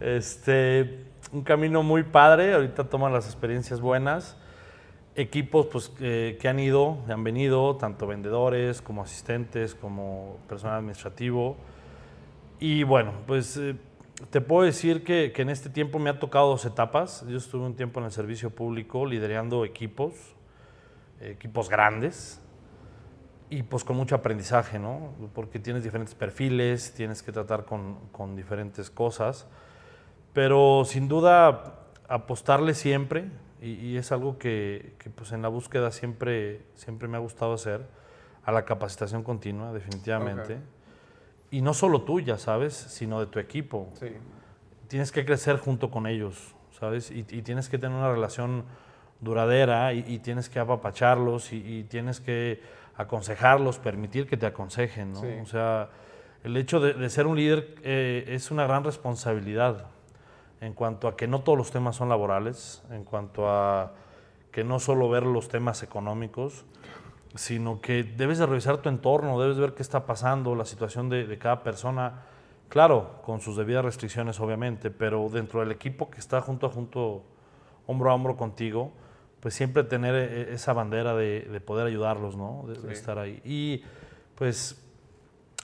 Este, 0.00 1.06
un 1.32 1.42
camino 1.42 1.82
muy 1.82 2.02
padre, 2.02 2.52
ahorita 2.52 2.84
toman 2.84 3.12
las 3.12 3.26
experiencias 3.26 3.80
buenas, 3.80 4.36
equipos 5.16 5.66
pues, 5.66 5.88
que 5.88 6.48
han 6.48 6.58
ido, 6.58 6.98
han 7.08 7.24
venido, 7.24 7.76
tanto 7.76 8.06
vendedores 8.06 8.82
como 8.82 9.02
asistentes, 9.02 9.74
como 9.74 10.38
personal 10.48 10.78
administrativo. 10.78 11.56
Y 12.58 12.84
bueno, 12.84 13.12
pues 13.26 13.56
eh, 13.56 13.76
te 14.30 14.40
puedo 14.40 14.64
decir 14.64 15.04
que, 15.04 15.32
que, 15.32 15.42
en 15.42 15.50
este 15.50 15.68
tiempo 15.68 15.98
me 15.98 16.10
ha 16.10 16.18
tocado 16.18 16.48
dos 16.48 16.64
etapas. 16.64 17.24
Yo 17.28 17.36
estuve 17.36 17.64
un 17.66 17.74
tiempo 17.74 18.00
en 18.00 18.06
el 18.06 18.12
servicio 18.12 18.50
público 18.50 19.04
liderando 19.04 19.64
equipos, 19.64 20.14
equipos 21.20 21.68
grandes, 21.68 22.40
y 23.48 23.62
pues 23.62 23.84
con 23.84 23.96
mucho 23.96 24.14
aprendizaje, 24.14 24.78
¿no? 24.78 25.12
Porque 25.34 25.58
tienes 25.58 25.84
diferentes 25.84 26.14
perfiles, 26.14 26.92
tienes 26.94 27.22
que 27.22 27.32
tratar 27.32 27.64
con, 27.64 27.96
con 28.10 28.34
diferentes 28.34 28.90
cosas, 28.90 29.46
pero 30.32 30.84
sin 30.84 31.08
duda 31.08 31.74
apostarle 32.08 32.74
siempre, 32.74 33.26
y, 33.66 33.96
es 33.96 34.12
algo 34.12 34.38
que, 34.38 34.94
que, 34.98 35.10
pues 35.10 35.32
en 35.32 35.42
la 35.42 35.48
búsqueda 35.48 35.90
siempre, 35.90 36.62
siempre 36.74 37.08
me 37.08 37.16
ha 37.16 37.20
gustado 37.20 37.52
hacer, 37.54 37.86
a 38.44 38.52
la 38.52 38.64
capacitación 38.64 39.22
continua, 39.22 39.72
definitivamente. 39.72 40.58
Y 41.50 41.62
no 41.62 41.74
solo 41.74 42.02
tuya, 42.02 42.38
¿sabes? 42.38 42.74
Sino 42.74 43.20
de 43.20 43.26
tu 43.26 43.38
equipo. 43.38 43.90
Sí. 43.94 44.08
Tienes 44.88 45.10
que 45.10 45.24
crecer 45.24 45.58
junto 45.58 45.90
con 45.90 46.06
ellos, 46.06 46.54
¿sabes? 46.78 47.10
Y, 47.10 47.20
y 47.28 47.42
tienes 47.42 47.68
que 47.68 47.78
tener 47.78 47.96
una 47.96 48.10
relación 48.10 48.64
duradera 49.20 49.92
y, 49.94 50.18
tienes 50.18 50.48
que 50.48 50.58
apapacharlos 50.58 51.52
y, 51.52 51.84
tienes 51.84 52.20
que 52.20 52.60
aconsejarlos, 52.96 53.78
permitir 53.78 54.26
que 54.26 54.36
te 54.36 54.46
aconsejen, 54.46 55.12
¿no? 55.12 55.22
O 55.42 55.46
sea, 55.46 55.90
el 56.44 56.56
hecho 56.56 56.80
de, 56.80 57.08
ser 57.10 57.26
un 57.26 57.36
líder 57.36 57.74
eh, 57.82 58.24
es 58.28 58.50
una 58.50 58.66
gran 58.66 58.84
responsabilidad 58.84 59.86
en 60.60 60.72
cuanto 60.72 61.08
a 61.08 61.16
que 61.16 61.26
no 61.26 61.40
todos 61.40 61.58
los 61.58 61.70
temas 61.70 61.96
son 61.96 62.08
laborales, 62.08 62.82
en 62.90 63.04
cuanto 63.04 63.48
a 63.48 63.92
que 64.50 64.64
no 64.64 64.78
solo 64.78 65.08
ver 65.08 65.24
los 65.24 65.48
temas 65.48 65.82
económicos, 65.82 66.64
sino 67.34 67.80
que 67.80 68.02
debes 68.02 68.38
de 68.38 68.46
revisar 68.46 68.78
tu 68.78 68.88
entorno, 68.88 69.38
debes 69.40 69.58
ver 69.58 69.74
qué 69.74 69.82
está 69.82 70.06
pasando, 70.06 70.54
la 70.54 70.64
situación 70.64 71.08
de, 71.08 71.26
de 71.26 71.38
cada 71.38 71.62
persona, 71.62 72.22
claro, 72.68 73.20
con 73.22 73.40
sus 73.40 73.56
debidas 73.56 73.84
restricciones 73.84 74.40
obviamente, 74.40 74.90
pero 74.90 75.28
dentro 75.28 75.60
del 75.60 75.72
equipo 75.72 76.10
que 76.10 76.20
está 76.20 76.40
junto 76.40 76.66
a 76.66 76.70
junto, 76.70 77.24
hombro 77.86 78.10
a 78.10 78.14
hombro 78.14 78.36
contigo, 78.36 78.92
pues 79.40 79.54
siempre 79.54 79.84
tener 79.84 80.14
e, 80.14 80.54
esa 80.54 80.72
bandera 80.72 81.14
de, 81.14 81.60
poder 81.64 81.86
ayudarlos, 81.86 82.36
¿no? 82.36 82.64
De, 82.66 82.92
estar 82.92 83.18
ahí. 83.18 83.40
Y 83.44 83.82
pues 84.34 84.82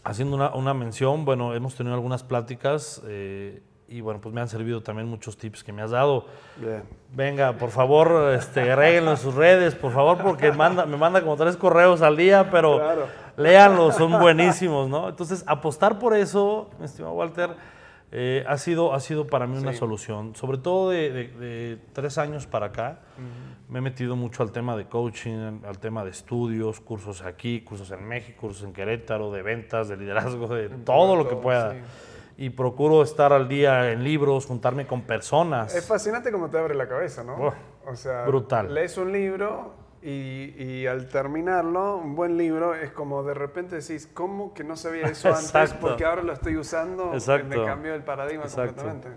haciendo 0.05 0.37
una, 0.37 0.55
una, 0.55 0.75
mención, 0.75 1.25
bueno, 1.25 1.55
hemos 1.55 1.75
tenido 1.75 1.95
algunas 1.95 2.23
pláticas 2.23 3.03
eh, 3.07 3.63
y 3.93 4.01
bueno, 4.01 4.21
pues 4.21 4.35
me 4.35 4.41
han 4.41 4.49
servido 4.49 4.83
también 4.83 5.07
muchos 5.07 5.37
tips 5.37 5.63
que 5.63 5.73
me 5.73 5.83
has 5.83 5.91
dado. 5.91 6.25
Bien. 6.57 6.83
Venga, 7.15 7.53
por 7.59 7.71
favor, 7.71 8.33
este, 8.33 8.63
en 8.63 9.17
sus 9.19 9.35
redes, 9.35 9.75
por 9.75 9.93
favor, 9.93 10.17
porque 10.19 10.51
manda, 10.51 10.87
me 10.87 10.97
manda 10.97 11.21
como 11.21 11.37
tres 11.37 11.59
correos 11.59 12.01
al 12.01 12.17
día, 12.17 12.51
pero 12.51 12.81
léanlos, 13.37 13.97
son 13.97 14.19
buenísimos, 14.19 14.89
¿no? 14.89 15.11
Entonces, 15.11 15.45
apostar 15.47 15.99
por 15.99 16.17
eso, 16.17 16.71
mi 16.79 16.87
estimado 16.87 17.13
Walter, 17.15 17.51
eh, 18.13 18.45
ha, 18.49 18.57
sido, 18.57 18.95
ha 18.95 19.01
sido 19.01 19.27
para 19.27 19.47
mí 19.47 19.59
una 19.59 19.75
solución, 19.75 20.35
sobre 20.37 20.57
todo 20.57 20.89
de, 20.91 21.79
tres 21.93 22.17
años 22.17 22.47
para 22.47 22.67
acá. 22.67 23.01
Me 23.69 23.81
he 23.81 23.83
metido 23.83 24.17
mucho 24.17 24.43
al 24.43 24.53
tema 24.53 24.75
de 24.75 24.87
coaching, 24.87 25.61
al 25.67 25.79
tema 25.79 26.03
de 26.03 26.11
estudios, 26.11 26.81
cursos 26.81 27.23
aquí, 27.23 27.61
cursos 27.61 27.91
en 27.91 28.07
México, 28.07 28.41
cursos 28.41 28.65
en 28.65 28.73
Querétaro, 28.73 29.31
de 29.31 29.43
ventas, 29.43 29.89
de 29.89 29.99
liderazgo, 29.99 30.49
de 30.49 30.71
todo 30.71 31.15
lo 31.15 31.29
que 31.29 31.37
pueda. 31.37 31.75
Y 32.37 32.51
procuro 32.51 33.03
estar 33.03 33.33
al 33.33 33.49
día 33.49 33.93
en 33.93 34.03
libros, 34.03 34.47
juntarme 34.47 34.87
con 34.87 35.03
personas. 35.03 35.75
Es 35.75 35.87
fascinante 35.87 36.33
cómo 36.33 36.49
te 36.49 36.59
abre 36.59 36.75
la 36.75 36.89
cabeza, 36.89 37.23
¿no? 37.23 37.37
Oh, 37.37 37.55
o 37.87 37.95
sea, 37.95 38.25
brutal. 38.25 38.73
Lees 38.73 38.97
un 38.97 39.13
libro 39.13 39.75
y, 40.03 40.87
al 40.87 41.09
terminarlo, 41.09 41.97
un 41.97 42.17
buen 42.17 42.37
libro, 42.37 42.75
es 42.75 42.91
como 42.91 43.23
de 43.23 43.35
repente 43.35 43.77
decís, 43.77 44.09
¿cómo 44.13 44.53
que 44.53 44.65
no 44.65 44.77
sabía 44.77 45.07
eso 45.07 45.33
antes? 45.33 45.75
Porque 45.81 46.05
ahora 46.05 46.23
lo 46.23 46.33
estoy 46.33 46.57
usando, 46.57 47.13
Exacto. 47.15 47.49
me 47.49 47.65
cambió 47.65 47.95
el 47.95 48.03
paradigma 48.03 48.45
completamente. 48.45 49.09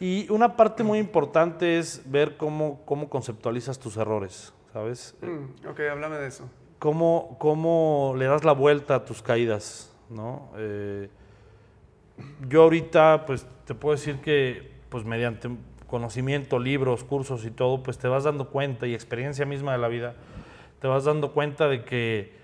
Y 0.00 0.30
una 0.30 0.54
parte 0.56 0.84
muy 0.84 0.98
importante 0.98 1.78
es 1.78 2.02
ver 2.04 2.36
cómo, 2.36 2.82
cómo 2.84 3.08
conceptualizas 3.08 3.78
tus 3.78 3.96
errores, 3.96 4.52
¿sabes? 4.72 5.16
Mm, 5.22 5.66
ok, 5.66 5.80
háblame 5.90 6.16
de 6.18 6.28
eso. 6.28 6.44
Cómo, 6.78 7.36
cómo 7.40 8.14
le 8.16 8.26
das 8.26 8.44
la 8.44 8.52
vuelta 8.52 8.96
a 8.96 9.04
tus 9.04 9.22
caídas, 9.22 9.92
¿no? 10.10 10.50
Eh, 10.56 11.08
yo 12.48 12.62
ahorita, 12.62 13.24
pues, 13.26 13.46
te 13.64 13.74
puedo 13.74 13.94
decir 13.94 14.20
que, 14.20 14.70
pues, 14.88 15.04
mediante 15.04 15.50
conocimiento, 15.88 16.58
libros, 16.58 17.02
cursos 17.02 17.44
y 17.44 17.50
todo, 17.50 17.82
pues 17.82 17.98
te 17.98 18.06
vas 18.06 18.24
dando 18.24 18.50
cuenta 18.50 18.86
y 18.86 18.94
experiencia 18.94 19.44
misma 19.46 19.72
de 19.72 19.78
la 19.78 19.88
vida, 19.88 20.14
te 20.80 20.86
vas 20.86 21.04
dando 21.04 21.32
cuenta 21.32 21.66
de 21.66 21.84
que 21.84 22.38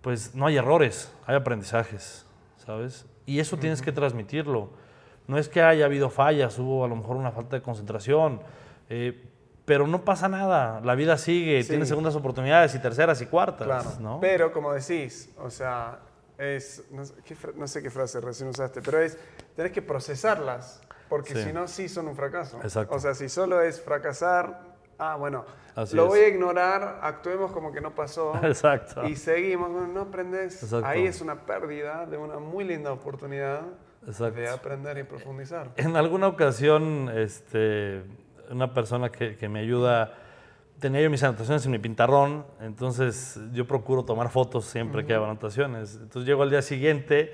pues 0.00 0.34
no 0.34 0.46
hay 0.46 0.56
errores, 0.56 1.12
hay 1.26 1.36
aprendizajes, 1.36 2.24
¿sabes? 2.64 3.04
Y 3.26 3.40
eso 3.40 3.58
tienes 3.58 3.82
que 3.82 3.92
transmitirlo. 3.92 4.70
No 5.26 5.36
es 5.36 5.48
que 5.48 5.60
haya 5.60 5.84
habido 5.84 6.08
fallas, 6.08 6.58
hubo 6.58 6.84
a 6.84 6.88
lo 6.88 6.96
mejor 6.96 7.16
una 7.16 7.32
falta 7.32 7.56
de 7.56 7.62
concentración, 7.62 8.40
eh, 8.88 9.24
pero 9.66 9.86
no 9.86 10.02
pasa 10.04 10.28
nada, 10.28 10.80
la 10.82 10.94
vida 10.94 11.18
sigue, 11.18 11.62
tienes 11.64 11.88
segundas 11.88 12.14
oportunidades 12.14 12.74
y 12.74 12.78
terceras 12.78 13.20
y 13.20 13.26
cuartas, 13.26 14.00
¿no? 14.00 14.18
Pero 14.20 14.50
como 14.50 14.72
decís, 14.72 15.30
o 15.36 15.50
sea, 15.50 15.98
es, 16.38 16.84
no 16.90 17.04
sé, 17.04 17.14
qué, 17.24 17.36
no 17.56 17.66
sé 17.66 17.82
qué 17.82 17.90
frase 17.90 18.20
recién 18.20 18.48
usaste, 18.48 18.80
pero 18.80 19.00
es, 19.00 19.18
tenés 19.56 19.72
que 19.72 19.82
procesarlas 19.82 20.80
porque 21.08 21.34
si 21.42 21.52
no, 21.52 21.66
sí 21.68 21.88
son 21.88 22.08
un 22.08 22.16
fracaso. 22.16 22.60
Exacto. 22.62 22.94
O 22.94 23.00
sea, 23.00 23.14
si 23.14 23.28
solo 23.28 23.60
es 23.62 23.80
fracasar, 23.80 24.60
ah, 24.98 25.16
bueno, 25.16 25.44
lo 25.92 26.06
voy 26.06 26.20
a 26.20 26.28
ignorar, 26.28 27.00
actuemos 27.02 27.50
como 27.52 27.72
que 27.72 27.80
no 27.80 27.94
pasó. 27.94 28.34
Exacto. 28.42 29.06
Y 29.06 29.16
seguimos, 29.16 29.70
no 29.70 30.00
aprendes. 30.00 30.72
Ahí 30.84 31.06
es 31.06 31.20
una 31.20 31.46
pérdida 31.46 32.06
de 32.06 32.18
una 32.18 32.38
muy 32.38 32.64
linda 32.64 32.92
oportunidad 32.92 33.62
de 34.02 34.48
aprender 34.48 34.98
y 34.98 35.04
profundizar. 35.04 35.72
En 35.76 35.96
alguna 35.96 36.28
ocasión, 36.28 37.10
este, 37.14 38.02
una 38.50 38.72
persona 38.72 39.10
que, 39.10 39.36
que 39.36 39.48
me 39.48 39.60
ayuda 39.60 40.14
tenía 40.78 41.00
yo 41.00 41.10
mis 41.10 41.22
anotaciones 41.22 41.64
en 41.66 41.72
mi 41.72 41.78
pintarrón, 41.78 42.46
entonces 42.60 43.40
yo 43.52 43.66
procuro 43.66 44.04
tomar 44.04 44.30
fotos 44.30 44.64
siempre 44.64 45.04
que 45.04 45.14
hago 45.14 45.24
anotaciones. 45.24 45.94
Entonces 45.94 46.26
llego 46.26 46.42
al 46.42 46.50
día 46.50 46.62
siguiente 46.62 47.32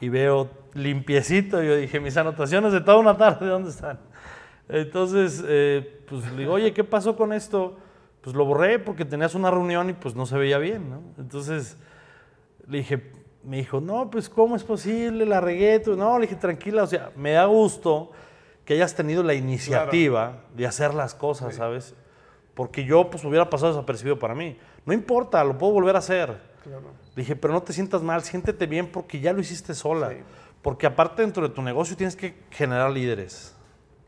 y 0.00 0.08
veo 0.08 0.50
limpiecito. 0.74 1.62
Yo 1.62 1.76
dije, 1.76 2.00
mis 2.00 2.16
anotaciones 2.16 2.72
de 2.72 2.80
toda 2.80 2.98
una 2.98 3.16
tarde, 3.16 3.46
¿dónde 3.46 3.70
están? 3.70 3.98
Entonces, 4.68 5.44
eh, 5.46 6.02
pues 6.08 6.30
le 6.32 6.38
digo, 6.38 6.54
oye, 6.54 6.72
¿qué 6.72 6.84
pasó 6.84 7.16
con 7.16 7.32
esto? 7.32 7.76
Pues 8.20 8.34
lo 8.34 8.44
borré 8.44 8.78
porque 8.78 9.04
tenías 9.04 9.34
una 9.34 9.50
reunión 9.50 9.90
y 9.90 9.92
pues 9.92 10.14
no 10.14 10.26
se 10.26 10.36
veía 10.36 10.58
bien, 10.58 10.90
¿no? 10.90 11.02
Entonces 11.18 11.76
le 12.66 12.78
dije, 12.78 13.12
me 13.44 13.58
dijo, 13.58 13.80
no, 13.80 14.10
pues 14.10 14.28
¿cómo 14.28 14.56
es 14.56 14.64
posible? 14.64 15.24
La 15.24 15.40
regué. 15.40 15.80
No, 15.96 16.18
le 16.18 16.26
dije, 16.26 16.36
tranquila, 16.36 16.82
o 16.82 16.86
sea, 16.86 17.12
me 17.14 17.32
da 17.32 17.44
gusto 17.44 18.10
que 18.64 18.74
hayas 18.74 18.96
tenido 18.96 19.22
la 19.22 19.34
iniciativa 19.34 20.42
de 20.56 20.66
hacer 20.66 20.92
las 20.94 21.14
cosas, 21.14 21.54
¿sabes? 21.54 21.94
Porque 22.56 22.84
yo 22.84 23.08
pues 23.08 23.24
hubiera 23.24 23.48
pasado 23.48 23.74
desapercibido 23.74 24.18
para 24.18 24.34
mí. 24.34 24.58
No 24.84 24.92
importa, 24.92 25.44
lo 25.44 25.56
puedo 25.56 25.74
volver 25.74 25.94
a 25.94 26.00
hacer. 26.00 26.36
Claro 26.64 27.06
dije, 27.16 27.34
pero 27.34 27.54
no 27.54 27.62
te 27.62 27.72
sientas 27.72 28.02
mal, 28.02 28.22
siéntete 28.22 28.66
bien 28.66 28.86
porque 28.86 29.18
ya 29.18 29.32
lo 29.32 29.40
hiciste 29.40 29.74
sola. 29.74 30.12
Porque 30.62 30.86
aparte 30.86 31.22
dentro 31.22 31.48
de 31.48 31.54
tu 31.54 31.62
negocio 31.62 31.96
tienes 31.96 32.14
que 32.14 32.34
generar 32.50 32.90
líderes. 32.90 33.54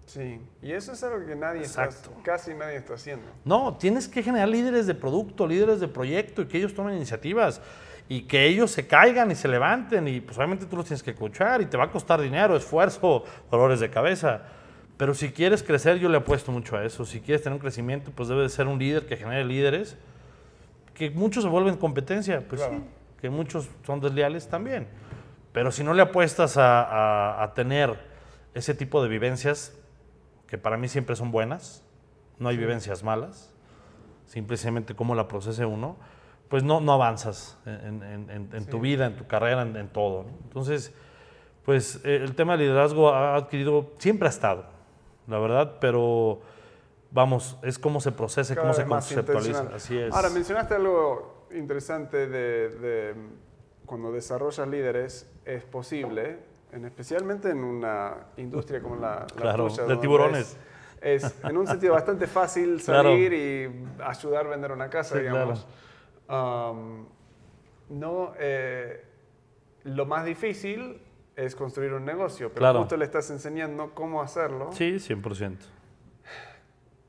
Sí, 0.07 0.41
y 0.63 0.73
eso 0.73 0.93
es 0.93 1.03
algo 1.03 1.27
que 1.27 1.37
nadie 1.37 1.63
está, 1.63 1.89
casi 2.23 2.55
nadie 2.55 2.77
está 2.77 2.95
haciendo. 2.95 3.27
No, 3.45 3.77
tienes 3.77 4.09
que 4.09 4.23
generar 4.23 4.49
líderes 4.49 4.87
de 4.87 4.95
producto, 4.95 5.47
líderes 5.47 5.81
de 5.81 5.89
proyecto 5.89 6.43
y 6.43 6.47
que 6.47 6.59
ellos 6.59 6.75
tomen 6.75 6.97
iniciativas 6.97 7.61
y 8.09 8.23
que 8.23 8.47
ellos 8.47 8.71
se 8.71 8.87
caigan 8.87 9.31
y 9.31 9.35
se 9.35 9.49
levanten 9.49 10.09
y 10.09 10.21
pues 10.21 10.37
obviamente 10.39 10.65
tú 10.65 10.77
los 10.77 10.87
tienes 10.87 11.03
que 11.03 11.11
escuchar 11.11 11.61
y 11.61 11.67
te 11.67 11.77
va 11.77 11.85
a 11.85 11.91
costar 11.91 12.23
dinero, 12.23 12.57
esfuerzo, 12.57 13.25
dolores 13.51 13.81
de 13.81 13.91
cabeza. 13.91 14.43
Pero 14.99 15.15
si 15.15 15.31
quieres 15.31 15.63
crecer, 15.63 15.99
yo 15.99 16.11
le 16.11 16.19
apuesto 16.19 16.53
mucho 16.53 16.77
a 16.77 16.85
eso. 16.85 17.07
Si 17.07 17.21
quieres 17.21 17.43
tener 17.43 17.55
un 17.55 17.61
crecimiento, 17.61 18.11
pues 18.15 18.29
debe 18.29 18.43
de 18.43 18.49
ser 18.51 18.67
un 18.67 18.79
líder 18.79 19.07
que 19.07 19.17
genere 19.17 19.45
líderes, 19.45 19.97
que 20.93 21.11
muchos 21.11 21.45
se 21.45 21.49
vuelven 21.49 21.77
competencia. 21.77 22.45
Pues 22.47 22.61
sí, 22.61 22.83
que 23.21 23.31
muchos 23.31 23.69
son 23.87 24.01
desleales 24.01 24.49
también. 24.49 24.87
Pero 25.53 25.73
si 25.73 25.83
no 25.83 25.95
le 25.95 26.03
apuestas 26.03 26.55
a, 26.57 27.53
tener 27.55 27.99
ese 28.55 28.75
tipo 28.75 29.03
de 29.03 29.09
vivencias, 29.09 29.77
que 30.47 30.59
para 30.59 30.77
mí 30.77 30.89
siempre 30.89 31.17
son 31.17 31.31
buenas, 31.31 31.85
no 32.39 32.49
hay 32.49 32.57
vivencias 32.57 33.03
malas, 33.03 33.53
simplemente 34.27 34.95
cómo 34.95 35.15
la 35.15 35.27
procese 35.27 35.65
uno, 35.65 35.97
pues 36.49 36.63
no, 36.63 36.81
no 36.81 36.93
avanzas 36.93 37.59
en, 37.67 38.67
tu 38.71 38.81
vida, 38.81 39.07
en 39.07 39.17
tu 39.17 39.27
carrera, 39.27 39.63
en, 39.63 39.89
todo. 39.89 40.27
Entonces, 40.45 40.95
pues 41.65 42.01
eh, 42.05 42.21
el 42.23 42.35
tema 42.35 42.57
del 42.57 42.69
liderazgo 42.69 43.11
ha 43.11 43.35
adquirido, 43.35 43.93
siempre 43.99 44.29
ha 44.29 44.31
estado, 44.31 44.65
la 45.29 45.39
verdad, 45.39 45.77
pero 45.81 46.41
vamos, 47.11 47.59
es 47.63 47.79
cómo 47.79 48.01
se 48.01 48.13
procesa, 48.13 48.57
cómo 48.57 48.73
se 48.73 48.85
conceptualiza. 48.85 49.69
Así 49.75 49.97
es. 49.97 50.13
Ahora, 50.13 50.31
mencionaste 50.31 50.75
algo 50.75 51.47
interesante 51.53 52.27
de, 52.27 53.15
cuando 53.87 54.11
desarrollas 54.13 54.67
líderes 54.69 55.31
es 55.45 55.65
posible, 55.65 56.39
en, 56.73 56.85
especialmente 56.85 57.51
en 57.51 57.65
una 57.65 58.15
industria 58.37 58.83
como 58.83 58.97
la, 58.97 59.27
claro, 59.37 59.69
de 59.69 59.97
tiburones. 59.97 60.57
es 61.01 61.35
en 61.45 61.57
un 61.57 61.67
sentido 61.67 61.95
bastante 61.95 62.27
fácil 62.27 62.81
Claro. 62.85 63.11
salir 63.11 63.33
y 63.33 64.03
ayudar 64.03 64.47
a 64.47 64.51
vender 64.51 64.73
una 64.73 64.91
casa, 64.91 65.15
Sí, 65.15 65.21
digamos. 65.21 65.67
Um, 66.29 67.07
no, 67.89 68.33
eh, 68.39 69.03
lo 69.85 70.05
más 70.05 70.27
difícil 70.27 71.01
es 71.39 71.55
construir 71.55 71.93
un 71.93 72.05
negocio, 72.05 72.49
pero 72.49 72.59
Claro. 72.61 72.79
justo 72.81 72.97
le 72.97 73.05
estás 73.05 73.31
enseñando 73.31 73.93
cómo 73.95 74.21
hacerlo. 74.23 74.71
Sí, 74.73 74.99
100%. 74.99 75.57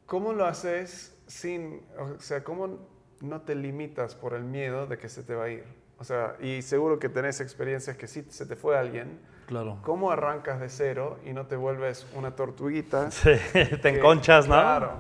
¿Cómo 0.06 0.34
lo 0.34 0.46
haces 0.46 1.16
sin, 1.28 1.82
o 2.00 2.20
sea, 2.20 2.44
cómo 2.44 2.80
no 3.22 3.42
te 3.42 3.56
limitas 3.56 4.16
por 4.16 4.34
el 4.34 4.44
miedo 4.44 4.88
de 4.88 4.98
que 4.98 5.10
se 5.10 5.24
te 5.24 5.36
va 5.36 5.46
a 5.46 5.50
ir? 5.50 5.64
O 6.00 6.04
sea, 6.04 6.36
y 6.40 6.62
seguro 6.62 6.98
que 7.00 7.10
tenés 7.10 7.42
experiencias 7.42 7.98
que 7.98 8.08
sí 8.08 8.26
se 8.30 8.46
te 8.46 8.56
fue 8.56 8.78
alguien. 8.78 9.20
Claro. 9.48 9.80
¿Cómo 9.84 10.12
arrancas 10.12 10.60
de 10.60 10.70
cero 10.70 11.18
y 11.26 11.34
no 11.34 11.48
te 11.48 11.56
vuelves 11.56 12.08
una 12.16 12.36
tortuguita? 12.36 13.12
Sí, 13.12 13.32
te 13.54 13.78
que- 13.80 13.90
enconchas, 13.98 14.48
¿no? 14.48 14.54
Claro. 14.56 14.92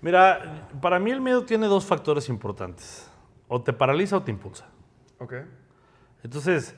Mira, 0.00 0.68
para 0.80 0.98
mí 0.98 1.10
el 1.10 1.20
miedo 1.20 1.44
tiene 1.44 1.66
dos 1.66 1.84
factores 1.86 2.28
importantes. 2.28 3.08
O 3.48 3.62
te 3.62 3.72
paraliza 3.72 4.16
o 4.16 4.22
te 4.22 4.30
impulsa. 4.30 4.66
Ok. 5.18 5.34
Entonces, 6.22 6.74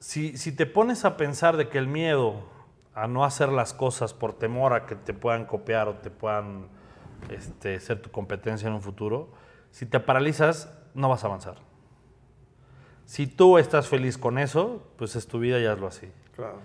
si, 0.00 0.36
si 0.36 0.52
te 0.52 0.66
pones 0.66 1.04
a 1.04 1.16
pensar 1.16 1.56
de 1.56 1.68
que 1.68 1.78
el 1.78 1.86
miedo 1.86 2.42
a 2.94 3.06
no 3.06 3.24
hacer 3.24 3.50
las 3.50 3.72
cosas 3.72 4.14
por 4.14 4.32
temor 4.32 4.72
a 4.72 4.86
que 4.86 4.96
te 4.96 5.14
puedan 5.14 5.44
copiar 5.44 5.88
o 5.88 5.94
te 5.96 6.10
puedan 6.10 6.68
este, 7.28 7.78
ser 7.80 8.02
tu 8.02 8.10
competencia 8.10 8.66
en 8.66 8.74
un 8.74 8.82
futuro, 8.82 9.28
si 9.70 9.86
te 9.86 10.00
paralizas, 10.00 10.76
no 10.94 11.08
vas 11.08 11.22
a 11.22 11.28
avanzar. 11.28 11.56
Si 13.04 13.26
tú 13.26 13.58
estás 13.58 13.88
feliz 13.88 14.18
con 14.18 14.38
eso, 14.38 14.86
pues 14.96 15.16
es 15.16 15.26
tu 15.26 15.38
vida 15.38 15.58
y 15.60 15.66
hazlo 15.66 15.86
así. 15.86 16.10
Claro. 16.34 16.58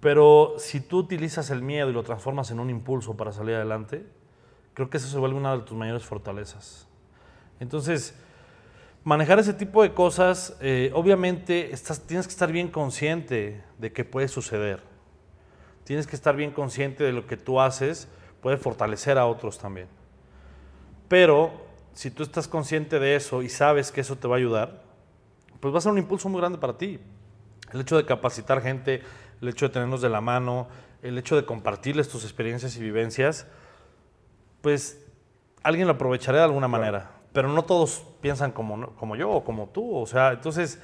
Pero 0.00 0.54
si 0.58 0.80
tú 0.80 0.98
utilizas 0.98 1.50
el 1.50 1.62
miedo 1.62 1.90
y 1.90 1.92
lo 1.92 2.04
transformas 2.04 2.50
en 2.50 2.60
un 2.60 2.70
impulso 2.70 3.16
para 3.16 3.32
salir 3.32 3.56
adelante, 3.56 4.06
creo 4.74 4.88
que 4.88 4.98
eso 4.98 5.08
se 5.08 5.18
vuelve 5.18 5.36
una 5.36 5.56
de 5.56 5.62
tus 5.62 5.76
mayores 5.76 6.04
fortalezas. 6.04 6.88
Entonces, 7.58 8.14
manejar 9.08 9.38
ese 9.38 9.54
tipo 9.54 9.82
de 9.82 9.94
cosas, 9.94 10.54
eh, 10.60 10.90
obviamente 10.92 11.72
estás, 11.72 12.06
tienes 12.06 12.26
que 12.26 12.32
estar 12.32 12.52
bien 12.52 12.68
consciente 12.68 13.64
de 13.78 13.90
que 13.90 14.04
puede 14.04 14.28
suceder. 14.28 14.82
Tienes 15.84 16.06
que 16.06 16.14
estar 16.14 16.36
bien 16.36 16.50
consciente 16.50 17.04
de 17.04 17.14
lo 17.14 17.26
que 17.26 17.38
tú 17.38 17.58
haces 17.58 18.08
puede 18.42 18.58
fortalecer 18.58 19.16
a 19.16 19.24
otros 19.24 19.56
también. 19.56 19.88
Pero 21.08 21.52
si 21.94 22.10
tú 22.10 22.22
estás 22.22 22.48
consciente 22.48 22.98
de 22.98 23.16
eso 23.16 23.42
y 23.42 23.48
sabes 23.48 23.90
que 23.92 24.02
eso 24.02 24.16
te 24.16 24.28
va 24.28 24.36
a 24.36 24.38
ayudar, 24.40 24.82
pues 25.58 25.72
va 25.72 25.78
a 25.78 25.80
ser 25.80 25.92
un 25.92 25.98
impulso 25.98 26.28
muy 26.28 26.42
grande 26.42 26.58
para 26.58 26.76
ti. 26.76 27.00
El 27.72 27.80
hecho 27.80 27.96
de 27.96 28.04
capacitar 28.04 28.60
gente, 28.60 29.00
el 29.40 29.48
hecho 29.48 29.68
de 29.68 29.72
tenernos 29.72 30.02
de 30.02 30.10
la 30.10 30.20
mano, 30.20 30.68
el 31.00 31.16
hecho 31.16 31.34
de 31.34 31.46
compartirles 31.46 32.10
tus 32.10 32.24
experiencias 32.24 32.76
y 32.76 32.80
vivencias, 32.80 33.46
pues 34.60 35.02
alguien 35.62 35.86
lo 35.86 35.94
aprovechará 35.94 36.40
de 36.40 36.44
alguna 36.44 36.68
manera. 36.68 37.12
Pero 37.32 37.48
no 37.48 37.64
todos 37.64 38.04
piensan 38.20 38.52
como, 38.52 38.94
como 38.96 39.16
yo 39.16 39.30
o 39.30 39.44
como 39.44 39.68
tú. 39.68 39.96
O 39.96 40.06
sea, 40.06 40.32
entonces, 40.32 40.80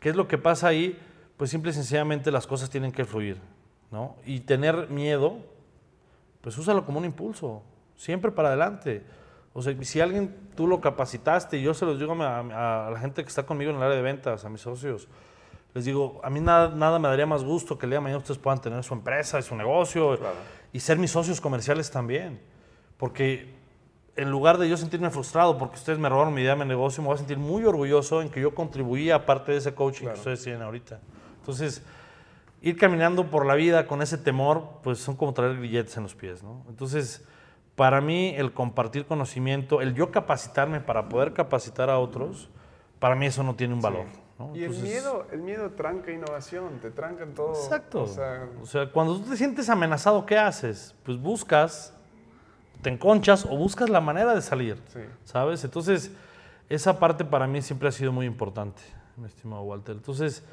¿qué 0.00 0.10
es 0.10 0.16
lo 0.16 0.26
que 0.28 0.38
pasa 0.38 0.68
ahí? 0.68 0.98
Pues 1.36 1.50
simple 1.50 1.70
y 1.70 1.74
sencillamente 1.74 2.30
las 2.30 2.46
cosas 2.46 2.70
tienen 2.70 2.92
que 2.92 3.04
fluir, 3.04 3.38
¿no? 3.90 4.16
Y 4.24 4.40
tener 4.40 4.88
miedo, 4.88 5.36
pues 6.40 6.56
úsalo 6.58 6.84
como 6.86 6.98
un 6.98 7.04
impulso, 7.04 7.62
siempre 7.96 8.30
para 8.30 8.48
adelante. 8.48 9.02
O 9.52 9.62
sea, 9.62 9.74
si 9.82 10.00
alguien 10.00 10.34
tú 10.54 10.66
lo 10.66 10.80
capacitaste, 10.80 11.58
y 11.58 11.62
yo 11.62 11.74
se 11.74 11.84
los 11.86 11.98
digo 11.98 12.12
a, 12.22 12.38
a- 12.38 12.86
a 12.88 12.90
la 12.90 12.98
gente 13.00 13.22
que 13.22 13.28
está 13.28 13.44
conmigo 13.44 13.70
en 13.70 13.76
el 13.78 13.82
área 13.82 13.96
de 13.96 14.02
ventas, 14.02 14.44
a 14.44 14.48
mis 14.48 14.60
socios, 14.60 15.08
les 15.74 15.84
digo, 15.84 16.20
a 16.24 16.30
mí 16.30 16.40
nada, 16.40 16.68
nada 16.74 16.98
me 16.98 17.08
daría 17.08 17.26
más 17.26 17.44
gusto 17.44 17.76
que 17.78 17.84
el 17.84 17.90
día 17.90 17.98
de 17.98 18.02
mañana 18.02 18.18
ustedes 18.18 18.38
puedan 18.38 18.60
tener 18.60 18.82
su 18.82 18.94
empresa 18.94 19.38
y 19.38 19.42
su 19.42 19.54
negocio 19.56 20.16
Claro. 20.18 20.34
y 20.72 20.80
ser 20.80 20.96
mis 20.98 21.10
socios 21.10 21.38
comerciales 21.40 21.90
también. 21.90 22.40
Porque 22.96 23.54
en 24.16 24.30
lugar 24.30 24.58
de 24.58 24.68
yo 24.68 24.76
sentirme 24.76 25.10
frustrado 25.10 25.58
porque 25.58 25.76
ustedes 25.76 25.98
me 25.98 26.08
robaron 26.08 26.32
mi 26.34 26.40
idea 26.42 26.54
de 26.54 26.60
mi 26.64 26.68
negocio, 26.68 27.02
me 27.02 27.08
voy 27.08 27.14
a 27.16 27.18
sentir 27.18 27.38
muy 27.38 27.64
orgulloso 27.64 28.22
en 28.22 28.28
que 28.30 28.40
yo 28.40 28.54
contribuí 28.54 29.10
a 29.10 29.26
parte 29.26 29.52
de 29.52 29.58
ese 29.58 29.74
coaching 29.74 30.02
Claro. 30.04 30.14
que 30.14 30.20
ustedes 30.20 30.42
tienen 30.42 30.62
ahorita. 30.62 31.00
Entonces, 31.40 31.82
ir 32.62 32.76
caminando 32.78 33.26
por 33.30 33.44
la 33.46 33.54
vida 33.54 33.86
con 33.86 34.02
ese 34.02 34.16
temor, 34.18 34.64
pues 34.82 34.98
son 34.98 35.16
como 35.16 35.32
traer 35.34 35.56
grilletes 35.56 35.96
en 35.96 36.02
los 36.04 36.14
pies, 36.14 36.42
¿no? 36.42 36.64
Entonces, 36.68 37.24
para 37.74 38.00
mí, 38.00 38.34
el 38.36 38.52
compartir 38.52 39.04
conocimiento, 39.04 39.82
el 39.82 39.94
yo 39.94 40.10
capacitarme 40.10 40.80
para 40.80 41.08
poder 41.10 41.34
capacitar 41.34 41.90
a 41.90 41.98
otros, 41.98 42.48
para 42.98 43.14
mí 43.14 43.26
eso 43.26 43.42
no 43.42 43.54
tiene 43.54 43.74
un 43.74 43.82
valor. 43.82 44.06
¿no? 44.38 44.54
Y 44.54 44.58
el 44.60 44.64
Entonces- 44.66 44.82
miedo, 44.84 45.26
el 45.32 45.40
miedo 45.40 45.70
tranca 45.70 46.10
innovación, 46.10 46.78
te 46.80 46.90
tranca 46.90 47.22
en 47.24 47.34
todo. 47.34 47.52
Exacto. 47.54 48.02
O 48.02 48.06
sea, 48.06 48.46
O 48.62 48.66
sea, 48.66 48.90
cuando 48.90 49.16
tú 49.18 49.30
te 49.30 49.36
sientes 49.36 49.68
amenazado, 49.70 50.26
¿qué 50.26 50.36
haces? 50.36 50.94
Pues 51.04 51.18
buscas, 51.18 51.94
te 52.86 52.92
enconchas 52.92 53.44
o 53.46 53.56
buscas 53.56 53.90
la 53.90 54.00
manera 54.00 54.32
de 54.32 54.40
salir, 54.40 54.76
sí. 54.86 55.00
¿sabes? 55.24 55.64
Entonces, 55.64 56.12
esa 56.68 57.00
parte 57.00 57.24
para 57.24 57.48
mí 57.48 57.60
siempre 57.60 57.88
ha 57.88 57.90
sido 57.90 58.12
muy 58.12 58.26
importante, 58.26 58.80
mi 59.16 59.26
estimado 59.26 59.62
Walter. 59.62 59.96
Entonces, 59.96 60.44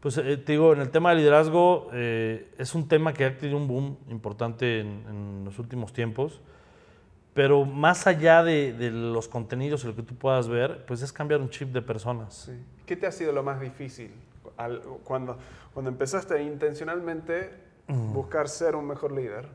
pues 0.00 0.16
eh, 0.16 0.38
te 0.38 0.52
digo, 0.52 0.72
en 0.72 0.80
el 0.80 0.88
tema 0.88 1.10
de 1.10 1.16
liderazgo 1.16 1.90
eh, 1.92 2.48
es 2.56 2.74
un 2.74 2.88
tema 2.88 3.12
que 3.12 3.26
ha 3.26 3.36
tenido 3.36 3.58
un 3.58 3.68
boom 3.68 3.98
importante 4.08 4.80
en, 4.80 5.04
en 5.06 5.44
los 5.44 5.58
últimos 5.58 5.92
tiempos, 5.92 6.40
pero 7.34 7.66
más 7.66 8.06
allá 8.06 8.42
de, 8.42 8.72
de 8.72 8.90
los 8.90 9.28
contenidos 9.28 9.84
y 9.84 9.88
lo 9.88 9.94
que 9.94 10.02
tú 10.02 10.14
puedas 10.14 10.48
ver, 10.48 10.86
pues 10.86 11.02
es 11.02 11.12
cambiar 11.12 11.42
un 11.42 11.50
chip 11.50 11.74
de 11.74 11.82
personas. 11.82 12.32
Sí. 12.46 12.52
¿Qué 12.86 12.96
te 12.96 13.06
ha 13.06 13.12
sido 13.12 13.32
lo 13.32 13.42
más 13.42 13.60
difícil 13.60 14.14
al- 14.56 14.80
cuando, 15.04 15.36
cuando 15.74 15.90
empezaste 15.90 16.32
a 16.38 16.40
intencionalmente 16.40 17.50
buscar 17.86 18.48
ser 18.48 18.76
un 18.76 18.86
mejor 18.86 19.12
líder? 19.12 19.46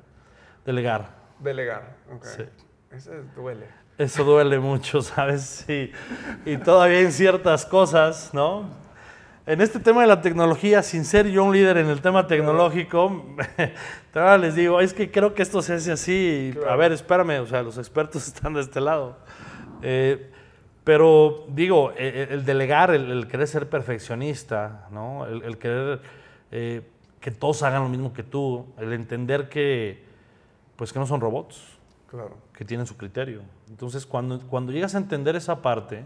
Delegar. 0.64 1.17
Delegar. 1.40 1.96
ok. 2.14 2.26
Sí. 2.26 2.44
Eso 2.92 3.12
duele. 3.36 3.66
Eso 3.98 4.24
duele 4.24 4.60
mucho, 4.60 5.02
¿sabes? 5.02 5.64
Sí. 5.68 5.92
Y 6.46 6.58
todavía 6.58 7.02
en 7.02 7.12
ciertas 7.12 7.66
cosas, 7.66 8.32
¿no? 8.34 8.70
En 9.46 9.62
este 9.62 9.80
tema 9.80 10.02
de 10.02 10.08
la 10.08 10.22
tecnología, 10.22 10.84
sin 10.84 11.06
ser 11.06 11.28
yo 11.30 11.44
un 11.46 11.54
líder 11.54 11.78
en 11.78 11.88
el 11.88 12.02
tema 12.02 12.28
tecnológico, 12.28 13.26
todavía 14.14 14.38
les 14.38 14.56
digo, 14.56 14.82
es 14.82 14.94
que 14.94 15.10
creo 15.10 15.34
que 15.34 15.42
esto 15.42 15.62
se 15.62 15.74
hace 15.76 15.92
así. 15.92 16.52
A 16.58 16.60
Claro. 16.60 16.78
ver, 16.78 16.92
espérame, 16.92 17.40
o 17.42 17.48
sea, 17.48 17.64
los 17.64 17.78
expertos 17.78 18.28
están 18.34 18.54
de 18.54 18.62
este 18.62 18.82
lado. 18.82 19.18
Eh, 19.82 20.32
pero 20.84 21.46
digo, 21.50 21.92
eh, 21.98 22.28
el 22.32 22.46
delegar, 22.46 22.92
el, 22.92 23.10
el 23.12 23.28
querer 23.28 23.48
ser 23.48 23.70
perfeccionista, 23.70 24.88
¿no? 24.92 25.26
El, 25.26 25.44
el 25.44 25.58
querer 25.58 26.02
eh, 26.52 26.82
que 27.20 27.32
todos 27.32 27.64
hagan 27.64 27.84
lo 27.84 27.90
mismo 27.90 28.14
que 28.14 28.24
tú, 28.24 28.66
el 28.78 28.94
entender 28.94 29.50
que, 29.50 30.04
pues 30.78 30.94
que 30.94 31.00
no 31.00 31.06
son 31.06 31.20
robots 31.20 31.62
Claro. 32.10 32.38
que 32.54 32.64
tienen 32.64 32.88
su 32.88 32.96
criterio. 32.96 33.42
Entonces, 33.68 34.06
cuando, 34.06 34.40
cuando 34.48 34.72
llegas 34.72 34.96
a 34.96 34.98
entender 35.00 35.36
esa 35.36 35.62
parte, 35.62 36.06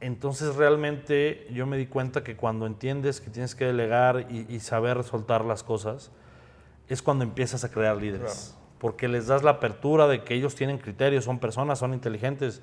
entonces 0.00 0.54
realmente 0.56 1.48
yo 1.50 1.66
me 1.66 1.76
di 1.76 1.86
cuenta 1.86 2.22
que 2.22 2.36
cuando 2.36 2.66
entiendes 2.66 3.20
que 3.20 3.30
tienes 3.30 3.54
que 3.54 3.64
delegar 3.64 4.26
y, 4.30 4.46
y 4.48 4.60
saber 4.60 5.02
soltar 5.02 5.44
las 5.44 5.62
cosas, 5.62 6.10
es 6.88 7.02
cuando 7.02 7.24
empiezas 7.24 7.64
a 7.64 7.70
crear 7.70 7.96
líderes. 7.96 8.54
Porque 8.78 9.08
les 9.08 9.26
das 9.26 9.42
la 9.42 9.52
apertura 9.52 10.06
de 10.06 10.22
que 10.22 10.34
ellos 10.34 10.54
tienen 10.54 10.78
criterios, 10.78 11.24
son 11.24 11.38
personas, 11.38 11.78
son 11.80 11.94
inteligentes, 11.94 12.62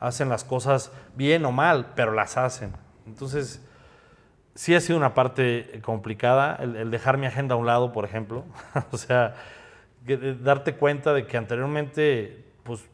hacen 0.00 0.28
las 0.28 0.44
cosas 0.44 0.92
bien 1.14 1.44
o 1.46 1.52
mal, 1.52 1.92
pero 1.96 2.12
las 2.12 2.36
hacen. 2.36 2.72
Entonces, 3.06 3.62
sí 4.54 4.74
ha 4.74 4.80
sido 4.80 4.98
una 4.98 5.14
parte 5.14 5.80
complicada 5.82 6.56
el, 6.56 6.76
el 6.76 6.90
dejar 6.90 7.16
mi 7.16 7.26
agenda 7.26 7.54
a 7.54 7.58
un 7.58 7.66
lado, 7.66 7.92
por 7.92 8.04
ejemplo. 8.04 8.44
o 8.90 8.98
sea, 8.98 9.34
darte 10.42 10.74
cuenta 10.74 11.12
de 11.12 11.26
que 11.26 11.36
anteriormente, 11.36 12.44
pues, 12.62 12.84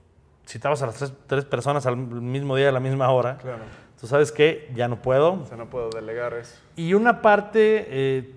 citabas 0.47 0.83
a 0.83 0.87
las 0.87 0.97
tres, 0.97 1.13
tres 1.27 1.45
personas 1.45 1.87
al 1.87 1.97
mismo 1.97 2.57
día, 2.57 2.69
a 2.69 2.73
la 2.73 2.81
misma 2.81 3.11
hora. 3.11 3.37
Claro. 3.39 3.63
Tú 4.01 4.07
sabes 4.07 4.33
que 4.33 4.71
ya 4.75 4.89
no 4.89 5.01
puedo. 5.01 5.35
O 5.35 5.47
sea, 5.47 5.57
no 5.57 5.71
puedo 5.71 5.91
delegar 5.91 6.35
eso. 6.35 6.57
Y 6.75 6.95
una 6.95 7.23
parte 7.23 7.87
eh, 7.89 8.35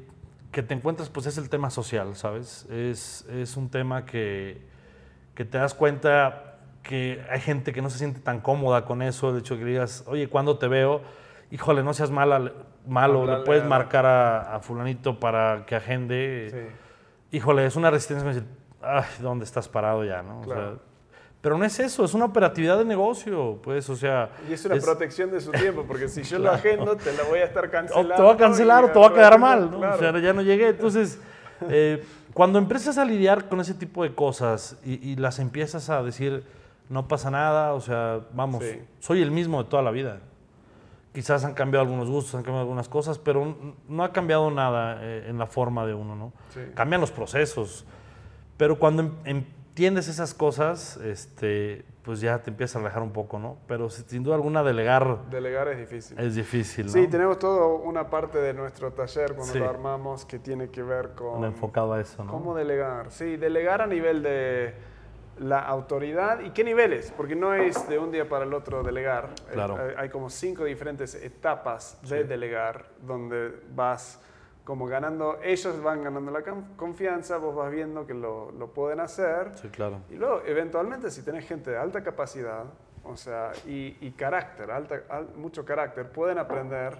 que 0.51 0.61
te 0.61 0.73
encuentras, 0.73 1.09
pues, 1.09 1.25
es 1.25 1.37
el 1.37 1.49
tema 1.49 1.69
social, 1.69 2.15
¿sabes? 2.15 2.65
Es, 2.69 3.25
es 3.29 3.57
un 3.57 3.69
tema 3.69 4.05
que, 4.05 4.61
que 5.33 5.45
te 5.45 5.57
das 5.57 5.73
cuenta 5.73 6.59
que 6.83 7.25
hay 7.31 7.41
gente 7.41 7.73
que 7.73 7.81
no 7.81 7.89
se 7.89 7.97
siente 7.97 8.19
tan 8.19 8.41
cómoda 8.41 8.85
con 8.85 9.01
eso, 9.01 9.31
el 9.31 9.39
hecho 9.39 9.55
de 9.55 9.61
que 9.61 9.65
digas, 9.65 10.03
oye, 10.05 10.29
¿cuándo 10.29 10.59
te 10.59 10.67
veo? 10.67 11.01
Híjole, 11.49 11.81
no 11.81 11.93
seas 11.95 12.11
mala, 12.11 12.51
malo, 12.87 13.25
le 13.25 13.43
puedes 13.43 13.63
marcar 13.65 14.05
a, 14.05 14.55
a 14.55 14.59
fulanito 14.59 15.19
para 15.19 15.65
que 15.65 15.75
agende. 15.75 16.49
Sí. 16.51 17.37
Híjole, 17.37 17.65
es 17.65 17.75
una 17.75 17.89
resistencia 17.89 18.43
ay, 18.85 19.03
¿dónde 19.21 19.45
estás 19.45 19.67
parado 19.67 20.03
ya? 20.03 20.21
¿no? 20.21 20.39
O 20.39 20.43
Claro. 20.43 20.61
sea, 20.73 20.79
pero 21.41 21.57
no 21.59 21.65
es 21.65 21.79
eso, 21.79 22.03
es 22.05 22.13
una 22.15 22.25
operatividad 22.25 22.77
de 22.79 22.85
negocio, 22.85 23.59
pues, 23.61 23.87
o 23.89 23.95
sea... 23.95 24.29
Y 24.49 24.53
es 24.53 24.65
una 24.65 24.75
es- 24.75 24.83
protección 24.83 25.29
de 25.29 25.39
su 25.39 25.51
tiempo, 25.51 25.83
porque 25.87 26.07
si 26.07 26.23
yo 26.23 26.39
lo 26.39 26.49
agendo, 26.51 26.95
te 26.95 27.13
la 27.13 27.23
voy 27.23 27.37
a 27.39 27.43
estar 27.45 27.65
o 27.65 27.69
cancelando. 27.69 28.15
te 28.15 28.21
va 28.23 28.33
a 28.33 28.37
cancelar 28.37 28.83
o 28.85 28.89
te 28.91 28.97
va 28.99 29.07
a 29.07 29.13
quedar 29.13 29.33
al 29.33 29.39
mal, 29.39 29.69
¿no? 29.71 29.77
claro. 29.77 29.95
O 29.95 29.99
sea, 29.99 30.19
ya 30.19 30.33
no 30.33 30.41
llegué. 30.41 30.69
Entonces, 30.69 31.19
eh, 31.69 32.03
cuando 32.33 32.57
empiezas 32.57 32.97
a 32.97 33.05
lidiar 33.05 33.47
con 33.47 33.59
ese 33.61 33.75
tipo 33.75 34.01
de 34.03 34.15
cosas 34.15 34.77
y, 34.83 34.93
y 35.11 35.15
las 35.17 35.37
empiezas 35.37 35.89
a 35.91 36.01
decir, 36.01 36.43
no 36.89 37.07
pasa 37.07 37.29
nada, 37.29 37.73
o 37.73 37.79
sea, 37.81 38.21
vamos, 38.33 38.63
Sí. 38.63 38.79
soy 38.99 39.21
el 39.21 39.29
mismo 39.29 39.61
de 39.63 39.69
toda 39.69 39.83
la 39.83 39.91
vida. 39.91 40.19
Quizás 41.13 41.45
han 41.45 41.53
cambiado 41.53 41.85
algunos 41.85 42.09
gustos, 42.09 42.33
han 42.35 42.41
cambiado 42.41 42.61
algunas 42.61 42.89
cosas, 42.89 43.19
pero 43.19 43.55
no 43.87 44.03
ha 44.03 44.11
cambiado 44.11 44.49
nada 44.51 44.97
eh, 45.01 45.27
en 45.29 45.37
la 45.37 45.45
forma 45.45 45.85
de 45.85 45.93
uno, 45.93 46.15
¿no? 46.15 46.33
Sí. 46.53 46.59
Cambian 46.73 46.99
los 46.99 47.11
procesos, 47.11 47.85
Pero 48.57 48.77
cuando 48.79 49.03
em- 49.25 49.43
entiendes 49.75 50.07
esas 50.07 50.33
cosas, 50.33 50.95
este, 50.97 51.83
pues 52.03 52.21
ya 52.21 52.39
te 52.41 52.49
empiezas 52.49 52.77
a 52.77 52.79
relajar 52.79 53.03
un 53.03 53.11
poco, 53.11 53.39
¿no? 53.39 53.57
Pero 53.67 53.89
si- 53.89 54.03
sin 54.03 54.23
duda 54.23 54.35
alguna 54.35 54.63
delegar 54.63 55.29
Delegar 55.29 55.67
es 55.67 55.79
difícil. 55.79 56.17
es 56.17 56.35
difícil, 56.35 56.85
¿no? 56.85 56.91
Sí, 56.93 57.07
tenemos 57.07 57.39
todo 57.39 57.75
una 57.77 58.09
parte 58.09 58.37
de 58.37 58.53
nuestro 58.53 58.93
taller 58.93 59.33
cuando 59.33 59.51
Sí. 59.51 59.59
lo 59.59 59.69
armamos 59.69 60.23
que 60.25 60.39
tiene 60.39 60.69
que 60.69 60.81
ver 60.83 61.09
con 61.09 61.43
enfocado 61.43 61.91
a 61.93 61.99
eso, 61.99 62.23
¿no? 62.23 62.31
cómo 62.31 62.55
delegar. 62.55 63.11
Sí, 63.11 63.35
delegar 63.35 63.81
a 63.81 63.87
nivel 63.87 64.23
de 64.23 64.73
la 65.39 65.59
autoridad 65.59 66.39
y 66.39 66.51
qué 66.51 66.63
niveles, 66.63 67.11
porque 67.17 67.35
no 67.35 67.53
es 67.53 67.89
de 67.89 67.99
un 67.99 68.09
día 68.13 68.29
para 68.29 68.45
el 68.45 68.53
otro 68.53 68.81
delegar. 68.83 69.31
Eh, 69.49 69.51
Claro. 69.51 69.75
Hay, 69.75 69.93
hay 69.97 70.09
como 70.09 70.29
cinco 70.29 70.63
diferentes 70.63 71.15
etapas 71.15 71.99
de 72.07 72.23
delegar 72.23 72.85
donde 73.05 73.51
vas 73.75 74.21
como 74.65 74.87
ganando, 74.87 75.39
ellos 75.43 75.81
van 75.81 76.03
ganando 76.03 76.31
la 76.31 76.41
con- 76.41 76.73
confianza, 76.75 77.37
vos 77.37 77.55
vas 77.55 77.71
viendo 77.71 78.05
que 78.05 78.13
lo, 78.13 78.51
lo 78.51 78.67
pueden 78.73 78.99
hacer 78.99 79.51
Sí, 79.61 79.69
claro. 79.69 79.99
y 80.09 80.15
luego, 80.15 80.41
eventualmente, 80.45 81.09
si 81.11 81.21
tenés 81.21 81.47
gente 81.47 81.71
de 81.71 81.77
alta 81.77 82.03
capacidad, 82.03 82.63
o 83.03 83.15
sea, 83.15 83.51
y, 83.67 83.95
y 84.01 84.11
carácter, 84.17 84.71
alta, 84.71 85.01
al- 85.09 85.29
mucho 85.35 85.63
carácter, 85.63 86.09
pueden 86.09 86.39
aprender. 86.39 86.97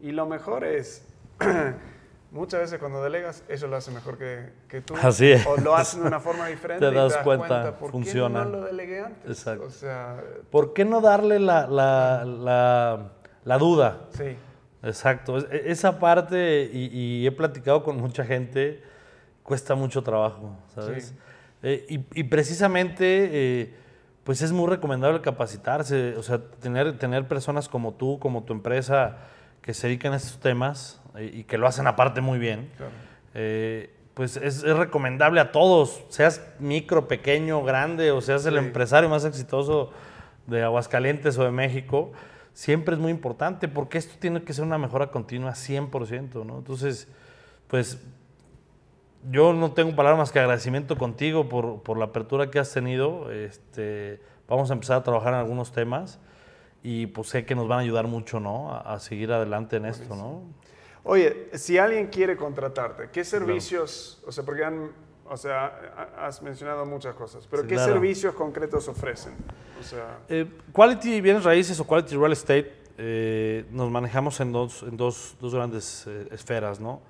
Y 0.00 0.10
lo 0.10 0.26
mejor 0.26 0.64
es, 0.64 1.06
muchas 2.32 2.60
veces 2.62 2.78
cuando 2.80 3.02
delegas, 3.02 3.44
ellos 3.48 3.70
lo 3.70 3.76
hacen 3.76 3.94
mejor 3.94 4.18
que, 4.18 4.50
que 4.68 4.80
tú. 4.80 4.94
Así 5.00 5.30
es. 5.30 5.46
O 5.46 5.56
lo 5.58 5.76
hacen 5.76 6.02
de 6.02 6.08
una 6.08 6.18
forma 6.28 6.48
diferente. 6.48 6.84
Te 6.84 6.92
y 6.92 6.96
das 6.96 7.16
cuenta, 7.18 7.78
¿por 7.78 7.92
funciona. 7.92 8.40
qué 8.44 8.50
no 8.50 8.56
lo 8.58 8.64
delegué 8.64 9.00
antes? 9.04 9.30
Exacto. 9.30 9.64
O 9.66 9.70
sea, 9.70 10.16
¿Por 10.50 10.72
qué 10.72 10.84
no 10.84 11.00
darle 11.00 11.38
la, 11.38 11.68
la, 11.68 12.24
la, 12.24 13.12
la 13.44 13.58
duda? 13.58 14.00
sí. 14.10 14.36
Exacto. 14.84 15.38
E- 15.38 15.64
Esa 15.70 15.98
parte, 15.98 16.70
y, 16.72 16.86
y 16.92 17.26
he 17.26 17.32
platicado 17.32 17.82
con 17.82 17.96
mucha 17.96 18.24
gente, 18.24 18.82
cuesta 19.42 19.74
mucho 19.74 20.02
trabajo, 20.02 20.56
¿sabes? 20.74 21.06
Sí. 21.08 21.14
Eh, 21.62 21.86
y, 21.88 22.20
y 22.20 22.24
precisamente, 22.24 23.28
eh, 23.32 23.74
pues 24.24 24.42
es 24.42 24.52
muy 24.52 24.68
recomendable 24.68 25.20
capacitarse, 25.20 26.14
o 26.16 26.22
sea, 26.22 26.38
tener, 26.60 26.98
tener 26.98 27.26
personas 27.26 27.68
como 27.68 27.92
tú, 27.94 28.18
como 28.18 28.42
tu 28.44 28.52
empresa, 28.52 29.16
que 29.62 29.72
se 29.74 29.86
dedican 29.86 30.12
a 30.12 30.16
estos 30.16 30.38
temas 30.40 31.00
eh, 31.16 31.30
y 31.34 31.44
que 31.44 31.56
lo 31.58 31.66
hacen 31.66 31.86
aparte 31.86 32.20
muy 32.20 32.38
bien. 32.38 32.70
Claro. 32.76 32.92
Pues 34.14 34.36
es, 34.36 34.62
es 34.62 34.76
recomendable 34.76 35.40
a 35.40 35.50
todos, 35.50 36.04
seas 36.08 36.40
micro, 36.60 37.08
pequeño, 37.08 37.64
grande, 37.64 38.12
o 38.12 38.20
seas 38.20 38.46
el 38.46 38.52
Sí. 38.54 38.58
empresario 38.60 39.08
más 39.08 39.24
exitoso 39.24 39.90
de 40.46 40.62
Aguascalientes 40.62 41.36
o 41.38 41.42
de 41.44 41.50
México, 41.50 42.12
siempre 42.54 42.94
es 42.94 43.00
muy 43.00 43.10
importante 43.10 43.68
porque 43.68 43.98
esto 43.98 44.14
tiene 44.18 44.42
que 44.42 44.54
ser 44.54 44.64
una 44.64 44.78
mejora 44.78 45.10
continua 45.10 45.52
100%, 45.52 46.46
¿no? 46.46 46.58
Entonces, 46.58 47.08
pues 47.68 47.98
yo 49.30 49.52
no 49.52 49.72
tengo 49.72 49.94
palabras 49.94 50.18
más 50.18 50.32
que 50.32 50.38
agradecimiento 50.38 50.96
contigo 50.96 51.48
por, 51.48 51.82
por 51.82 51.98
la 51.98 52.06
apertura 52.06 52.50
que 52.50 52.58
has 52.58 52.72
tenido. 52.72 53.30
Este, 53.30 54.20
vamos 54.48 54.70
a 54.70 54.74
empezar 54.74 54.98
a 54.98 55.02
trabajar 55.02 55.34
en 55.34 55.40
algunos 55.40 55.72
temas 55.72 56.20
y 56.82 57.06
pues 57.06 57.28
sé 57.28 57.44
que 57.44 57.54
nos 57.54 57.66
van 57.66 57.80
a 57.80 57.82
ayudar 57.82 58.06
mucho, 58.06 58.40
¿no? 58.40 58.72
A, 58.72 58.94
a 58.94 59.00
seguir 59.00 59.32
adelante 59.32 59.76
en 59.76 59.86
esto, 59.86 60.14
¿no? 60.14 60.42
Oye, 61.02 61.50
si 61.52 61.76
alguien 61.76 62.06
quiere 62.06 62.36
contratarte, 62.36 63.10
¿qué 63.10 63.24
servicios, 63.24 64.22
o 64.26 64.32
sea, 64.32 64.44
porque 64.44 64.64
han, 64.64 64.90
o 65.28 65.36
sea, 65.36 65.66
ha- 66.16 66.26
has 66.26 66.42
mencionado 66.42 66.84
muchas 66.86 67.14
cosas, 67.14 67.46
pero 67.50 67.62
Sí, 67.62 67.68
qué 67.68 67.74
claro. 67.76 67.92
servicios 67.94 68.34
concretos 68.34 68.88
ofrecen? 68.88 69.34
O 69.80 69.82
sea, 69.82 70.18
Eh, 70.28 70.46
quality 70.72 71.20
bienes 71.20 71.44
raíces 71.44 71.78
o 71.80 71.84
quality 71.86 72.16
real 72.16 72.32
estate 72.32 72.72
eh, 72.98 73.64
nos 73.70 73.90
manejamos 73.90 74.38
en 74.40 74.52
dos, 74.52 74.82
en 74.84 74.96
dos, 74.96 75.36
dos 75.40 75.54
grandes 75.54 76.04
eh, 76.06 76.28
esferas, 76.30 76.78
¿no? 76.80 77.00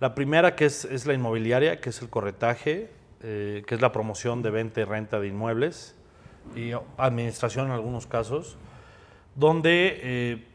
La 0.00 0.14
primera 0.14 0.54
que 0.56 0.64
es, 0.66 0.84
es 0.84 1.06
la 1.06 1.14
inmobiliaria, 1.14 1.80
que 1.80 1.90
es 1.90 2.00
el 2.02 2.08
corretaje, 2.08 2.90
que 3.20 3.64
es 3.68 3.80
la 3.80 3.90
promoción 3.90 4.42
de 4.42 4.50
venta 4.50 4.80
y 4.80 4.84
renta 4.84 5.18
de 5.18 5.26
inmuebles 5.26 5.96
y 6.54 6.70
administración 6.96 7.66
en 7.66 7.72
algunos 7.72 8.06
casos, 8.06 8.56
donde 9.34 10.46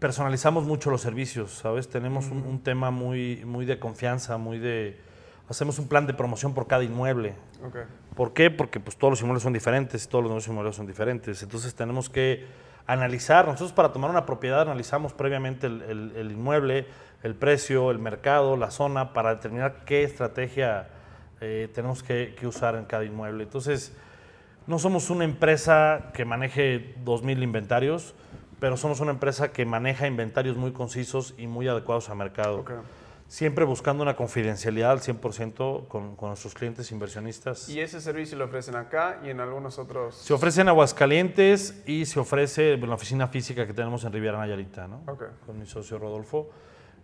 personalizamos 0.00 0.64
mucho 0.64 0.90
los 0.90 1.00
servicios, 1.02 1.52
¿sabes? 1.52 1.88
Tenemos 1.88 2.26
un, 2.30 2.38
un 2.38 2.60
tema 2.62 2.90
muy, 2.90 3.44
muy 3.44 3.64
de 3.64 3.78
confianza, 3.78 4.36
muy 4.38 4.58
de... 4.58 4.98
Hacemos 5.48 5.78
un 5.78 5.88
plan 5.88 6.06
de 6.06 6.14
promoción 6.14 6.54
por 6.54 6.66
cada 6.66 6.84
inmueble. 6.84 7.34
¿Por 8.16 8.32
qué? 8.32 8.50
Porque 8.50 8.80
pues, 8.80 8.96
todos 8.96 9.12
los 9.12 9.20
inmuebles 9.20 9.42
son 9.42 9.52
diferentes, 9.52 10.08
todos 10.08 10.22
los 10.24 10.30
negocios 10.30 10.48
inmobiliarios 10.48 10.76
son 10.76 10.86
diferentes. 10.86 11.42
Entonces 11.42 11.74
tenemos 11.74 12.08
que 12.08 12.46
analizar. 12.86 13.46
Nosotros 13.46 13.72
para 13.72 13.92
tomar 13.92 14.10
una 14.10 14.24
propiedad 14.26 14.62
analizamos 14.62 15.12
previamente 15.12 15.66
el, 15.66 15.82
el- 15.82 16.12
el 16.16 16.30
inmueble, 16.32 16.86
el 17.22 17.34
precio, 17.34 17.90
el 17.90 17.98
mercado, 17.98 18.56
la 18.56 18.70
zona, 18.70 19.12
para 19.12 19.34
determinar 19.34 19.84
qué 19.84 20.02
estrategia 20.04 20.88
eh, 21.40 21.68
tenemos 21.74 22.02
que, 22.02 22.34
que 22.38 22.46
usar 22.46 22.74
en 22.76 22.84
cada 22.84 23.04
inmueble. 23.04 23.42
Entonces, 23.44 23.92
no 24.66 24.78
somos 24.78 25.10
una 25.10 25.24
empresa 25.24 26.10
que 26.14 26.24
maneje 26.24 26.94
2.000 27.04 27.42
inventarios, 27.42 28.14
pero 28.60 28.76
somos 28.78 29.00
una 29.00 29.10
empresa 29.10 29.52
que 29.52 29.66
maneja 29.66 30.06
inventarios 30.06 30.56
muy 30.56 30.72
concisos 30.72 31.34
y 31.36 31.46
muy 31.46 31.68
adecuados 31.68 32.08
al 32.08 32.16
mercado. 32.16 32.64
Siempre 33.28 33.64
buscando 33.64 34.02
una 34.02 34.16
confidencialidad 34.16 34.92
al 34.92 35.00
100% 35.00 35.88
con, 35.88 36.14
con 36.16 36.28
nuestros 36.28 36.54
clientes 36.54 36.90
inversionistas. 36.92 37.68
Y 37.68 37.80
ese 37.80 38.00
servicio 38.00 38.38
lo 38.38 38.44
ofrecen 38.44 38.76
acá 38.76 39.20
y 39.24 39.30
en 39.30 39.40
algunos 39.40 39.78
otros. 39.78 40.14
Se 40.16 40.32
ofrece 40.32 40.60
en 40.60 40.68
Aguascalientes 40.68 41.82
y 41.86 42.06
se 42.06 42.20
ofrece 42.20 42.74
en 42.74 42.88
la 42.88 42.94
oficina 42.94 43.28
física 43.28 43.66
que 43.66 43.72
tenemos 43.74 44.04
en 44.04 44.12
Riviera 44.12 44.38
Nayarita, 44.38 44.86
¿no? 44.86 45.02
Ok. 45.06 45.24
con 45.46 45.58
mi 45.58 45.66
socio 45.66 45.98
Rodolfo. 45.98 46.50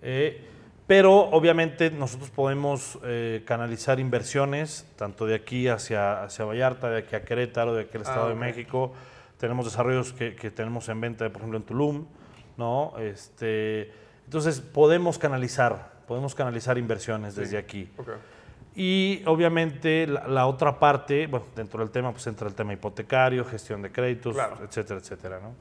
Eh, 0.02 0.44
pero 0.86 1.12
obviamente 1.30 1.90
nosotros 1.90 2.30
podemos 2.30 2.98
eh, 3.04 3.42
canalizar 3.46 4.00
inversiones, 4.00 4.86
tanto 4.96 5.24
de 5.24 5.36
aquí 5.36 5.68
hacia, 5.68 6.24
hacia 6.24 6.44
Vallarta, 6.44 6.90
de 6.90 6.98
aquí 6.98 7.14
a 7.14 7.24
Querétaro, 7.24 7.74
de 7.74 7.82
aquí 7.82 7.96
al 7.96 8.02
Ah, 8.04 8.08
Estado 8.10 8.28
de 8.30 8.34
México. 8.34 8.92
Tenemos 9.38 9.64
desarrollos 9.66 10.12
que, 10.12 10.34
que 10.34 10.50
tenemos 10.50 10.88
en 10.88 11.00
venta, 11.00 11.28
por 11.28 11.36
ejemplo, 11.42 11.58
en 11.58 11.64
Tulum, 11.64 12.06
¿no? 12.56 12.94
Este, 12.98 13.92
entonces 14.24 14.60
podemos 14.60 15.16
canalizar, 15.18 15.89
podemos 16.10 16.34
canalizar 16.34 16.76
inversiones 16.76 17.36
desde 17.36 17.56
aquí. 17.56 17.88
Ok. 17.96 18.08
Y 18.74 19.22
obviamente 19.26 20.08
la, 20.08 20.26
la 20.26 20.46
otra 20.48 20.80
parte, 20.80 21.28
bueno, 21.28 21.46
dentro 21.54 21.78
del 21.78 21.90
tema, 21.92 22.10
pues 22.10 22.26
entra 22.26 22.48
el 22.48 22.54
tema 22.56 22.72
hipotecario, 22.72 23.44
gestión 23.44 23.80
de 23.80 23.92
créditos, 23.92 24.34
Claro. 24.34 24.56
etcétera, 24.64 24.98
etcétera, 24.98 25.38
¿no? 25.40 25.54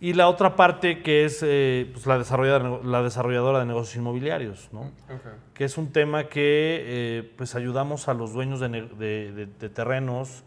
Y 0.00 0.14
la 0.14 0.28
otra 0.28 0.56
parte 0.56 1.02
que 1.02 1.26
es 1.26 1.40
eh, 1.46 1.90
pues, 1.92 2.06
la, 2.06 2.16
desarrolladora, 2.16 2.80
la 2.82 3.02
desarrolladora 3.02 3.58
de 3.58 3.66
negocios 3.66 3.96
inmobiliarios, 3.96 4.70
¿no? 4.72 4.80
Ok. 4.80 5.52
Que 5.52 5.64
es 5.66 5.76
un 5.76 5.92
tema 5.92 6.24
que 6.24 6.82
eh, 6.86 7.32
pues 7.36 7.54
ayudamos 7.54 8.08
a 8.08 8.14
los 8.14 8.32
dueños 8.32 8.60
de, 8.60 8.68
de- 8.70 9.32
de- 9.32 9.46
de 9.46 9.68
terrenos, 9.68 10.42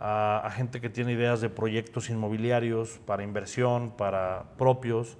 a, 0.00 0.42
a 0.44 0.50
gente 0.50 0.82
que 0.82 0.90
tiene 0.90 1.12
ideas 1.12 1.40
de 1.40 1.48
proyectos 1.48 2.10
inmobiliarios 2.10 3.00
para 3.06 3.22
inversión, 3.22 3.90
para 3.96 4.44
propios, 4.58 5.16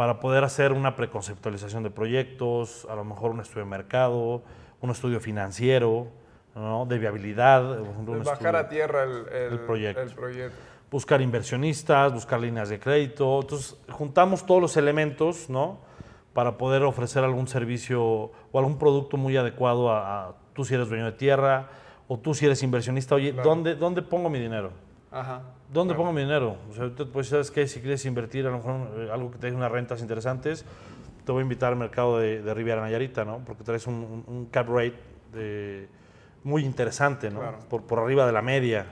para 0.00 0.18
poder 0.18 0.44
hacer 0.44 0.72
una 0.72 0.96
preconceptualización 0.96 1.82
de 1.82 1.90
proyectos, 1.90 2.86
a 2.88 2.94
lo 2.94 3.04
mejor 3.04 3.32
un 3.32 3.40
estudio 3.40 3.64
de 3.64 3.70
mercado, 3.70 4.40
un 4.80 4.88
estudio 4.90 5.20
financiero, 5.20 6.06
¿no? 6.54 6.86
de 6.86 6.96
viabilidad. 6.98 7.76
por 7.80 7.86
ejemplo, 7.86 8.12
un 8.14 8.22
Bajar 8.22 8.32
estudio- 8.38 8.58
a 8.60 8.68
tierra 8.70 9.02
el, 9.02 9.10
el, 9.30 9.52
el 9.52 9.58
proyecto. 9.60 10.00
el 10.00 10.10
proyecto. 10.14 10.56
buscar 10.90 11.20
inversionistas, 11.20 12.14
buscar 12.14 12.40
líneas 12.40 12.70
de 12.70 12.78
crédito. 12.80 13.40
Entonces, 13.42 13.76
juntamos 13.90 14.46
todos 14.46 14.62
los 14.62 14.74
elementos, 14.78 15.50
¿no? 15.50 15.76
Para 16.32 16.56
poder 16.56 16.82
ofrecer 16.84 17.22
algún 17.22 17.46
servicio 17.46 18.02
o 18.02 18.58
algún 18.58 18.78
producto 18.78 19.18
muy 19.18 19.36
adecuado 19.36 19.90
a, 19.90 20.28
a 20.28 20.34
tú 20.54 20.64
si 20.64 20.72
eres 20.76 20.88
dueño 20.88 21.04
de 21.04 21.12
tierra 21.12 21.68
o 22.08 22.18
tú 22.18 22.32
si 22.32 22.46
eres 22.46 22.62
inversionista. 22.62 23.16
Oye, 23.16 23.34
Claro. 23.34 23.46
¿dónde, 23.50 23.74
¿dónde 23.74 24.00
pongo 24.00 24.30
mi 24.30 24.38
dinero? 24.38 24.70
Ajá. 25.12 25.42
¿Dónde 25.72 25.92
Claro. 25.94 26.04
pongo 26.04 26.12
mi 26.12 26.22
dinero? 26.22 26.56
O 26.70 26.74
sea, 26.74 26.90
pues, 27.12 27.28
¿sabes 27.28 27.50
qué? 27.50 27.66
Si 27.66 27.80
quieres 27.80 28.04
invertir 28.06 28.46
a 28.46 28.50
lo 28.50 28.58
mejor 28.58 28.88
eh, 29.00 29.10
algo 29.12 29.30
que 29.30 29.38
te 29.38 29.50
dé 29.50 29.56
unas 29.56 29.70
rentas 29.70 30.00
interesantes, 30.00 30.64
te 31.24 31.32
voy 31.32 31.40
a 31.40 31.42
invitar 31.42 31.72
al 31.72 31.78
mercado 31.78 32.18
de, 32.18 32.42
de 32.42 32.54
Riviera 32.54 32.80
Nayarita, 32.80 33.24
¿no? 33.24 33.38
Porque 33.44 33.64
traes 33.64 33.86
un, 33.86 33.94
un- 33.94 34.24
un 34.26 34.46
cap 34.46 34.68
rate 34.68 34.94
de- 35.32 35.88
muy 36.44 36.64
interesante, 36.64 37.30
¿no? 37.30 37.40
Claro. 37.40 37.58
Por, 37.68 37.82
por 37.82 37.98
arriba 37.98 38.24
de 38.26 38.32
la 38.32 38.40
media. 38.40 38.86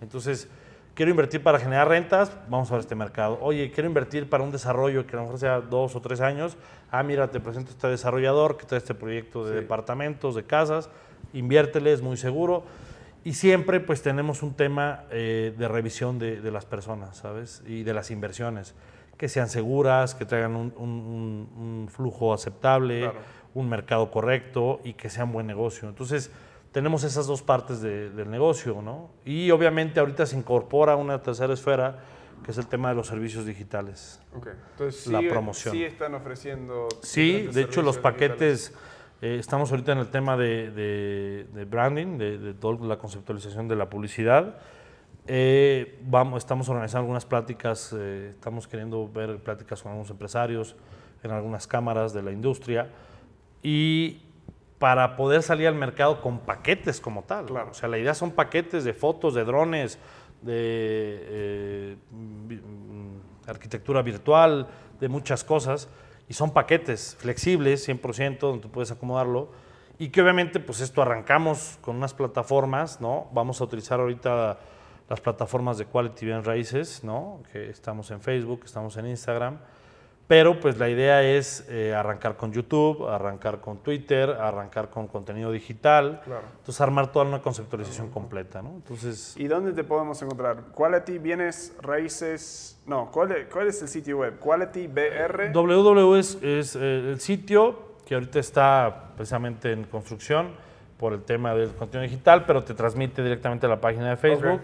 Entonces, 0.00 0.48
quiero 0.94 1.10
invertir 1.10 1.42
para 1.42 1.58
generar 1.60 1.86
rentas, 1.88 2.32
vamos 2.48 2.70
a 2.70 2.74
ver 2.74 2.80
este 2.80 2.94
mercado. 2.94 3.38
Oye, 3.40 3.70
quiero 3.70 3.88
invertir 3.88 4.28
para 4.28 4.42
un 4.42 4.50
desarrollo 4.50 5.06
que 5.06 5.14
a 5.14 5.16
lo 5.18 5.22
mejor 5.24 5.38
sea 5.38 5.60
dos 5.60 5.94
o 5.94 6.00
tres 6.00 6.20
años. 6.20 6.56
Ah, 6.90 7.02
mira, 7.02 7.30
te 7.30 7.40
presento 7.40 7.70
este 7.70 7.86
desarrollador 7.88 8.56
que 8.56 8.64
trae 8.66 8.78
este 8.78 8.94
proyecto 8.94 9.44
de 9.44 9.52
Sí. 9.52 9.60
departamentos, 9.60 10.34
de 10.34 10.44
casas, 10.44 10.88
inviértele, 11.32 11.92
es 11.92 12.02
muy 12.02 12.16
seguro. 12.16 12.64
Y 13.28 13.34
siempre 13.34 13.78
pues 13.80 14.00
tenemos 14.00 14.42
un 14.42 14.54
tema 14.54 15.04
eh, 15.10 15.52
de 15.58 15.68
revisión 15.68 16.18
de, 16.18 16.40
de 16.40 16.50
las 16.50 16.64
personas, 16.64 17.18
¿sabes? 17.18 17.62
Y 17.66 17.82
de 17.82 17.92
las 17.92 18.10
inversiones. 18.10 18.74
Que 19.18 19.28
sean 19.28 19.50
seguras, 19.50 20.14
que 20.14 20.24
traigan 20.24 20.56
un, 20.56 20.72
un- 20.78 20.88
un- 20.88 21.62
un 21.82 21.88
flujo 21.90 22.32
aceptable, 22.32 23.00
Claro. 23.00 23.18
un 23.52 23.68
mercado 23.68 24.10
correcto 24.10 24.80
y 24.82 24.94
que 24.94 25.10
sean 25.10 25.30
buen 25.30 25.46
negocio. 25.46 25.90
Entonces, 25.90 26.30
tenemos 26.72 27.04
esas 27.04 27.26
dos 27.26 27.42
partes 27.42 27.82
de- 27.82 28.08
del 28.08 28.30
negocio, 28.30 28.80
¿no? 28.80 29.10
Y 29.26 29.50
obviamente 29.50 30.00
ahorita 30.00 30.24
se 30.24 30.34
incorpora 30.38 30.96
una 30.96 31.20
tercera 31.20 31.52
esfera, 31.52 31.98
que 32.42 32.52
es 32.52 32.56
el 32.56 32.66
tema 32.66 32.88
de 32.88 32.94
los 32.94 33.08
servicios 33.08 33.44
digitales. 33.44 34.22
Ok. 34.34 34.48
Entonces, 34.72 35.06
La 35.08 35.20
sí, 35.20 35.28
promoción. 35.28 35.74
sí 35.74 35.84
están 35.84 36.14
ofreciendo. 36.14 36.88
Sí, 37.02 37.46
de 37.52 37.60
hecho 37.60 37.82
los 37.82 37.96
servicios 37.96 38.38
digitales. 38.38 38.72
Eh, 39.20 39.36
estamos 39.40 39.70
ahorita 39.70 39.92
en 39.92 39.98
el 39.98 40.08
tema 40.08 40.36
de, 40.36 40.70
de- 40.70 41.46
de 41.52 41.64
branding, 41.64 42.18
de, 42.18 42.38
de 42.38 42.54
toda 42.54 42.86
la 42.86 42.98
conceptualización 42.98 43.66
de 43.68 43.76
la 43.76 43.90
publicidad. 43.90 44.56
Eh, 45.26 45.98
vamos, 46.06 46.38
estamos 46.38 46.68
organizando 46.68 47.00
algunas 47.02 47.26
pláticas, 47.26 47.94
eh, 47.98 48.30
estamos 48.34 48.66
queriendo 48.68 49.08
ver 49.12 49.38
pláticas 49.38 49.82
con 49.82 49.90
algunos 49.92 50.10
empresarios 50.10 50.76
en 51.22 51.32
algunas 51.32 51.66
cámaras 51.66 52.12
de 52.14 52.22
la 52.22 52.30
industria 52.30 52.88
y 53.62 54.22
para 54.78 55.16
poder 55.16 55.42
salir 55.42 55.66
al 55.66 55.74
mercado 55.74 56.22
con 56.22 56.38
paquetes 56.38 57.00
como 57.00 57.24
tal. 57.24 57.46
Claro. 57.46 57.70
O 57.72 57.74
sea, 57.74 57.88
la 57.88 57.98
idea 57.98 58.14
son 58.14 58.30
paquetes 58.30 58.84
de 58.84 58.94
fotos, 58.94 59.34
de 59.34 59.44
drones, 59.44 59.98
de 60.42 60.52
eh, 60.54 61.96
mm, 62.12 63.48
arquitectura 63.50 64.00
virtual, 64.02 64.68
de 65.00 65.08
muchas 65.08 65.42
cosas. 65.42 65.88
Y 66.28 66.34
son 66.34 66.52
paquetes 66.52 67.16
flexibles, 67.18 67.88
100%, 67.88 68.38
donde 68.38 68.62
tú 68.62 68.70
puedes 68.70 68.90
acomodarlo. 68.90 69.50
Y 69.98 70.10
que 70.10 70.22
obviamente, 70.22 70.60
pues 70.60 70.80
esto 70.80 71.02
arrancamos 71.02 71.78
con 71.80 71.96
unas 71.96 72.14
plataformas, 72.14 73.00
¿no? 73.00 73.28
Vamos 73.32 73.60
a 73.60 73.64
utilizar 73.64 73.98
ahorita 73.98 74.58
las 75.08 75.20
plataformas 75.20 75.78
de 75.78 75.86
Quality 75.86 76.26
Bien 76.26 76.44
Raíces, 76.44 77.02
¿no? 77.02 77.42
Que 77.50 77.70
estamos 77.70 78.10
en 78.10 78.20
Facebook, 78.20 78.62
estamos 78.64 78.96
en 78.96 79.06
Instagram. 79.06 79.58
Pero 80.28 80.60
pues 80.60 80.78
la 80.78 80.88
idea 80.90 81.22
es 81.22 81.66
eh, 81.70 81.94
arrancar 81.94 82.36
con 82.36 82.52
YouTube, 82.52 83.08
arrancar 83.08 83.62
con 83.62 83.78
Twitter, 83.78 84.28
arrancar 84.30 84.90
con 84.90 85.08
contenido 85.08 85.50
digital. 85.50 86.20
Claro. 86.22 86.42
Entonces 86.58 86.78
armar 86.82 87.10
toda 87.10 87.24
una 87.24 87.40
conceptualización 87.40 88.10
completa, 88.10 88.60
¿no? 88.60 88.74
Entonces, 88.74 89.34
¿Y 89.38 89.48
dónde 89.48 89.72
te 89.72 89.84
podemos 89.84 90.20
encontrar? 90.20 90.64
Quality, 90.74 91.16
bienes, 91.16 91.74
raíces. 91.80 92.78
No, 92.84 93.10
¿cuál 93.10 93.32
es, 93.32 93.46
cuál 93.46 93.68
es 93.68 93.80
el 93.80 93.88
sitio 93.88 94.18
web? 94.18 94.38
Quality 94.38 94.88
BR. 94.88 95.50
www 95.50 96.16
es, 96.16 96.34
es, 96.42 96.76
eh, 96.76 97.10
el 97.10 97.20
sitio 97.20 97.96
que 98.04 98.14
ahorita 98.14 98.38
está 98.38 99.12
precisamente 99.16 99.72
en 99.72 99.84
construcción 99.84 100.50
por 100.98 101.14
el 101.14 101.22
tema 101.22 101.54
del 101.54 101.70
contenido 101.70 102.10
digital, 102.10 102.44
pero 102.44 102.64
te 102.64 102.74
transmite 102.74 103.22
directamente 103.22 103.64
a 103.64 103.70
la 103.70 103.80
página 103.80 104.10
de 104.10 104.18
Facebook, 104.18 104.60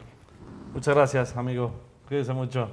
Muchas 0.73 0.95
gracias, 0.95 1.37
amigo. 1.37 1.71
Cuídese 2.07 2.33
mucho. 2.33 2.69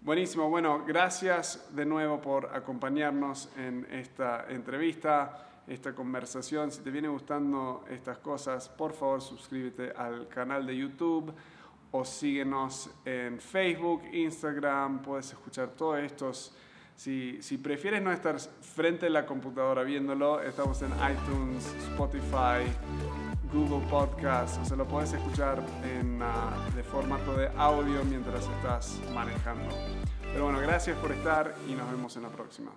Buenísimo, 0.00 0.48
bueno, 0.48 0.84
gracias 0.86 1.68
de 1.74 1.84
nuevo 1.84 2.20
por 2.20 2.54
acompañarnos 2.54 3.50
en 3.56 3.86
esta 3.90 4.46
entrevista, 4.48 5.48
esta 5.66 5.94
conversación. 5.94 6.70
Si 6.70 6.80
te 6.82 6.90
viene 6.92 7.08
gustando 7.08 7.84
estas 7.90 8.18
cosas, 8.18 8.68
por 8.68 8.92
favor 8.92 9.20
suscríbete 9.20 9.90
al 9.96 10.28
canal 10.28 10.64
de 10.64 10.76
YouTube 10.76 11.32
o 11.90 12.04
síguenos 12.04 12.88
en 13.04 13.40
Facebook, 13.40 14.02
Instagram, 14.12 15.02
puedes 15.02 15.30
escuchar 15.32 15.70
todos 15.70 15.98
estos. 15.98 16.54
Si, 16.94 17.42
si 17.42 17.58
prefieres 17.58 18.00
no 18.00 18.12
estar 18.12 18.38
frente 18.38 19.06
a 19.06 19.10
la 19.10 19.26
computadora 19.26 19.82
viéndolo, 19.82 20.40
estamos 20.40 20.80
en 20.82 20.90
iTunes, 20.92 21.66
Spotify, 21.90 22.62
Google 23.52 23.86
Podcast, 23.88 24.60
o 24.60 24.64
sea, 24.64 24.76
lo 24.76 24.86
puedes 24.86 25.12
escuchar 25.12 25.62
en, 25.84 26.20
ah, 26.22 26.68
de 26.74 26.82
formato 26.82 27.34
de 27.34 27.48
audio 27.56 28.04
mientras 28.04 28.44
estás 28.48 29.00
manejando. 29.14 29.74
Pero 30.32 30.44
bueno, 30.44 30.60
gracias 30.60 30.96
por 30.98 31.12
estar 31.12 31.54
y 31.68 31.72
nos 31.72 31.90
vemos 31.90 32.16
en 32.16 32.22
la 32.22 32.28
próxima. 32.30 32.72